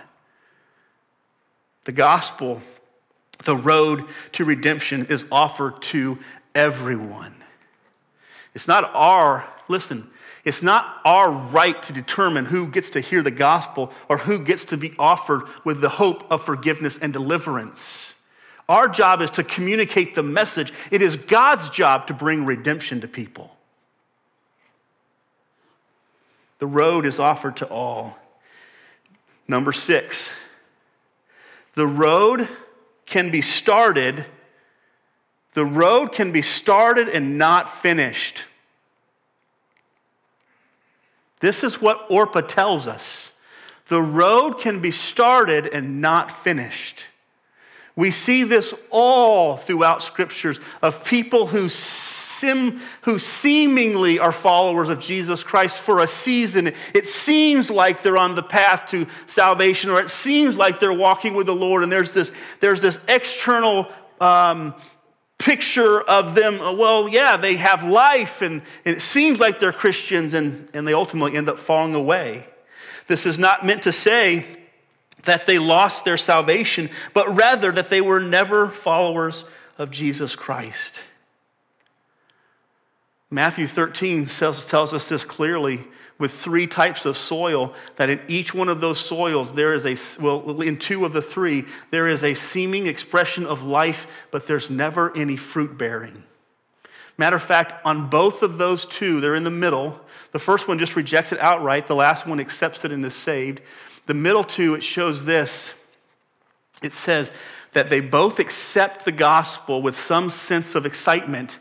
The 1.86 1.92
gospel, 1.92 2.62
the 3.44 3.58
road 3.58 4.06
to 4.34 4.46
redemption, 4.46 5.08
is 5.08 5.26
offered 5.32 5.82
to 5.84 6.20
everyone. 6.56 7.36
It's 8.54 8.68
not 8.68 8.92
our, 8.94 9.48
listen, 9.68 10.10
it's 10.44 10.62
not 10.62 11.00
our 11.06 11.32
right 11.32 11.82
to 11.84 11.94
determine 11.94 12.46
who 12.46 12.68
gets 12.68 12.89
to 12.91 13.00
hear 13.00 13.22
the 13.22 13.32
gospel 13.32 13.91
or 14.10 14.18
who 14.18 14.39
gets 14.39 14.66
to 14.66 14.78
be 14.78 14.94
offered 15.00 15.44
with 15.64 15.80
the 15.80 15.89
hope 15.89 16.30
of 16.30 16.44
forgiveness 16.44 16.98
and 16.98 17.14
deliverance. 17.14 18.14
Our 18.68 18.89
job 18.89 19.22
is 19.22 19.32
to 19.32 19.44
communicate 19.44 20.16
the 20.16 20.24
message. 20.24 20.74
It 20.91 21.02
is 21.02 21.16
God's 21.16 21.70
job 21.70 22.08
to 22.08 22.14
bring 22.14 22.46
redemption 22.46 23.02
to 23.02 23.08
people. 23.08 23.56
The 26.60 26.68
road 26.68 27.06
is 27.06 27.20
offered 27.20 27.58
to 27.58 27.68
all. 27.68 28.18
Number 29.48 29.74
six, 29.74 30.32
the 31.76 31.88
road 31.88 32.48
can 33.06 33.32
be 33.32 33.41
started. 33.41 34.26
The 35.54 35.66
road 35.66 36.14
can 36.14 36.32
be 36.32 36.41
started 36.41 37.10
and 37.10 37.38
not 37.38 37.70
finished. 37.70 38.44
This 41.44 41.62
is 41.62 41.82
what 41.82 42.06
Orpah 42.10 42.39
tells 42.39 42.88
us. 42.88 43.34
The 43.89 44.02
road 44.02 44.62
can 44.62 44.80
be 44.80 44.91
started 44.91 45.68
and 45.68 46.00
not 46.00 46.32
finished. 46.32 47.04
We 47.98 48.12
see 48.12 48.46
this 48.46 48.74
all 48.89 49.58
throughout 49.58 50.04
scriptures 50.04 50.58
of 50.82 51.04
people 51.04 51.48
who, 51.48 51.68
sim, 51.68 52.80
who 53.02 53.20
seemingly 53.20 54.20
are 54.20 54.32
followers 54.32 54.88
of 54.88 55.02
Jesus 55.02 55.44
Christ 55.44 55.82
for 55.82 56.00
a 56.00 56.08
season. 56.08 56.72
It 56.94 57.08
seems 57.08 57.70
like 57.70 58.04
they're 58.04 58.16
on 58.16 58.36
the 58.36 58.41
path 58.41 58.89
to 58.91 59.06
salvation, 59.28 59.89
or 59.89 60.00
it 60.00 60.12
seems 60.12 60.56
like 60.56 60.80
they're 60.80 60.94
walking 60.94 61.34
with 61.34 61.48
the 61.48 61.54
Lord, 61.54 61.84
and 61.84 61.91
there's 61.91 62.14
this, 62.14 62.32
there's 62.62 62.80
this 62.80 62.98
external 63.10 63.89
um, 64.22 64.76
picture 65.44 66.00
of 66.00 66.36
them, 66.36 66.62
uh, 66.62 66.72
well, 66.72 67.10
yeah, 67.10 67.36
they 67.36 67.56
have 67.56 67.84
life 67.84 68.41
and, 68.41 68.62
and, 68.86 68.96
it 68.96 69.02
seems 69.02 69.39
like 69.39 69.60
they're 69.60 69.74
Christians 69.74 70.34
and, 70.34 70.70
and 70.74 70.88
they 70.88 70.94
ultimately 70.94 71.36
end 71.36 71.50
up 71.50 71.60
falling 71.60 71.96
away. 71.96 72.46
This 73.08 73.26
is 73.26 73.38
not 73.38 73.66
meant 73.66 73.84
to 73.84 73.91
say 73.91 74.46
that 75.26 75.46
they 75.46 75.60
lost 75.60 76.06
their 76.06 76.16
salvation, 76.16 76.89
but 77.14 77.28
rather 77.36 77.74
that 77.74 77.89
they 77.89 78.00
were 78.00 78.22
never 78.22 78.70
followers 78.70 79.44
of 79.78 79.91
Jesus 79.91 80.34
Christ. 80.34 80.96
Matthew 83.30 83.68
13 83.68 84.28
tells, 84.28 84.66
tells 84.70 84.94
us 84.94 85.10
this 85.10 85.26
clearly 85.26 85.84
with 86.20 86.32
three 86.32 86.68
types 86.68 87.05
of 87.05 87.18
soil, 87.18 87.74
that 87.95 88.09
in 88.09 88.22
each 88.28 88.53
one 88.53 88.70
of 88.70 88.82
those 88.82 88.99
soils, 88.99 89.53
there 89.53 89.74
is 89.74 89.86
a, 89.86 90.22
well, 90.22 90.61
in 90.61 90.78
two 90.78 91.05
of 91.05 91.14
the 91.14 91.22
three, 91.22 91.66
there 91.91 92.07
is 92.07 92.24
a 92.24 92.34
seeming 92.34 92.88
expression 92.88 93.45
of 93.45 93.64
life, 93.64 94.07
but 94.32 94.47
there's 94.47 94.70
never 94.70 95.16
any 95.18 95.36
fruit 95.36 95.78
bearing. 95.78 96.24
Matter 97.18 97.36
of 97.36 97.43
fact, 97.43 97.86
on 97.86 98.09
both 98.09 98.41
of 98.41 98.57
those 98.57 98.86
two, 98.86 99.22
they're 99.22 99.36
in 99.36 99.43
the 99.43 99.51
middle. 99.51 99.99
The 100.32 100.39
first 100.39 100.68
one 100.68 100.80
just 100.80 100.95
rejects 100.95 101.32
it 101.32 101.39
outright, 101.39 101.88
the 101.88 101.95
last 101.95 102.26
one 102.26 102.39
accepts 102.39 102.86
it 102.86 102.91
and 102.91 103.05
is 103.05 103.16
saved. 103.16 103.61
The 104.05 104.14
middle 104.14 104.43
two, 104.43 104.76
it 104.76 104.84
shows 104.84 105.26
this 105.26 105.74
it 106.84 106.93
says 106.93 107.32
that 107.72 107.89
they 107.89 108.01
both 108.01 108.39
accept 108.39 109.05
the 109.05 109.11
gospel 109.11 109.82
with 109.82 109.99
some 109.99 110.30
sense 110.30 110.76
of 110.76 110.86
excitement 110.86 111.57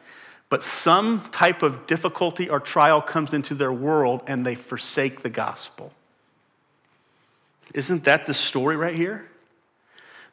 but 0.53 0.63
some 0.63 1.31
type 1.33 1.63
of 1.63 1.87
difficulty 1.87 2.51
or 2.51 2.61
trial 2.61 3.01
comes 3.01 3.33
into 3.33 3.55
their 3.55 3.73
world 3.73 4.21
and 4.27 4.45
they 4.45 4.55
forsake 4.55 5.23
the 5.23 5.31
gospel. 5.31 5.95
Isn't 7.73 8.05
that 8.05 8.27
the 8.27 8.35
story 8.35 8.77
right 8.77 8.95
here? 8.95 9.31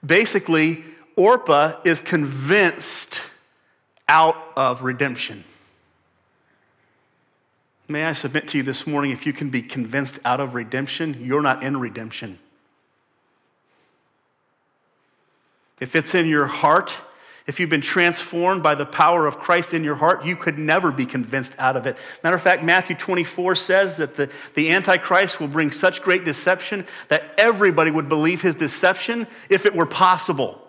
Basically, 0.06 0.84
Orpah 1.16 1.80
is 1.86 2.02
convinced 2.02 3.22
out 4.10 4.36
of 4.58 4.84
redemption. 4.84 5.46
May 7.88 8.04
I 8.04 8.12
submit 8.12 8.50
to 8.50 8.58
you 8.58 8.64
this 8.64 8.86
morning 8.86 9.12
if 9.12 9.26
you 9.26 9.32
can 9.32 9.50
be 9.50 9.62
convinced 9.62 10.20
out 10.26 10.42
of 10.42 10.54
redemption, 10.54 11.18
you're 11.24 11.42
not 11.42 11.64
in 11.64 11.78
redemption. 11.78 12.40
If 15.80 15.96
it's 15.96 16.14
in 16.14 16.28
your 16.28 16.48
heart, 16.48 16.92
if 17.50 17.60
you've 17.60 17.68
been 17.68 17.82
transformed 17.82 18.62
by 18.62 18.76
the 18.76 18.86
power 18.86 19.26
of 19.26 19.40
Christ 19.40 19.74
in 19.74 19.84
your 19.84 19.96
heart, 19.96 20.24
you 20.24 20.36
could 20.36 20.60
never 20.60 20.92
be 20.92 21.08
convinced 21.08 21.56
out 21.58 21.76
of 21.76 21.88
it. 21.88 21.98
Matter 22.24 22.36
of 22.36 22.44
fact, 22.44 22.64
Matthew 22.64 22.96
24 22.96 23.56
says 23.56 23.98
that 23.98 24.16
the, 24.18 24.30
the 24.54 24.70
Antichrist 24.70 25.40
will 25.40 25.48
bring 25.48 25.72
such 25.72 26.04
great 26.04 26.24
deception 26.24 26.86
that 27.08 27.34
everybody 27.40 27.90
would 27.90 28.08
believe 28.08 28.44
his 28.44 28.54
deception 28.54 29.26
if 29.50 29.66
it 29.66 29.74
were 29.74 29.88
possible. 29.88 30.62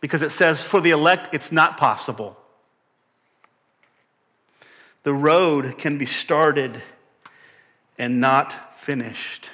Because 0.00 0.22
it 0.22 0.30
says, 0.30 0.62
for 0.62 0.80
the 0.80 0.88
elect, 0.88 1.34
it's 1.34 1.52
not 1.52 1.76
possible. 1.76 2.38
The 5.02 5.12
road 5.12 5.76
can 5.76 5.98
be 5.98 6.06
started 6.06 6.82
and 7.98 8.22
not 8.22 8.80
finished. 8.80 9.50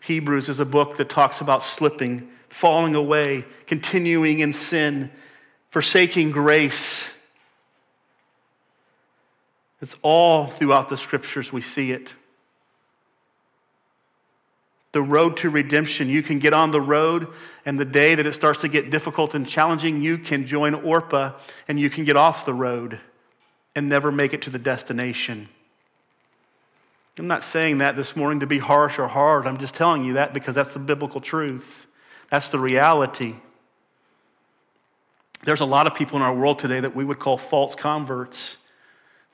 Hebrews 0.00 0.48
is 0.48 0.58
a 0.58 0.66
book 0.66 0.96
that 0.96 1.08
talks 1.08 1.40
about 1.40 1.62
slipping 1.62 2.32
falling 2.54 2.94
away, 2.94 3.44
continuing 3.66 4.38
in 4.38 4.52
sin, 4.52 5.10
forsaking 5.70 6.30
grace. 6.30 7.10
It's 9.82 9.96
all 10.02 10.46
throughout 10.46 10.88
the 10.88 10.96
scriptures 10.96 11.52
we 11.52 11.60
see 11.60 11.90
it. 11.90 12.14
The 14.92 15.02
road 15.02 15.36
to 15.38 15.50
redemption. 15.50 16.08
You 16.08 16.22
can 16.22 16.38
get 16.38 16.52
on 16.52 16.70
the 16.70 16.80
road, 16.80 17.26
and 17.66 17.78
the 17.78 17.84
day 17.84 18.14
that 18.14 18.24
it 18.24 18.36
starts 18.36 18.60
to 18.60 18.68
get 18.68 18.88
difficult 18.88 19.34
and 19.34 19.48
challenging, 19.48 20.00
you 20.00 20.16
can 20.16 20.46
join 20.46 20.74
Orpah 20.76 21.32
and 21.66 21.80
you 21.80 21.90
can 21.90 22.04
get 22.04 22.16
off 22.16 22.46
the 22.46 22.54
road 22.54 23.00
and 23.74 23.88
never 23.88 24.12
make 24.12 24.32
it 24.32 24.42
to 24.42 24.50
the 24.50 24.60
destination. 24.60 25.48
I'm 27.18 27.26
not 27.26 27.42
saying 27.42 27.78
that 27.78 27.96
this 27.96 28.14
morning 28.14 28.38
to 28.40 28.46
be 28.46 28.58
harsh 28.58 28.96
or 28.96 29.08
hard. 29.08 29.48
I'm 29.48 29.58
just 29.58 29.74
telling 29.74 30.04
you 30.04 30.12
that 30.12 30.32
because 30.32 30.54
that's 30.54 30.72
the 30.72 30.78
biblical 30.78 31.20
truth. 31.20 31.88
That's 32.34 32.48
the 32.48 32.58
reality. 32.58 33.36
There's 35.44 35.60
a 35.60 35.64
lot 35.64 35.86
of 35.86 35.94
people 35.94 36.16
in 36.16 36.22
our 36.22 36.34
world 36.34 36.58
today 36.58 36.80
that 36.80 36.96
we 36.96 37.04
would 37.04 37.20
call 37.20 37.36
false 37.36 37.76
converts. 37.76 38.56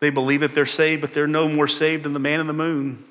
They 0.01 0.11
believe 0.11 0.41
that 0.41 0.55
they're 0.55 0.67
saved, 0.67 1.01
but 1.01 1.15
they're 1.15 1.27
no 1.27 1.49
more 1.49 1.67
saved 1.67 2.05
than 2.05 2.13
the 2.13 2.19
man 2.19 2.41
in 2.41 2.47
the 2.47 2.53
moon. 2.53 3.03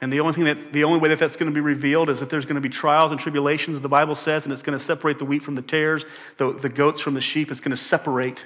And 0.00 0.10
the 0.10 0.20
only, 0.20 0.32
thing 0.32 0.44
that, 0.44 0.72
the 0.72 0.84
only 0.84 1.00
way 1.00 1.10
that 1.10 1.18
that's 1.18 1.36
going 1.36 1.52
to 1.52 1.54
be 1.54 1.60
revealed 1.60 2.08
is 2.08 2.18
that 2.20 2.30
there's 2.30 2.46
going 2.46 2.54
to 2.54 2.62
be 2.62 2.70
trials 2.70 3.10
and 3.10 3.20
tribulations, 3.20 3.78
the 3.78 3.86
Bible 3.86 4.14
says, 4.14 4.44
and 4.44 4.54
it's 4.54 4.62
going 4.62 4.78
to 4.78 4.82
separate 4.82 5.18
the 5.18 5.26
wheat 5.26 5.42
from 5.42 5.54
the 5.54 5.60
tares, 5.60 6.06
the, 6.38 6.54
the 6.54 6.70
goats 6.70 7.02
from 7.02 7.12
the 7.12 7.20
sheep. 7.20 7.50
It's 7.50 7.60
going 7.60 7.72
to 7.72 7.76
separate. 7.76 8.42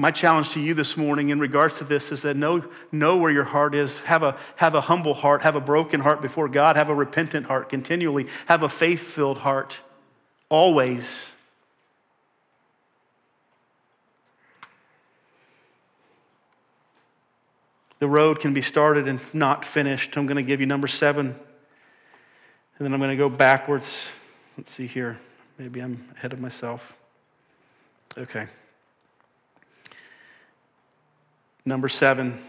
My 0.00 0.10
challenge 0.10 0.48
to 0.52 0.60
you 0.60 0.72
this 0.72 0.96
morning 0.96 1.28
in 1.28 1.38
regards 1.38 1.76
to 1.76 1.84
this 1.84 2.10
is 2.10 2.22
that 2.22 2.34
know, 2.34 2.64
know 2.90 3.18
where 3.18 3.30
your 3.30 3.44
heart 3.44 3.74
is. 3.74 3.94
Have 3.98 4.22
a, 4.22 4.34
have 4.56 4.74
a 4.74 4.80
humble 4.80 5.12
heart. 5.12 5.42
Have 5.42 5.56
a 5.56 5.60
broken 5.60 6.00
heart 6.00 6.22
before 6.22 6.48
God. 6.48 6.76
Have 6.76 6.88
a 6.88 6.94
repentant 6.94 7.44
heart 7.44 7.68
continually. 7.68 8.26
Have 8.46 8.62
a 8.62 8.68
faith 8.70 9.00
filled 9.02 9.36
heart 9.36 9.76
always. 10.48 11.32
The 17.98 18.08
road 18.08 18.40
can 18.40 18.54
be 18.54 18.62
started 18.62 19.06
and 19.06 19.20
not 19.34 19.66
finished. 19.66 20.16
I'm 20.16 20.24
going 20.24 20.36
to 20.36 20.42
give 20.42 20.60
you 20.60 20.66
number 20.66 20.88
seven, 20.88 21.26
and 21.26 21.36
then 22.86 22.94
I'm 22.94 23.00
going 23.00 23.10
to 23.10 23.16
go 23.16 23.28
backwards. 23.28 24.00
Let's 24.56 24.70
see 24.70 24.86
here. 24.86 25.18
Maybe 25.58 25.80
I'm 25.80 26.08
ahead 26.16 26.32
of 26.32 26.40
myself. 26.40 26.94
Okay. 28.16 28.48
Number 31.64 31.88
seven, 31.88 32.42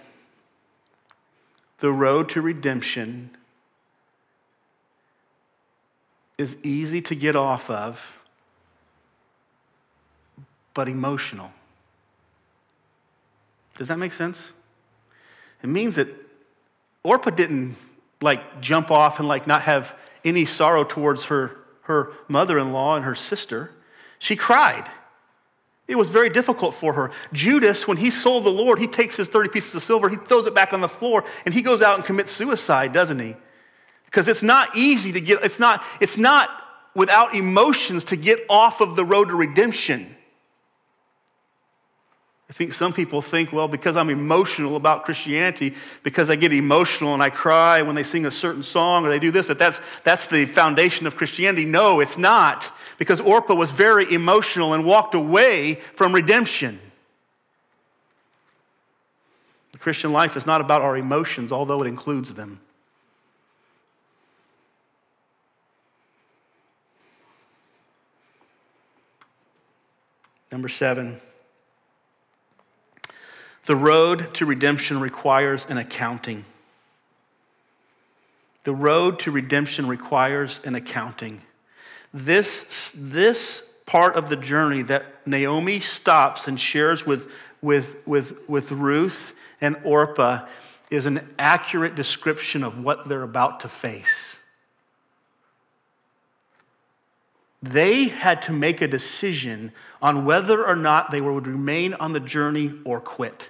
the 1.80 1.92
road 1.92 2.30
to 2.30 2.42
redemption 2.42 3.32
is 6.38 6.56
easy 6.64 7.02
to 7.02 7.16
get 7.16 7.36
off 7.36 7.70
of, 7.70 8.20
but 10.74 10.88
emotional. 10.88 11.52
Does 13.76 13.90
that 13.90 13.98
make 13.98 14.14
sense? 14.14 14.50
It 15.64 15.68
means 15.68 15.96
that 15.96 16.08
Orpah 17.04 17.32
didn't 17.32 17.76
like 18.22 18.62
jump 18.62 18.92
off 18.92 19.20
and 19.20 19.28
like 19.28 19.48
not 19.48 19.64
have 19.64 19.96
any 20.24 20.46
sorrow 20.46 20.84
towards 20.84 21.26
her, 21.26 21.58
her 21.84 22.12
mother-in-law 22.28 22.96
and 22.96 23.06
her 23.06 23.16
sister. 23.16 23.72
She 24.20 24.36
cried. 24.36 24.86
It 25.92 25.98
was 25.98 26.10
very 26.10 26.30
difficult 26.30 26.74
for 26.74 26.94
her. 26.94 27.12
Judas, 27.34 27.86
when 27.86 27.98
he 27.98 28.12
sold 28.12 28.46
the 28.46 28.50
Lord, 28.50 28.80
he 28.80 28.88
takes 28.88 29.18
his 29.18 29.28
30 29.28 29.50
pieces 29.50 29.76
of 29.76 29.84
silver, 29.84 30.08
he 30.08 30.16
throws 30.16 30.46
it 30.46 30.56
back 30.56 30.72
on 30.72 30.80
the 30.80 30.88
floor, 30.88 31.26
and 31.46 31.54
he 31.54 31.62
goes 31.62 31.82
out 31.82 31.96
and 31.96 32.06
commits 32.06 32.32
suicide, 32.32 32.94
doesn't 32.94 33.20
he? 33.20 33.36
Because 34.06 34.30
it's 34.30 34.42
not 34.42 34.74
easy 34.74 35.12
to 35.12 35.20
get, 35.20 35.44
it's 35.44 35.60
not, 35.60 35.84
it's 36.00 36.18
not 36.18 36.50
without 36.96 37.36
emotions 37.36 38.06
to 38.06 38.16
get 38.16 38.40
off 38.50 38.80
of 38.80 38.96
the 38.96 39.04
road 39.04 39.28
to 39.28 39.36
redemption. 39.36 40.16
I 42.52 42.54
think 42.54 42.74
some 42.74 42.92
people 42.92 43.22
think, 43.22 43.54
well, 43.54 43.70
because 43.70 43.96
I'm 43.96 44.10
emotional 44.10 44.76
about 44.76 45.06
Christianity, 45.06 45.74
because 46.04 46.30
I 46.30 46.36
get 46.36 46.52
emotional 46.52 47.14
and 47.14 47.24
I 47.24 47.30
cry 47.30 47.82
when 47.82 47.96
they 47.96 48.04
sing 48.04 48.26
a 48.26 48.32
certain 48.32 48.62
song 48.62 49.06
or 49.06 49.10
they 49.10 49.20
do 49.20 49.32
this, 49.32 49.48
that 49.48 49.58
that's, 49.58 49.80
that's 50.04 50.28
the 50.28 50.46
foundation 50.48 51.08
of 51.08 51.16
Christianity. 51.16 51.64
No, 51.64 52.02
it's 52.02 52.18
not. 52.18 52.76
Because 52.98 53.22
Orpah 53.22 53.56
was 53.56 53.72
very 53.72 54.14
emotional 54.14 54.74
and 54.74 54.84
walked 54.84 55.16
away 55.16 55.76
from 55.96 56.14
redemption. 56.14 56.82
The 59.72 59.78
Christian 59.78 60.12
life 60.12 60.36
is 60.36 60.46
not 60.46 60.60
about 60.60 60.82
our 60.82 60.98
emotions, 60.98 61.54
although 61.54 61.82
it 61.82 61.88
includes 61.88 62.34
them. 62.34 62.60
Number 70.52 70.68
seven. 70.68 71.22
The 73.66 73.76
road 73.76 74.34
to 74.36 74.46
redemption 74.46 75.00
requires 75.00 75.66
an 75.70 75.78
accounting. 75.78 76.46
The 78.64 78.74
road 78.74 79.20
to 79.20 79.32
redemption 79.32 79.88
requires 79.88 80.60
an 80.64 80.76
accounting. 80.76 81.42
This, 82.14 82.92
this 82.96 83.64
part 83.86 84.16
of 84.16 84.30
the 84.30 84.36
journey 84.36 84.82
that 84.84 85.26
Naomi 85.28 85.80
stops 85.80 86.48
and 86.48 86.60
shares 86.60 87.06
with, 87.06 87.30
with, 87.62 87.96
with, 88.06 88.38
with 88.50 88.72
Ruth 88.72 89.34
and 89.60 89.78
Orpah 89.84 90.46
is 90.90 91.06
an 91.06 91.34
accurate 91.40 91.96
description 91.96 92.64
of 92.64 92.84
what 92.84 93.08
they're 93.08 93.24
about 93.24 93.60
to 93.62 93.70
face. 93.70 94.31
They 97.64 98.06
had 98.06 98.42
to 98.44 98.52
make 98.52 98.82
a 98.82 98.88
decision 98.88 99.72
on 100.02 100.26
whether 100.26 100.66
or 100.66 100.76
not 100.76 101.12
they 101.12 101.22
would 101.22 101.46
remain 101.46 101.94
on 101.94 102.14
the 102.14 102.20
journey 102.20 102.74
or 102.84 103.00
quit. 103.00 103.50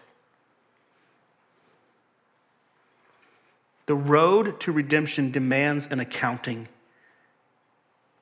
The 3.86 3.96
road 3.96 4.60
to 4.62 4.72
redemption 4.72 5.32
demands 5.32 5.88
an 5.90 6.00
accounting. 6.00 6.68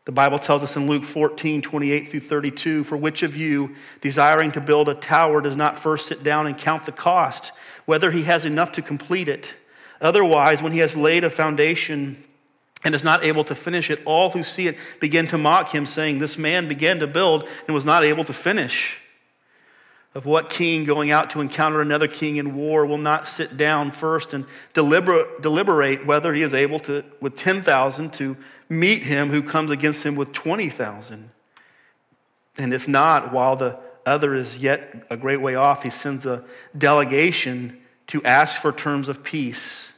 The 0.06 0.12
Bible 0.12 0.40
tells 0.40 0.64
us 0.64 0.76
in 0.76 0.88
Luke 0.88 1.04
14, 1.04 1.62
28 1.62 2.08
through 2.08 2.20
32 2.22 2.84
For 2.84 2.98
which 2.98 3.22
of 3.22 3.36
you, 3.36 3.76
desiring 4.02 4.52
to 4.54 4.62
build 4.62 4.90
a 4.90 4.96
tower, 4.96 5.42
does 5.42 5.56
not 5.56 5.78
first 5.78 6.08
sit 6.08 6.24
down 6.24 6.48
and 6.48 6.58
count 6.58 6.86
the 6.86 6.92
cost, 6.92 7.52
whether 7.86 8.12
he 8.12 8.24
has 8.24 8.46
enough 8.46 8.72
to 8.74 8.82
complete 8.82 9.28
it? 9.28 9.54
Otherwise, 10.02 10.62
when 10.62 10.72
he 10.72 10.80
has 10.80 10.96
laid 10.96 11.24
a 11.24 11.30
foundation 11.30 12.24
and 12.84 12.96
is 12.96 13.04
not 13.04 13.24
able 13.24 13.44
to 13.44 13.56
finish 13.56 13.90
it, 13.90 14.02
all 14.06 14.32
who 14.32 14.44
see 14.44 14.68
it 14.68 14.78
begin 15.00 15.28
to 15.28 15.38
mock 15.38 15.74
him, 15.74 15.86
saying, 15.86 16.20
This 16.20 16.38
man 16.38 16.68
began 16.68 17.00
to 17.00 17.08
build 17.08 17.48
and 17.68 17.76
was 17.76 17.86
not 17.86 18.04
able 18.04 18.24
to 18.24 18.34
finish. 18.34 18.98
Of 20.16 20.26
what 20.26 20.50
king 20.50 20.86
going 20.86 21.12
out 21.12 21.30
to 21.32 21.42
encounter 21.42 21.82
another 21.82 22.08
king 22.08 22.38
in 22.38 22.56
war 22.56 22.86
will 22.86 22.98
not 22.98 23.28
sit 23.28 23.58
down 23.58 23.92
first 23.92 24.34
and 24.34 24.46
deliberate, 24.74 25.42
deliberate 25.42 26.06
whether 26.06 26.34
he 26.34 26.42
is 26.42 26.54
able 26.54 26.80
to, 26.80 27.06
with 27.22 27.36
10,000, 27.36 28.12
to 28.14 28.36
meet 28.70 29.04
him 29.04 29.30
who 29.30 29.44
comes 29.44 29.70
against 29.70 30.04
him 30.04 30.16
with 30.16 30.32
20,000? 30.32 31.30
And 32.58 32.74
if 32.74 32.88
not, 32.88 33.32
while 33.32 33.56
the 33.56 33.78
other 34.06 34.34
is 34.34 34.58
yet 34.58 35.06
a 35.10 35.18
great 35.18 35.42
way 35.42 35.56
off, 35.56 35.84
he 35.84 35.90
sends 35.90 36.26
a 36.26 36.44
delegation 36.78 37.80
to 38.08 38.24
ask 38.24 38.60
for 38.60 38.72
terms 38.72 39.08
of 39.08 39.24
peace. 39.24 39.92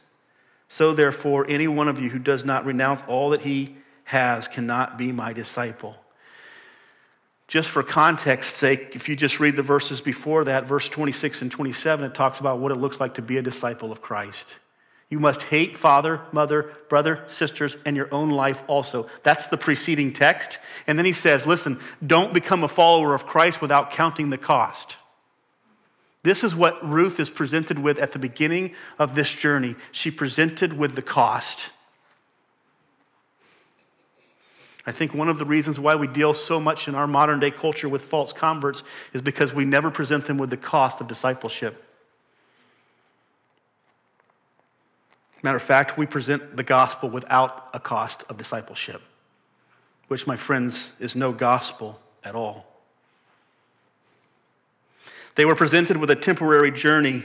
So, 0.72 0.94
therefore, 0.94 1.44
any 1.50 1.68
one 1.68 1.86
of 1.86 2.00
you 2.00 2.08
who 2.08 2.18
does 2.18 2.46
not 2.46 2.64
renounce 2.64 3.02
all 3.06 3.28
that 3.28 3.42
he 3.42 3.76
has 4.04 4.48
cannot 4.48 4.96
be 4.96 5.12
my 5.12 5.34
disciple. 5.34 5.96
Just 7.46 7.68
for 7.68 7.82
context 7.82 8.56
sake, 8.56 8.96
if 8.96 9.06
you 9.06 9.14
just 9.14 9.38
read 9.38 9.54
the 9.56 9.62
verses 9.62 10.00
before 10.00 10.44
that, 10.44 10.64
verse 10.64 10.88
26 10.88 11.42
and 11.42 11.50
27, 11.50 12.06
it 12.06 12.14
talks 12.14 12.40
about 12.40 12.58
what 12.58 12.72
it 12.72 12.76
looks 12.76 12.98
like 12.98 13.16
to 13.16 13.22
be 13.22 13.36
a 13.36 13.42
disciple 13.42 13.92
of 13.92 14.00
Christ. 14.00 14.56
You 15.10 15.20
must 15.20 15.42
hate 15.42 15.76
father, 15.76 16.22
mother, 16.32 16.72
brother, 16.88 17.22
sisters, 17.28 17.76
and 17.84 17.94
your 17.94 18.08
own 18.10 18.30
life 18.30 18.62
also. 18.66 19.08
That's 19.24 19.48
the 19.48 19.58
preceding 19.58 20.10
text. 20.14 20.58
And 20.86 20.98
then 20.98 21.04
he 21.04 21.12
says, 21.12 21.46
listen, 21.46 21.80
don't 22.06 22.32
become 22.32 22.64
a 22.64 22.68
follower 22.68 23.12
of 23.12 23.26
Christ 23.26 23.60
without 23.60 23.90
counting 23.90 24.30
the 24.30 24.38
cost. 24.38 24.96
This 26.22 26.44
is 26.44 26.54
what 26.54 26.88
Ruth 26.88 27.18
is 27.18 27.30
presented 27.30 27.78
with 27.80 27.98
at 27.98 28.12
the 28.12 28.18
beginning 28.18 28.74
of 28.98 29.14
this 29.14 29.32
journey. 29.34 29.74
She 29.90 30.10
presented 30.10 30.72
with 30.72 30.94
the 30.94 31.02
cost. 31.02 31.70
I 34.86 34.92
think 34.92 35.14
one 35.14 35.28
of 35.28 35.38
the 35.38 35.44
reasons 35.44 35.78
why 35.78 35.94
we 35.94 36.06
deal 36.06 36.34
so 36.34 36.60
much 36.60 36.88
in 36.88 36.94
our 36.94 37.06
modern 37.06 37.40
day 37.40 37.50
culture 37.50 37.88
with 37.88 38.02
false 38.02 38.32
converts 38.32 38.82
is 39.12 39.22
because 39.22 39.52
we 39.52 39.64
never 39.64 39.90
present 39.90 40.26
them 40.26 40.38
with 40.38 40.50
the 40.50 40.56
cost 40.56 41.00
of 41.00 41.08
discipleship. 41.08 41.84
Matter 45.42 45.56
of 45.56 45.62
fact, 45.62 45.98
we 45.98 46.06
present 46.06 46.56
the 46.56 46.62
gospel 46.62 47.10
without 47.10 47.68
a 47.74 47.80
cost 47.80 48.22
of 48.28 48.38
discipleship, 48.38 49.02
which, 50.06 50.24
my 50.26 50.36
friends, 50.36 50.90
is 51.00 51.16
no 51.16 51.32
gospel 51.32 52.00
at 52.22 52.36
all. 52.36 52.71
They 55.34 55.44
were 55.44 55.56
presented 55.56 55.96
with 55.96 56.10
a 56.10 56.16
temporary 56.16 56.70
journey 56.70 57.24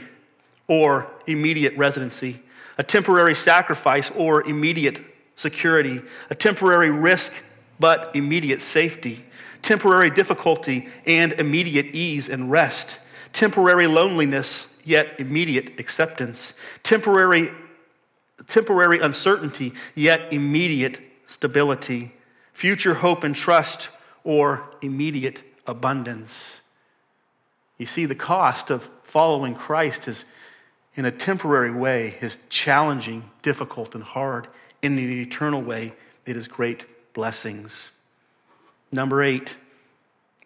or 0.66 1.10
immediate 1.26 1.76
residency, 1.76 2.40
a 2.78 2.82
temporary 2.82 3.34
sacrifice 3.34 4.10
or 4.10 4.46
immediate 4.46 5.00
security, 5.34 6.00
a 6.30 6.34
temporary 6.34 6.90
risk 6.90 7.32
but 7.80 8.14
immediate 8.14 8.60
safety, 8.60 9.24
temporary 9.62 10.10
difficulty 10.10 10.88
and 11.06 11.32
immediate 11.34 11.86
ease 11.94 12.28
and 12.28 12.50
rest, 12.50 12.98
temporary 13.32 13.86
loneliness 13.86 14.66
yet 14.84 15.20
immediate 15.20 15.78
acceptance, 15.78 16.54
temporary, 16.82 17.50
temporary 18.46 19.00
uncertainty 19.00 19.72
yet 19.94 20.32
immediate 20.32 20.98
stability, 21.26 22.12
future 22.52 22.94
hope 22.94 23.22
and 23.22 23.36
trust 23.36 23.90
or 24.24 24.64
immediate 24.82 25.42
abundance. 25.66 26.60
You 27.78 27.86
see, 27.86 28.06
the 28.06 28.14
cost 28.14 28.70
of 28.70 28.90
following 29.04 29.54
Christ 29.54 30.08
is, 30.08 30.24
in 30.96 31.04
a 31.04 31.12
temporary 31.12 31.70
way, 31.70 32.16
is 32.20 32.38
challenging, 32.50 33.30
difficult, 33.42 33.94
and 33.94 34.02
hard. 34.02 34.48
In 34.82 34.96
the 34.96 35.22
eternal 35.22 35.62
way, 35.62 35.94
it 36.26 36.36
is 36.36 36.48
great 36.48 36.86
blessings. 37.14 37.90
Number 38.90 39.22
eight, 39.22 39.56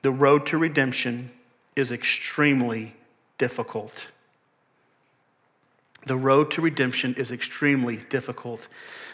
the 0.03 0.11
road 0.11 0.47
to 0.47 0.59
redemption 0.59 1.31
is 1.75 1.91
extremely 1.91 2.95
difficult. 3.39 4.07
The 6.05 6.17
road 6.17 6.51
to 6.53 6.61
redemption 6.61 7.15
is 7.17 7.31
extremely 7.31 7.97
difficult. 7.97 8.67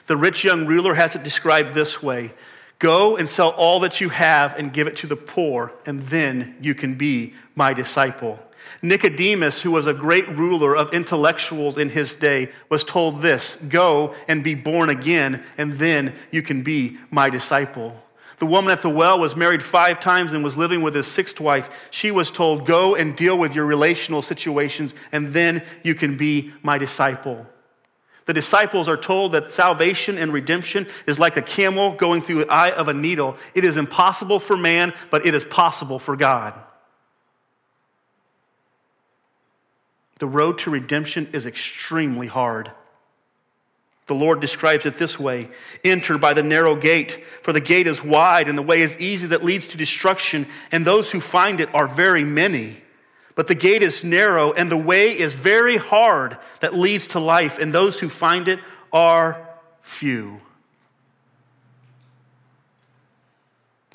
The 0.07 0.16
rich 0.16 0.43
young 0.43 0.66
ruler 0.66 0.95
has 0.95 1.14
it 1.14 1.23
described 1.23 1.75
this 1.75 2.03
way 2.03 2.33
Go 2.79 3.16
and 3.16 3.29
sell 3.29 3.51
all 3.51 3.81
that 3.81 4.01
you 4.01 4.09
have 4.11 4.55
and 4.57 4.72
give 4.72 4.87
it 4.87 4.97
to 4.99 5.07
the 5.07 5.16
poor, 5.16 5.72
and 5.85 6.03
then 6.03 6.57
you 6.61 6.74
can 6.74 6.95
be 6.95 7.35
my 7.57 7.72
disciple. 7.72 8.39
Nicodemus, 8.83 9.62
who 9.62 9.70
was 9.72 9.87
a 9.87 9.95
great 9.95 10.29
ruler 10.29 10.76
of 10.76 10.93
intellectuals 10.93 11.76
in 11.76 11.89
his 11.89 12.14
day, 12.14 12.51
was 12.68 12.85
told 12.85 13.20
this 13.20 13.57
Go 13.68 14.14
and 14.29 14.45
be 14.45 14.55
born 14.55 14.91
again, 14.91 15.43
and 15.57 15.74
then 15.74 16.14
you 16.31 16.43
can 16.43 16.62
be 16.62 16.99
my 17.11 17.31
disciple. 17.31 18.01
The 18.39 18.47
woman 18.47 18.70
at 18.70 18.83
the 18.83 18.91
well 18.91 19.18
was 19.18 19.35
married 19.35 19.64
five 19.64 19.99
times 19.99 20.33
and 20.33 20.45
was 20.45 20.57
living 20.57 20.81
with 20.81 20.95
his 20.95 21.09
sixth 21.09 21.41
wife. 21.41 21.68
She 21.91 22.12
was 22.12 22.31
told, 22.31 22.66
Go 22.66 22.95
and 22.95 23.16
deal 23.16 23.37
with 23.37 23.55
your 23.55 23.66
relational 23.66 24.22
situations, 24.22 24.95
and 25.11 25.33
then 25.33 25.64
you 25.83 25.97
can 25.97 26.16
be 26.16 26.53
my 26.62 26.79
disciple. 26.79 27.47
The 28.29 28.35
disciples 28.35 28.89
are 28.89 28.97
told 28.99 29.33
that 29.33 29.51
salvation 29.51 30.18
and 30.18 30.31
redemption 30.31 30.87
is 31.07 31.18
like 31.18 31.39
a 31.39 31.43
camel 31.43 31.95
going 31.95 32.20
through 32.20 32.45
the 32.45 32.53
eye 32.53 32.70
of 32.70 32.87
a 32.87 32.93
needle. 32.93 33.39
It 33.55 33.64
is 33.64 33.79
impossible 33.79 34.39
for 34.39 34.55
man, 34.55 34.93
but 35.11 35.24
it 35.24 35.35
is 35.35 35.47
possible 35.47 35.99
for 35.99 36.14
God. 36.14 36.53
The 40.18 40.26
road 40.26 40.59
to 40.59 40.70
redemption 40.70 41.31
is 41.33 41.47
extremely 41.47 42.26
hard. 42.26 42.70
The 44.05 44.14
Lord 44.14 44.41
describes 44.41 44.85
it 44.85 44.99
this 44.99 45.18
way 45.18 45.49
Enter 45.83 46.18
by 46.18 46.35
the 46.35 46.43
narrow 46.43 46.76
gate, 46.76 47.24
for 47.41 47.55
the 47.55 47.62
gate 47.62 47.87
is 47.87 48.05
wide 48.05 48.47
and 48.47 48.59
the 48.59 48.62
way 48.62 48.83
is 48.83 48.95
easy 48.99 49.29
that 49.29 49.43
leads 49.43 49.68
to 49.68 49.79
destruction, 49.79 50.47
and 50.70 50.85
those 50.85 51.12
who 51.12 51.20
find 51.20 51.62
it 51.62 51.74
are 51.74 51.89
very 51.89 52.24
many. 52.24 52.83
But 53.39 53.47
the 53.47 53.55
gate 53.55 53.84
is 53.84 54.03
narrow 54.03 54.53
and 54.53 54.68
the 54.68 54.76
way 54.76 55.16
is 55.16 55.32
very 55.32 55.76
hard 55.76 56.36
that 56.59 56.74
leads 56.74 57.07
to 57.09 57.20
life, 57.20 57.57
and 57.61 57.72
those 57.72 58.01
who 58.01 58.09
find 58.09 58.49
it 58.49 58.59
are 58.93 59.49
few. 59.80 60.41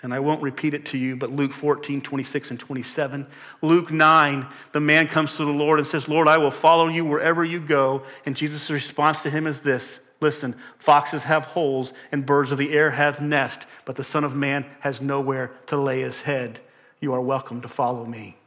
And 0.02 0.14
I 0.14 0.22
won't 0.22 0.42
repeat 0.42 0.74
it 0.74 0.86
to 0.88 0.98
you, 0.98 1.18
but 1.18 1.30
Luke 1.30 1.52
14, 1.52 2.00
26 2.00 2.52
and 2.52 2.60
27. 2.62 3.28
Luke 3.62 3.92
9, 3.92 4.48
the 4.72 4.80
man 4.80 5.10
comes 5.10 5.36
to 5.36 5.44
the 5.44 5.52
Lord 5.52 5.78
and 5.78 5.86
says, 5.86 6.08
Lord, 6.08 6.30
I 6.30 6.38
will 6.38 6.50
follow 6.50 6.88
you 6.88 7.04
wherever 7.04 7.44
you 7.44 7.60
go. 7.60 8.04
And 8.26 8.38
Jesus' 8.38 8.70
response 8.70 9.24
to 9.24 9.30
him 9.30 9.46
is 9.46 9.60
this 9.60 10.00
Listen, 10.22 10.56
foxes 10.78 11.24
have 11.24 11.44
holes 11.44 11.92
and 12.14 12.26
birds 12.26 12.54
of 12.54 12.58
the 12.58 12.72
air 12.72 12.92
have 12.92 13.20
nests, 13.20 13.66
but 13.84 13.98
the 13.98 14.06
Son 14.06 14.24
of 14.24 14.34
Man 14.34 14.66
has 14.80 15.02
nowhere 15.02 15.52
to 15.68 15.76
lay 15.76 16.00
his 16.00 16.22
head. 16.22 16.62
You 17.02 17.12
are 17.12 17.20
welcome 17.20 17.60
to 17.60 17.68
follow 17.68 18.06
me. 18.06 18.38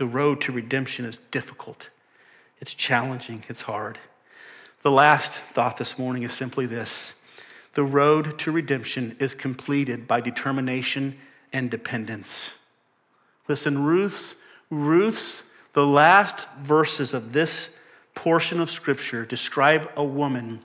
The 0.00 0.06
road 0.06 0.40
to 0.40 0.52
redemption 0.52 1.04
is 1.04 1.18
difficult, 1.30 1.90
it's 2.58 2.72
challenging, 2.72 3.44
it's 3.50 3.60
hard. 3.60 3.98
The 4.80 4.90
last 4.90 5.30
thought 5.52 5.76
this 5.76 5.98
morning 5.98 6.22
is 6.22 6.32
simply 6.32 6.64
this 6.64 7.12
the 7.74 7.84
road 7.84 8.38
to 8.38 8.50
redemption 8.50 9.14
is 9.18 9.34
completed 9.34 10.08
by 10.08 10.22
determination 10.22 11.18
and 11.52 11.70
dependence. 11.70 12.52
Listen, 13.46 13.84
Ruth's, 13.84 14.36
Ruth's, 14.70 15.42
the 15.74 15.84
last 15.84 16.48
verses 16.58 17.12
of 17.12 17.32
this 17.32 17.68
portion 18.14 18.58
of 18.58 18.70
Scripture 18.70 19.26
describe 19.26 19.90
a 19.98 20.02
woman 20.02 20.60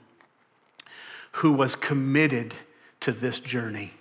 who 1.32 1.52
was 1.52 1.76
committed 1.76 2.54
to 3.00 3.12
this 3.12 3.38
journey. 3.38 3.92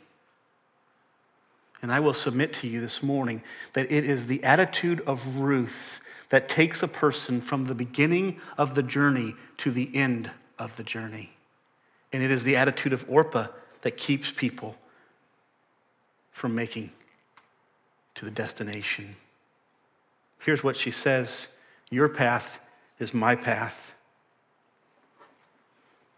And 1.86 1.92
I 1.92 2.00
will 2.00 2.14
submit 2.14 2.52
to 2.54 2.68
you 2.68 2.82
this 2.82 3.04
morning 3.04 3.44
that 3.74 3.92
it 3.92 4.06
is 4.06 4.26
the 4.26 4.44
attitude 4.44 5.02
of 5.02 5.38
Ruth 5.38 6.00
that 6.30 6.50
takes 6.50 6.82
a 6.82 6.88
person 6.88 7.42
from 7.42 7.66
the 7.66 7.76
beginning 7.76 8.42
of 8.58 8.74
the 8.74 8.82
journey 8.82 9.36
to 9.58 9.70
the 9.70 9.96
end 9.96 10.32
of 10.58 10.78
the 10.78 10.84
journey. 10.84 11.38
And 12.12 12.24
it 12.24 12.32
is 12.32 12.44
the 12.44 12.56
attitude 12.56 12.92
of 12.92 13.06
Orpah 13.08 13.50
that 13.84 13.98
keeps 13.98 14.32
people 14.32 14.76
from 16.32 16.56
making 16.56 16.90
to 18.16 18.26
the 18.26 18.32
destination. 18.32 19.16
Here's 20.40 20.64
what 20.64 20.78
she 20.78 20.90
says 20.90 21.46
Your 21.92 22.10
path 22.10 22.58
is 22.98 23.14
my 23.14 23.36
path. 23.36 23.94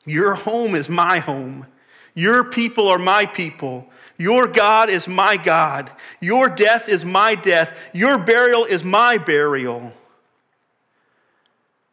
Your 0.05 0.35
home 0.35 0.75
is 0.75 0.87
my 0.87 1.19
home. 1.19 1.67
Your 2.15 2.45
people 2.45 2.87
are 2.87 2.97
my 2.97 3.25
people. 3.25 3.89
Your 4.17 4.47
God 4.47 4.89
is 4.89 5.07
my 5.07 5.37
God. 5.37 5.91
Your 6.19 6.49
death 6.49 6.89
is 6.89 7.05
my 7.05 7.35
death. 7.35 7.77
Your 7.93 8.17
burial 8.17 8.65
is 8.65 8.83
my 8.83 9.17
burial. 9.17 9.93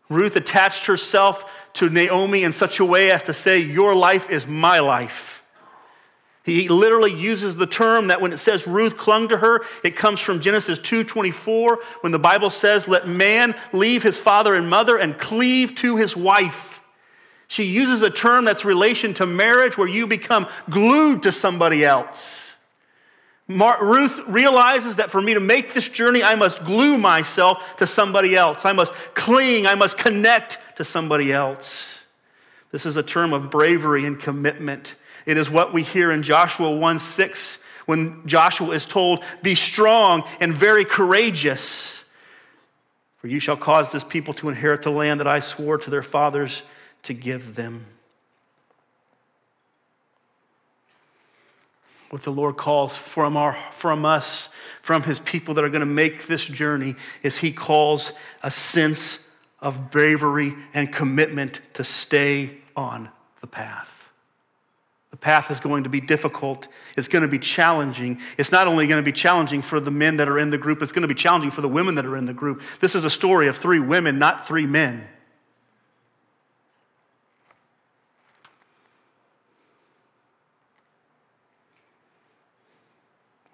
Ruth 0.08 0.36
attached 0.36 0.86
herself 0.86 1.44
to 1.74 1.90
Naomi 1.90 2.44
in 2.44 2.52
such 2.52 2.80
a 2.80 2.84
way 2.84 3.10
as 3.10 3.22
to 3.24 3.34
say, 3.34 3.58
Your 3.58 3.94
life 3.94 4.30
is 4.30 4.46
my 4.46 4.80
life. 4.80 5.42
He 6.44 6.68
literally 6.68 7.12
uses 7.12 7.56
the 7.56 7.66
term 7.66 8.08
that 8.08 8.20
when 8.20 8.32
it 8.32 8.38
says 8.38 8.66
Ruth 8.66 8.98
clung 8.98 9.28
to 9.28 9.38
her, 9.38 9.62
it 9.82 9.96
comes 9.96 10.20
from 10.20 10.40
Genesis 10.40 10.78
2:24 10.78 11.78
when 12.02 12.12
the 12.12 12.18
Bible 12.18 12.50
says, 12.50 12.86
"Let 12.86 13.08
man 13.08 13.54
leave 13.72 14.02
his 14.02 14.18
father 14.18 14.54
and 14.54 14.68
mother 14.68 14.98
and 14.98 15.18
cleave 15.18 15.74
to 15.76 15.96
his 15.96 16.14
wife." 16.14 16.73
She 17.54 17.62
uses 17.62 18.02
a 18.02 18.10
term 18.10 18.44
that's 18.44 18.64
relation 18.64 19.14
to 19.14 19.26
marriage 19.26 19.78
where 19.78 19.86
you 19.86 20.08
become 20.08 20.48
glued 20.68 21.22
to 21.22 21.30
somebody 21.30 21.84
else. 21.84 22.50
Mar- 23.46 23.78
Ruth 23.80 24.18
realizes 24.26 24.96
that 24.96 25.08
for 25.08 25.22
me 25.22 25.34
to 25.34 25.38
make 25.40 25.72
this 25.72 25.88
journey, 25.88 26.20
I 26.20 26.34
must 26.34 26.64
glue 26.64 26.98
myself 26.98 27.62
to 27.76 27.86
somebody 27.86 28.34
else. 28.34 28.64
I 28.64 28.72
must 28.72 28.92
cling, 29.14 29.68
I 29.68 29.76
must 29.76 29.96
connect 29.96 30.58
to 30.78 30.84
somebody 30.84 31.32
else. 31.32 32.00
This 32.72 32.84
is 32.84 32.96
a 32.96 33.04
term 33.04 33.32
of 33.32 33.52
bravery 33.52 34.04
and 34.04 34.18
commitment. 34.18 34.96
It 35.24 35.36
is 35.36 35.48
what 35.48 35.72
we 35.72 35.84
hear 35.84 36.10
in 36.10 36.24
Joshua 36.24 36.72
1 36.72 36.98
6 36.98 37.58
when 37.86 38.26
Joshua 38.26 38.70
is 38.70 38.84
told, 38.84 39.22
Be 39.44 39.54
strong 39.54 40.24
and 40.40 40.52
very 40.52 40.84
courageous, 40.84 42.02
for 43.18 43.28
you 43.28 43.38
shall 43.38 43.56
cause 43.56 43.92
this 43.92 44.02
people 44.02 44.34
to 44.34 44.48
inherit 44.48 44.82
the 44.82 44.90
land 44.90 45.20
that 45.20 45.28
I 45.28 45.38
swore 45.38 45.78
to 45.78 45.88
their 45.88 46.02
fathers 46.02 46.64
to 47.04 47.14
give 47.14 47.54
them. 47.54 47.86
What 52.10 52.22
the 52.22 52.30
Lord 52.30 52.56
calls 52.56 52.96
from, 52.96 53.36
our, 53.36 53.56
from 53.72 54.04
us, 54.04 54.48
from 54.82 55.02
His 55.02 55.18
people 55.20 55.54
that 55.54 55.64
are 55.64 55.68
going 55.68 55.80
to 55.80 55.86
make 55.86 56.26
this 56.26 56.44
journey, 56.44 56.94
is 57.22 57.38
He 57.38 57.50
calls 57.50 58.12
a 58.42 58.50
sense 58.50 59.18
of 59.60 59.90
bravery 59.90 60.54
and 60.74 60.92
commitment 60.92 61.60
to 61.74 61.84
stay 61.84 62.58
on 62.76 63.08
the 63.40 63.46
path. 63.46 64.10
The 65.10 65.16
path 65.16 65.50
is 65.50 65.60
going 65.60 65.84
to 65.84 65.88
be 65.88 66.00
difficult. 66.00 66.68
It's 66.96 67.08
going 67.08 67.22
to 67.22 67.28
be 67.28 67.38
challenging. 67.38 68.20
It's 68.36 68.52
not 68.52 68.66
only 68.66 68.86
going 68.86 69.02
to 69.02 69.04
be 69.04 69.12
challenging 69.16 69.62
for 69.62 69.80
the 69.80 69.90
men 69.90 70.18
that 70.18 70.28
are 70.28 70.38
in 70.38 70.50
the 70.50 70.58
group, 70.58 70.82
it's 70.82 70.92
going 70.92 71.02
to 71.02 71.08
be 71.08 71.14
challenging 71.14 71.50
for 71.50 71.60
the 71.60 71.68
women 71.68 71.94
that 71.94 72.04
are 72.04 72.16
in 72.16 72.24
the 72.26 72.34
group. 72.34 72.62
This 72.80 72.94
is 72.94 73.04
a 73.04 73.10
story 73.10 73.48
of 73.48 73.56
three 73.56 73.80
women, 73.80 74.18
not 74.18 74.46
three 74.46 74.66
men. 74.66 75.08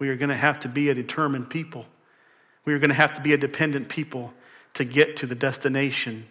We 0.01 0.09
are 0.09 0.15
going 0.15 0.29
to 0.29 0.35
have 0.35 0.59
to 0.61 0.67
be 0.67 0.89
a 0.89 0.95
determined 0.95 1.51
people. 1.51 1.85
We 2.65 2.73
are 2.73 2.79
going 2.79 2.89
to 2.89 2.95
have 2.95 3.13
to 3.13 3.21
be 3.21 3.33
a 3.33 3.37
dependent 3.37 3.87
people 3.87 4.33
to 4.73 4.83
get 4.83 5.15
to 5.17 5.27
the 5.27 5.35
destination. 5.35 6.25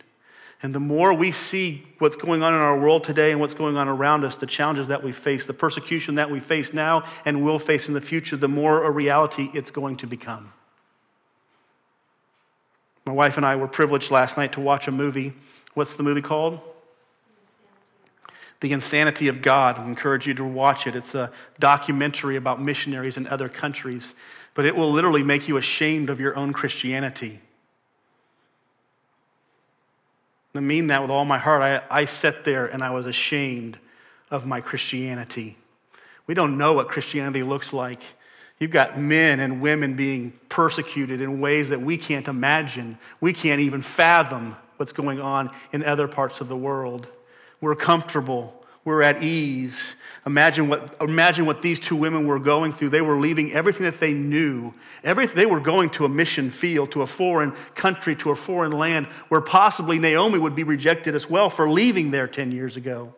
And 0.60 0.74
the 0.74 0.80
more 0.80 1.14
we 1.14 1.30
see 1.30 1.86
what's 1.98 2.16
going 2.16 2.42
on 2.42 2.52
in 2.52 2.58
our 2.58 2.76
world 2.76 3.04
today 3.04 3.30
and 3.30 3.40
what's 3.40 3.54
going 3.54 3.76
on 3.76 3.86
around 3.86 4.24
us, 4.24 4.36
the 4.36 4.44
challenges 4.44 4.88
that 4.88 5.04
we 5.04 5.12
face, 5.12 5.46
the 5.46 5.54
persecution 5.54 6.16
that 6.16 6.32
we 6.32 6.40
face 6.40 6.72
now 6.72 7.04
and 7.24 7.44
will 7.44 7.60
face 7.60 7.86
in 7.86 7.94
the 7.94 8.00
future, 8.00 8.36
the 8.36 8.48
more 8.48 8.82
a 8.82 8.90
reality 8.90 9.50
it's 9.54 9.70
going 9.70 9.96
to 9.98 10.06
become. 10.08 10.52
My 13.06 13.12
wife 13.12 13.36
and 13.36 13.46
I 13.46 13.54
were 13.54 13.68
privileged 13.68 14.10
last 14.10 14.36
night 14.36 14.54
to 14.54 14.60
watch 14.60 14.88
a 14.88 14.90
movie. 14.90 15.32
What's 15.74 15.94
the 15.94 16.02
movie 16.02 16.22
called? 16.22 16.58
The 18.60 18.72
Insanity 18.72 19.28
of 19.28 19.42
God. 19.42 19.78
I 19.78 19.84
encourage 19.84 20.26
you 20.26 20.34
to 20.34 20.44
watch 20.44 20.86
it. 20.86 20.94
It's 20.94 21.14
a 21.14 21.32
documentary 21.58 22.36
about 22.36 22.60
missionaries 22.60 23.16
in 23.16 23.26
other 23.26 23.48
countries, 23.48 24.14
but 24.54 24.66
it 24.66 24.76
will 24.76 24.90
literally 24.90 25.22
make 25.22 25.48
you 25.48 25.56
ashamed 25.56 26.10
of 26.10 26.20
your 26.20 26.36
own 26.36 26.52
Christianity. 26.52 27.40
I 30.54 30.60
mean 30.60 30.88
that 30.88 31.00
with 31.00 31.10
all 31.10 31.24
my 31.24 31.38
heart. 31.38 31.62
I, 31.62 31.82
I 31.90 32.04
sat 32.04 32.44
there 32.44 32.66
and 32.66 32.82
I 32.82 32.90
was 32.90 33.06
ashamed 33.06 33.78
of 34.30 34.46
my 34.46 34.60
Christianity. 34.60 35.56
We 36.26 36.34
don't 36.34 36.58
know 36.58 36.72
what 36.72 36.88
Christianity 36.88 37.42
looks 37.42 37.72
like. 37.72 38.02
You've 38.58 38.70
got 38.70 38.98
men 38.98 39.40
and 39.40 39.60
women 39.60 39.94
being 39.94 40.32
persecuted 40.48 41.20
in 41.20 41.40
ways 41.40 41.70
that 41.70 41.80
we 41.80 41.96
can't 41.96 42.28
imagine. 42.28 42.98
We 43.20 43.32
can't 43.32 43.60
even 43.60 43.80
fathom 43.80 44.56
what's 44.76 44.92
going 44.92 45.20
on 45.20 45.50
in 45.72 45.82
other 45.82 46.06
parts 46.06 46.40
of 46.40 46.48
the 46.48 46.56
world. 46.56 47.08
We're 47.60 47.74
comfortable. 47.74 48.54
We're 48.84 49.02
at 49.02 49.22
ease. 49.22 49.94
Imagine 50.24 50.68
what, 50.68 50.96
imagine 51.00 51.46
what 51.46 51.62
these 51.62 51.78
two 51.78 51.96
women 51.96 52.26
were 52.26 52.38
going 52.38 52.72
through. 52.72 52.90
They 52.90 53.00
were 53.02 53.18
leaving 53.18 53.52
everything 53.52 53.82
that 53.82 54.00
they 54.00 54.12
knew. 54.12 54.72
Everything, 55.04 55.36
they 55.36 55.46
were 55.46 55.60
going 55.60 55.90
to 55.90 56.04
a 56.04 56.08
mission 56.08 56.50
field, 56.50 56.92
to 56.92 57.02
a 57.02 57.06
foreign 57.06 57.52
country, 57.74 58.16
to 58.16 58.30
a 58.30 58.36
foreign 58.36 58.72
land, 58.72 59.06
where 59.28 59.40
possibly 59.40 59.98
Naomi 59.98 60.38
would 60.38 60.54
be 60.54 60.62
rejected 60.62 61.14
as 61.14 61.28
well 61.28 61.50
for 61.50 61.70
leaving 61.70 62.10
there 62.10 62.26
10 62.26 62.52
years 62.52 62.76
ago. 62.76 63.14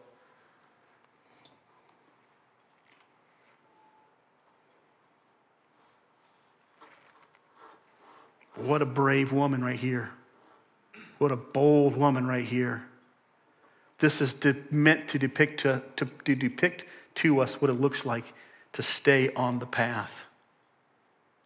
What 8.56 8.82
a 8.82 8.86
brave 8.86 9.32
woman 9.32 9.64
right 9.64 9.78
here. 9.78 10.10
What 11.18 11.32
a 11.32 11.36
bold 11.36 11.96
woman 11.96 12.26
right 12.26 12.44
here. 12.44 12.84
This 14.02 14.20
is 14.20 14.34
meant 14.72 15.06
to 15.10 15.18
depict 15.18 15.60
to, 15.60 15.84
to, 15.94 16.06
to 16.24 16.34
depict 16.34 16.84
to 17.14 17.40
us 17.40 17.60
what 17.60 17.70
it 17.70 17.74
looks 17.74 18.04
like 18.04 18.34
to 18.72 18.82
stay 18.82 19.32
on 19.34 19.60
the 19.60 19.66
path, 19.66 20.24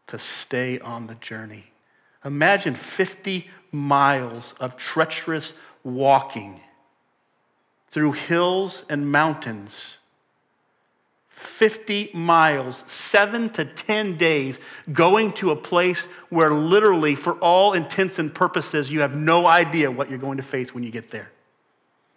to 0.07 0.19
stay 0.19 0.79
on 0.79 1.07
the 1.07 1.17
journey. 1.17 1.65
Imagine 2.25 2.75
50 2.75 3.51
miles 3.73 4.55
of 4.59 4.79
treacherous 4.79 5.53
walking 5.85 6.63
through 7.91 8.13
hills 8.13 8.85
and 8.89 9.13
mountains. 9.13 9.99
50 11.29 12.13
miles, 12.15 12.83
seven 12.87 13.51
to 13.51 13.67
10 13.67 14.17
days, 14.17 14.61
going 14.95 15.35
to 15.35 15.51
a 15.51 15.57
place 15.57 16.09
where 16.31 16.51
literally, 16.51 17.17
for 17.17 17.35
all 17.35 17.75
intents 17.75 18.19
and 18.19 18.35
purposes, 18.35 18.91
you 18.91 19.01
have 19.01 19.15
no 19.15 19.47
idea 19.47 19.91
what 19.91 20.09
you're 20.09 20.19
going 20.19 20.39
to 20.39 20.43
face 20.43 20.75
when 20.75 20.83
you 20.83 20.91
get 20.91 21.11
there. 21.11 21.31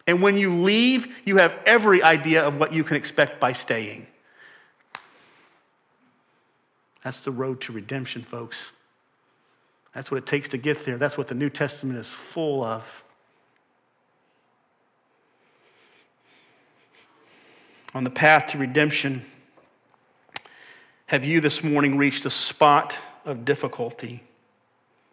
And 0.10 0.24
when 0.24 0.40
you 0.40 0.56
leave, 0.56 1.08
you 1.24 1.38
have 1.38 1.56
every 1.68 2.02
idea 2.02 2.44
of 2.44 2.58
what 2.58 2.74
you 2.74 2.84
can 2.84 2.98
expect 2.98 3.40
by 3.40 3.54
staying. 3.54 4.08
That's 7.04 7.20
the 7.20 7.30
road 7.30 7.62
to 7.62 7.74
redemption, 7.74 8.24
folks. 8.24 8.72
That's 9.94 10.10
what 10.10 10.18
it 10.18 10.26
takes 10.26 10.50
to 10.50 10.58
get 10.58 10.84
there. 10.84 10.98
That's 10.98 11.16
what 11.16 11.28
the 11.28 11.36
New 11.36 11.52
Testament 11.52 12.00
is 12.00 12.08
full 12.08 12.64
of. 12.64 13.04
On 17.94 18.04
the 18.04 18.10
path 18.10 18.48
to 18.54 18.58
redemption, 18.58 19.24
have 21.06 21.24
you 21.24 21.40
this 21.40 21.64
morning 21.64 22.00
reached 22.00 22.26
a 22.26 22.32
spot 22.32 22.98
of 23.26 23.46
difficulty? 23.46 24.24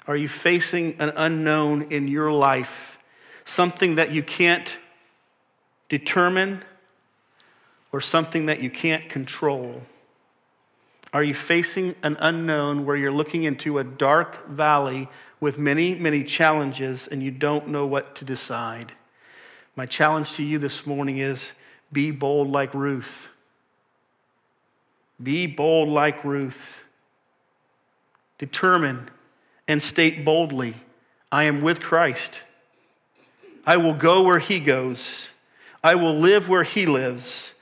Are 0.06 0.16
you 0.16 0.28
facing 0.28 0.98
an 0.98 1.12
unknown 1.16 1.88
in 1.90 2.08
your 2.08 2.32
life, 2.32 2.98
something 3.44 3.96
that 3.96 4.10
you 4.10 4.22
can't 4.22 4.74
determine 5.88 6.64
or 7.92 8.00
something 8.00 8.46
that 8.46 8.60
you 8.60 8.70
can't 8.70 9.08
control? 9.08 9.82
Are 11.12 11.22
you 11.22 11.34
facing 11.34 11.94
an 12.02 12.16
unknown 12.20 12.84
where 12.84 12.96
you're 12.96 13.12
looking 13.12 13.44
into 13.44 13.78
a 13.78 13.84
dark 13.84 14.48
valley 14.48 15.08
with 15.40 15.58
many, 15.58 15.94
many 15.94 16.24
challenges 16.24 17.06
and 17.06 17.22
you 17.22 17.30
don't 17.30 17.68
know 17.68 17.86
what 17.86 18.14
to 18.16 18.24
decide? 18.24 18.92
My 19.76 19.86
challenge 19.86 20.32
to 20.32 20.42
you 20.42 20.58
this 20.58 20.86
morning 20.86 21.18
is 21.18 21.52
be 21.92 22.10
bold 22.10 22.50
like 22.50 22.74
Ruth. 22.74 23.28
Be 25.22 25.46
bold 25.46 25.88
like 25.88 26.24
Ruth. 26.24 26.80
Determine 28.38 29.10
and 29.66 29.82
state 29.82 30.24
boldly 30.24 30.76
I 31.32 31.44
am 31.44 31.60
with 31.60 31.80
Christ. 31.80 32.42
I 33.66 33.76
will 33.76 33.94
go 33.94 34.22
where 34.22 34.38
he 34.38 34.60
goes. 34.60 35.30
I 35.86 35.94
will 35.94 36.16
live 36.16 36.48
where 36.48 36.64
he 36.64 36.84
lives. 36.84 37.52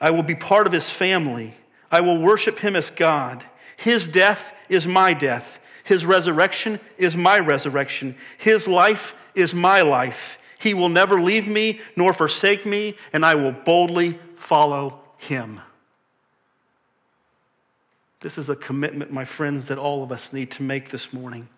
I 0.00 0.12
will 0.12 0.22
be 0.22 0.36
part 0.36 0.68
of 0.68 0.72
his 0.72 0.90
family. 0.90 1.56
I 1.90 2.02
will 2.02 2.18
worship 2.18 2.60
him 2.60 2.76
as 2.76 2.88
God. 2.88 3.42
His 3.76 4.06
death 4.06 4.52
is 4.68 4.86
my 4.86 5.12
death. 5.12 5.58
His 5.82 6.06
resurrection 6.06 6.78
is 6.98 7.16
my 7.16 7.40
resurrection. 7.40 8.14
His 8.38 8.68
life 8.68 9.16
is 9.34 9.56
my 9.56 9.82
life. 9.82 10.38
He 10.56 10.72
will 10.72 10.88
never 10.88 11.20
leave 11.20 11.48
me 11.48 11.80
nor 11.96 12.12
forsake 12.12 12.64
me, 12.64 12.96
and 13.12 13.26
I 13.26 13.34
will 13.34 13.50
boldly 13.50 14.20
follow 14.36 15.00
him. 15.18 15.60
This 18.20 18.38
is 18.38 18.48
a 18.48 18.54
commitment, 18.54 19.10
my 19.10 19.24
friends, 19.24 19.66
that 19.66 19.78
all 19.78 20.04
of 20.04 20.12
us 20.12 20.32
need 20.32 20.52
to 20.52 20.62
make 20.62 20.90
this 20.90 21.12
morning 21.12 21.48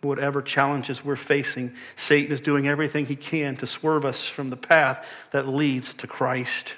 whatever 0.00 0.40
challenges 0.40 1.04
we're 1.04 1.16
facing, 1.16 1.74
Satan 1.96 2.32
is 2.32 2.40
doing 2.40 2.68
everything 2.68 3.06
he 3.06 3.16
can 3.16 3.56
to 3.56 3.66
swerve 3.66 4.04
us 4.04 4.28
from 4.28 4.50
the 4.50 4.56
path 4.56 5.04
that 5.32 5.48
leads 5.48 5.92
to 5.94 6.06
Christ. 6.06 6.74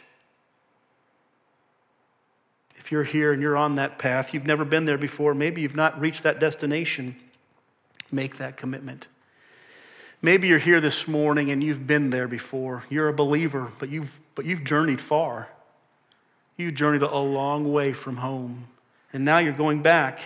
If 2.76 2.90
you're 2.90 3.04
here 3.04 3.32
and 3.32 3.42
you're 3.42 3.56
on 3.56 3.76
that 3.76 3.98
path, 3.98 4.32
you've 4.32 4.46
never 4.46 4.64
been 4.64 4.84
there 4.84 4.98
before, 4.98 5.34
maybe 5.34 5.60
you've 5.60 5.76
not 5.76 6.00
reached 6.00 6.22
that 6.22 6.40
destination, 6.40 7.16
make 8.10 8.38
that 8.38 8.56
commitment. 8.56 9.06
Maybe 10.22 10.48
you're 10.48 10.58
here 10.58 10.80
this 10.80 11.06
morning 11.06 11.50
and 11.50 11.62
you've 11.62 11.86
been 11.86 12.10
there 12.10 12.28
before. 12.28 12.84
You're 12.90 13.08
a 13.08 13.12
believer, 13.12 13.72
but 13.78 13.88
you've, 13.88 14.18
but 14.34 14.44
you've 14.44 14.64
journeyed 14.64 15.00
far. 15.00 15.48
You've 16.56 16.74
journeyed 16.74 17.02
a 17.02 17.18
long 17.18 17.72
way 17.72 17.92
from 17.92 18.18
home, 18.18 18.66
and 19.14 19.24
now 19.24 19.38
you're 19.38 19.54
going 19.54 19.80
back. 19.82 20.20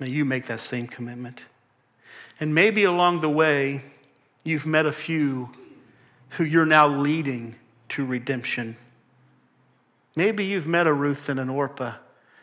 May 0.00 0.08
you 0.08 0.24
make 0.24 0.46
that 0.46 0.62
same 0.62 0.88
commitment. 0.88 1.42
And 2.40 2.54
maybe 2.54 2.84
along 2.84 3.20
the 3.20 3.28
way, 3.28 3.84
you've 4.42 4.66
met 4.66 4.86
a 4.86 4.92
few 4.92 5.50
who 6.30 6.44
you're 6.44 6.66
now 6.66 6.88
leading 6.88 7.56
to 7.90 8.04
redemption. 8.04 8.76
Maybe 10.16 10.44
you've 10.44 10.66
met 10.66 10.86
a 10.86 10.92
Ruth 10.92 11.28
and 11.28 11.38
an 11.38 11.50
Orpah, 11.50 11.96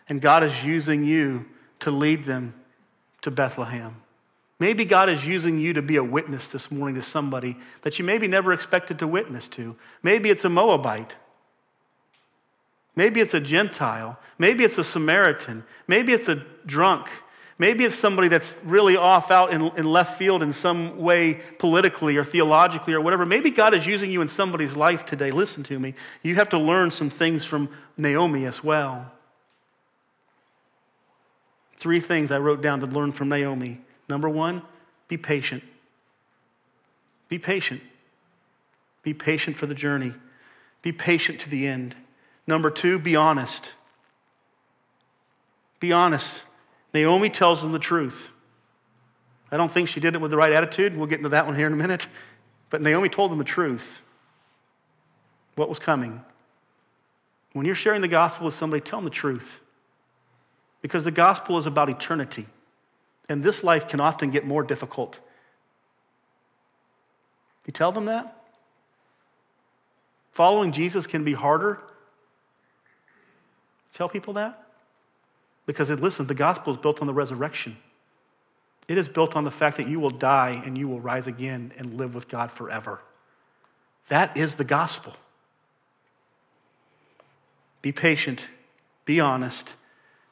and 0.08 0.22
God 0.22 0.44
is 0.44 0.64
using 0.64 1.04
you 1.04 1.46
to 1.80 1.90
lead 1.90 2.26
them 2.26 2.54
to 3.24 3.32
Bethlehem. 3.32 3.96
Maybe 4.60 4.86
God 4.86 5.10
is 5.10 5.26
using 5.26 5.60
you 5.60 5.74
to 5.74 5.82
be 5.82 5.96
a 5.96 6.04
witness 6.04 6.50
this 6.50 6.72
morning 6.72 6.96
to 6.96 7.02
somebody 7.02 7.58
that 7.82 7.98
you 7.98 8.06
maybe 8.06 8.28
never 8.28 8.54
expected 8.54 9.00
to 9.00 9.08
witness 9.08 9.48
to. 9.50 9.76
Maybe 10.04 10.30
it's 10.30 10.46
a 10.46 10.50
Moabite. 10.50 11.16
Maybe 12.96 13.22
it's 13.22 13.34
a 13.34 13.40
Gentile. 13.40 14.20
Maybe 14.38 14.64
it's 14.64 14.78
a 14.78 14.84
Samaritan. 14.84 15.64
Maybe 15.88 16.14
it's 16.14 16.28
a 16.28 16.44
drunk 16.66 17.10
Maybe 17.60 17.86
it's 17.86 17.96
somebody 17.96 18.28
that's 18.28 18.56
really 18.64 18.96
off 18.96 19.32
out 19.32 19.52
in, 19.52 19.68
in 19.78 19.86
left 19.86 20.18
field 20.18 20.44
in 20.44 20.54
some 20.54 21.00
way, 21.00 21.42
politically 21.58 22.16
or 22.16 22.24
theologically 22.24 22.94
or 22.94 23.02
whatever. 23.02 23.26
Maybe 23.26 23.50
God 23.50 23.74
is 23.74 23.88
using 23.88 24.12
you 24.12 24.22
in 24.22 24.28
somebody's 24.28 24.76
life 24.76 25.06
today. 25.06 25.32
Listen 25.32 25.64
to 25.64 25.80
me. 25.80 25.96
You 26.22 26.36
have 26.36 26.50
to 26.50 26.60
learn 26.60 26.92
some 26.92 27.10
things 27.10 27.46
from 27.46 27.70
Naomi 27.98 28.46
as 28.46 28.64
well. 28.64 29.12
Three 31.80 32.00
things 32.00 32.30
I 32.32 32.38
wrote 32.38 32.62
down 32.62 32.80
to 32.82 32.86
learn 32.86 33.12
from 33.12 33.30
Naomi. 33.30 33.82
Number 34.08 34.30
one, 34.30 34.62
be 35.08 35.18
patient. 35.18 35.64
Be 37.28 37.40
patient. 37.40 37.82
Be 39.02 39.14
patient 39.14 39.58
for 39.58 39.66
the 39.66 39.76
journey. 39.76 40.14
Be 40.84 40.92
patient 40.92 41.40
to 41.42 41.50
the 41.50 41.68
end. 41.68 41.96
Number 42.46 42.70
two, 42.70 43.00
be 43.00 43.16
honest. 43.16 43.72
Be 45.80 45.92
honest. 45.92 46.42
Naomi 46.94 47.30
tells 47.30 47.62
them 47.62 47.72
the 47.72 47.80
truth. 47.80 48.30
I 49.52 49.58
don't 49.58 49.72
think 49.72 49.88
she 49.88 50.00
did 50.00 50.16
it 50.16 50.22
with 50.22 50.32
the 50.32 50.38
right 50.38 50.52
attitude. 50.52 50.98
We'll 50.98 51.08
get 51.08 51.20
into 51.20 51.30
that 51.30 51.46
one 51.46 51.56
here 51.56 51.68
in 51.68 51.74
a 51.74 51.78
minute. 51.78 52.08
But 52.70 52.82
Naomi 52.82 53.10
told 53.10 53.32
them 53.32 53.38
the 53.38 53.44
truth. 53.44 54.00
What 55.56 55.70
was 55.70 55.80
coming? 55.80 56.24
When 57.54 57.66
you're 57.66 57.76
sharing 57.76 58.02
the 58.02 58.08
gospel 58.08 58.46
with 58.46 58.54
somebody, 58.54 58.82
tell 58.82 59.00
them 59.00 59.06
the 59.06 59.10
truth. 59.10 59.60
Because 60.82 61.04
the 61.04 61.12
gospel 61.12 61.58
is 61.58 61.66
about 61.66 61.90
eternity. 61.90 62.46
And 63.30 63.44
this 63.44 63.64
life 63.64 63.88
can 63.88 64.00
often 64.00 64.30
get 64.30 64.46
more 64.46 64.64
difficult. 64.64 65.20
You 67.66 67.74
tell 67.74 67.92
them 67.92 68.06
that? 68.06 68.44
Following 70.32 70.72
Jesus 70.72 71.08
can 71.08 71.24
be 71.24 71.34
harder. 71.34 71.80
Tell 73.94 74.08
people 74.08 74.34
that? 74.36 74.67
Because, 75.68 75.90
listen, 75.92 76.26
the 76.26 76.34
gospel 76.34 76.74
is 76.74 76.80
built 76.80 77.00
on 77.02 77.06
the 77.06 77.14
resurrection. 77.14 77.78
It 78.88 78.98
is 78.98 79.08
built 79.08 79.36
on 79.36 79.44
the 79.44 79.52
fact 79.52 79.78
that 79.78 79.88
you 79.88 80.00
will 80.00 80.10
die 80.10 80.60
and 80.66 80.76
you 80.76 80.88
will 80.88 81.00
rise 81.00 81.28
again 81.28 81.72
and 81.78 81.94
live 81.94 82.16
with 82.16 82.28
God 82.28 82.52
forever. 82.52 83.02
That 84.08 84.36
is 84.36 84.56
the 84.56 84.64
gospel. 84.64 85.14
Be 87.84 87.92
patient, 87.92 88.46
be 89.06 89.20
honest, 89.20 89.76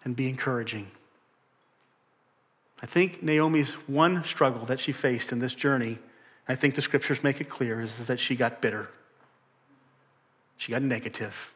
and 0.03 0.15
be 0.15 0.27
encouraging. 0.27 0.89
I 2.81 2.88
think 2.88 3.21
Naomi's 3.21 3.73
one 3.88 4.23
struggle 4.23 4.65
that 4.65 4.79
she 4.79 4.91
faced 4.91 5.31
in 5.31 5.38
this 5.38 5.53
journey 5.53 5.99
I 6.47 6.55
think 6.55 6.75
the 6.75 6.81
scriptures 6.81 7.23
make 7.23 7.41
it 7.41 7.49
clear 7.49 7.81
is, 7.81 8.05
that 8.05 8.19
she 8.19 8.36
got 8.36 8.61
bitter. 8.61 8.89
She 10.57 10.71
got 10.71 10.81
negative. 10.81 11.51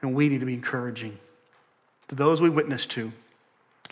And 0.00 0.14
we 0.14 0.28
need 0.28 0.40
to 0.40 0.46
be 0.46 0.54
encouraging 0.54 1.18
to 2.10 2.16
those 2.16 2.40
we 2.40 2.50
witness 2.50 2.86
to. 2.86 3.12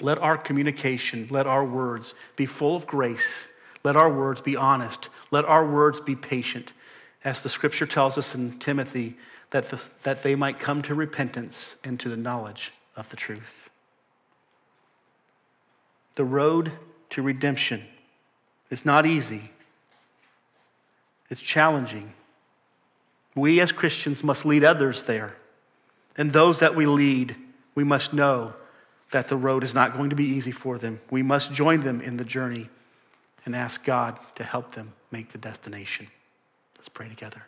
Let 0.00 0.18
our 0.18 0.36
communication, 0.36 1.28
let 1.30 1.46
our 1.46 1.64
words 1.64 2.14
be 2.34 2.46
full 2.46 2.74
of 2.74 2.84
grace. 2.84 3.46
Let 3.84 3.96
our 3.96 4.12
words 4.12 4.40
be 4.40 4.56
honest. 4.56 5.08
Let 5.30 5.44
our 5.44 5.64
words 5.64 6.00
be 6.00 6.16
patient. 6.16 6.72
As 7.24 7.42
the 7.42 7.48
scripture 7.48 7.86
tells 7.86 8.18
us 8.18 8.34
in 8.34 8.58
Timothy, 8.58 9.16
that, 9.50 9.70
the, 9.70 9.88
that 10.02 10.24
they 10.24 10.34
might 10.34 10.58
come 10.58 10.82
to 10.82 10.96
repentance 10.96 11.76
and 11.84 11.98
to 12.00 12.08
the 12.08 12.16
knowledge 12.16 12.72
of 12.96 13.08
the 13.08 13.16
truth. 13.16 13.70
The 16.16 16.24
road 16.24 16.72
to 17.10 17.22
redemption 17.22 17.84
is 18.68 18.84
not 18.84 19.06
easy, 19.06 19.52
it's 21.30 21.40
challenging. 21.40 22.14
We 23.36 23.60
as 23.60 23.70
Christians 23.70 24.24
must 24.24 24.44
lead 24.44 24.64
others 24.64 25.04
there. 25.04 25.36
And 26.16 26.32
those 26.32 26.58
that 26.58 26.74
we 26.74 26.86
lead, 26.86 27.36
we 27.78 27.84
must 27.84 28.12
know 28.12 28.54
that 29.12 29.28
the 29.28 29.36
road 29.36 29.62
is 29.62 29.72
not 29.72 29.96
going 29.96 30.10
to 30.10 30.16
be 30.16 30.24
easy 30.24 30.50
for 30.50 30.78
them. 30.78 31.00
We 31.12 31.22
must 31.22 31.52
join 31.52 31.82
them 31.82 32.00
in 32.00 32.16
the 32.16 32.24
journey 32.24 32.70
and 33.46 33.54
ask 33.54 33.84
God 33.84 34.18
to 34.34 34.42
help 34.42 34.72
them 34.72 34.94
make 35.12 35.30
the 35.30 35.38
destination. 35.38 36.08
Let's 36.76 36.88
pray 36.88 37.08
together. 37.08 37.44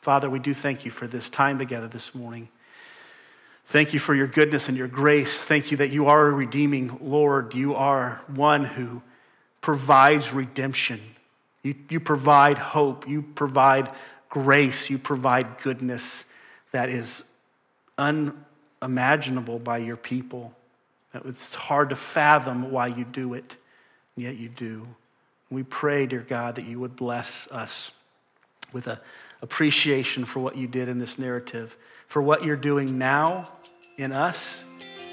Father, 0.00 0.28
we 0.28 0.40
do 0.40 0.52
thank 0.52 0.84
you 0.84 0.90
for 0.90 1.06
this 1.06 1.30
time 1.30 1.60
together 1.60 1.86
this 1.86 2.12
morning. 2.12 2.48
Thank 3.68 3.94
you 3.94 4.00
for 4.00 4.16
your 4.16 4.26
goodness 4.26 4.66
and 4.66 4.76
your 4.76 4.88
grace. 4.88 5.38
Thank 5.38 5.70
you 5.70 5.76
that 5.76 5.90
you 5.90 6.06
are 6.06 6.26
a 6.26 6.32
redeeming 6.32 6.98
Lord. 7.00 7.54
You 7.54 7.76
are 7.76 8.22
one 8.26 8.64
who 8.64 9.00
provides 9.60 10.32
redemption. 10.32 11.00
You, 11.62 11.76
you 11.88 12.00
provide 12.00 12.58
hope. 12.58 13.08
You 13.08 13.22
provide 13.22 13.92
grace. 14.28 14.90
You 14.90 14.98
provide 14.98 15.62
goodness 15.62 16.24
that 16.72 16.88
is 16.88 17.22
unimaginable 18.82 19.58
by 19.58 19.78
your 19.78 19.96
people. 19.96 20.54
It's 21.14 21.54
hard 21.54 21.90
to 21.90 21.96
fathom 21.96 22.70
why 22.70 22.88
you 22.88 23.04
do 23.04 23.34
it, 23.34 23.56
yet 24.16 24.36
you 24.36 24.48
do. 24.48 24.86
We 25.50 25.62
pray, 25.62 26.06
dear 26.06 26.20
God, 26.28 26.56
that 26.56 26.66
you 26.66 26.80
would 26.80 26.96
bless 26.96 27.48
us 27.50 27.90
with 28.72 28.86
an 28.86 28.98
appreciation 29.42 30.24
for 30.24 30.40
what 30.40 30.56
you 30.56 30.66
did 30.66 30.88
in 30.88 30.98
this 30.98 31.18
narrative, 31.18 31.76
for 32.06 32.20
what 32.20 32.44
you're 32.44 32.56
doing 32.56 32.98
now 32.98 33.50
in 33.96 34.12
us, 34.12 34.64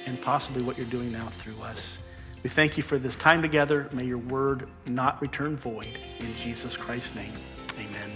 and 0.06 0.22
possibly 0.22 0.62
what 0.62 0.78
you're 0.78 0.88
doing 0.88 1.12
now 1.12 1.26
through 1.28 1.62
us. 1.62 2.00
We 2.42 2.50
thank 2.50 2.76
you 2.76 2.84
for 2.84 2.98
this 2.98 3.16
time 3.16 3.42
together. 3.42 3.88
May 3.94 4.06
your 4.06 4.18
word 4.18 4.68
not 4.86 5.22
return 5.22 5.56
void. 5.56 5.98
In 6.20 6.36
Jesus 6.36 6.76
Christ's 6.76 7.16
name, 7.16 7.32
amen. 7.80 8.12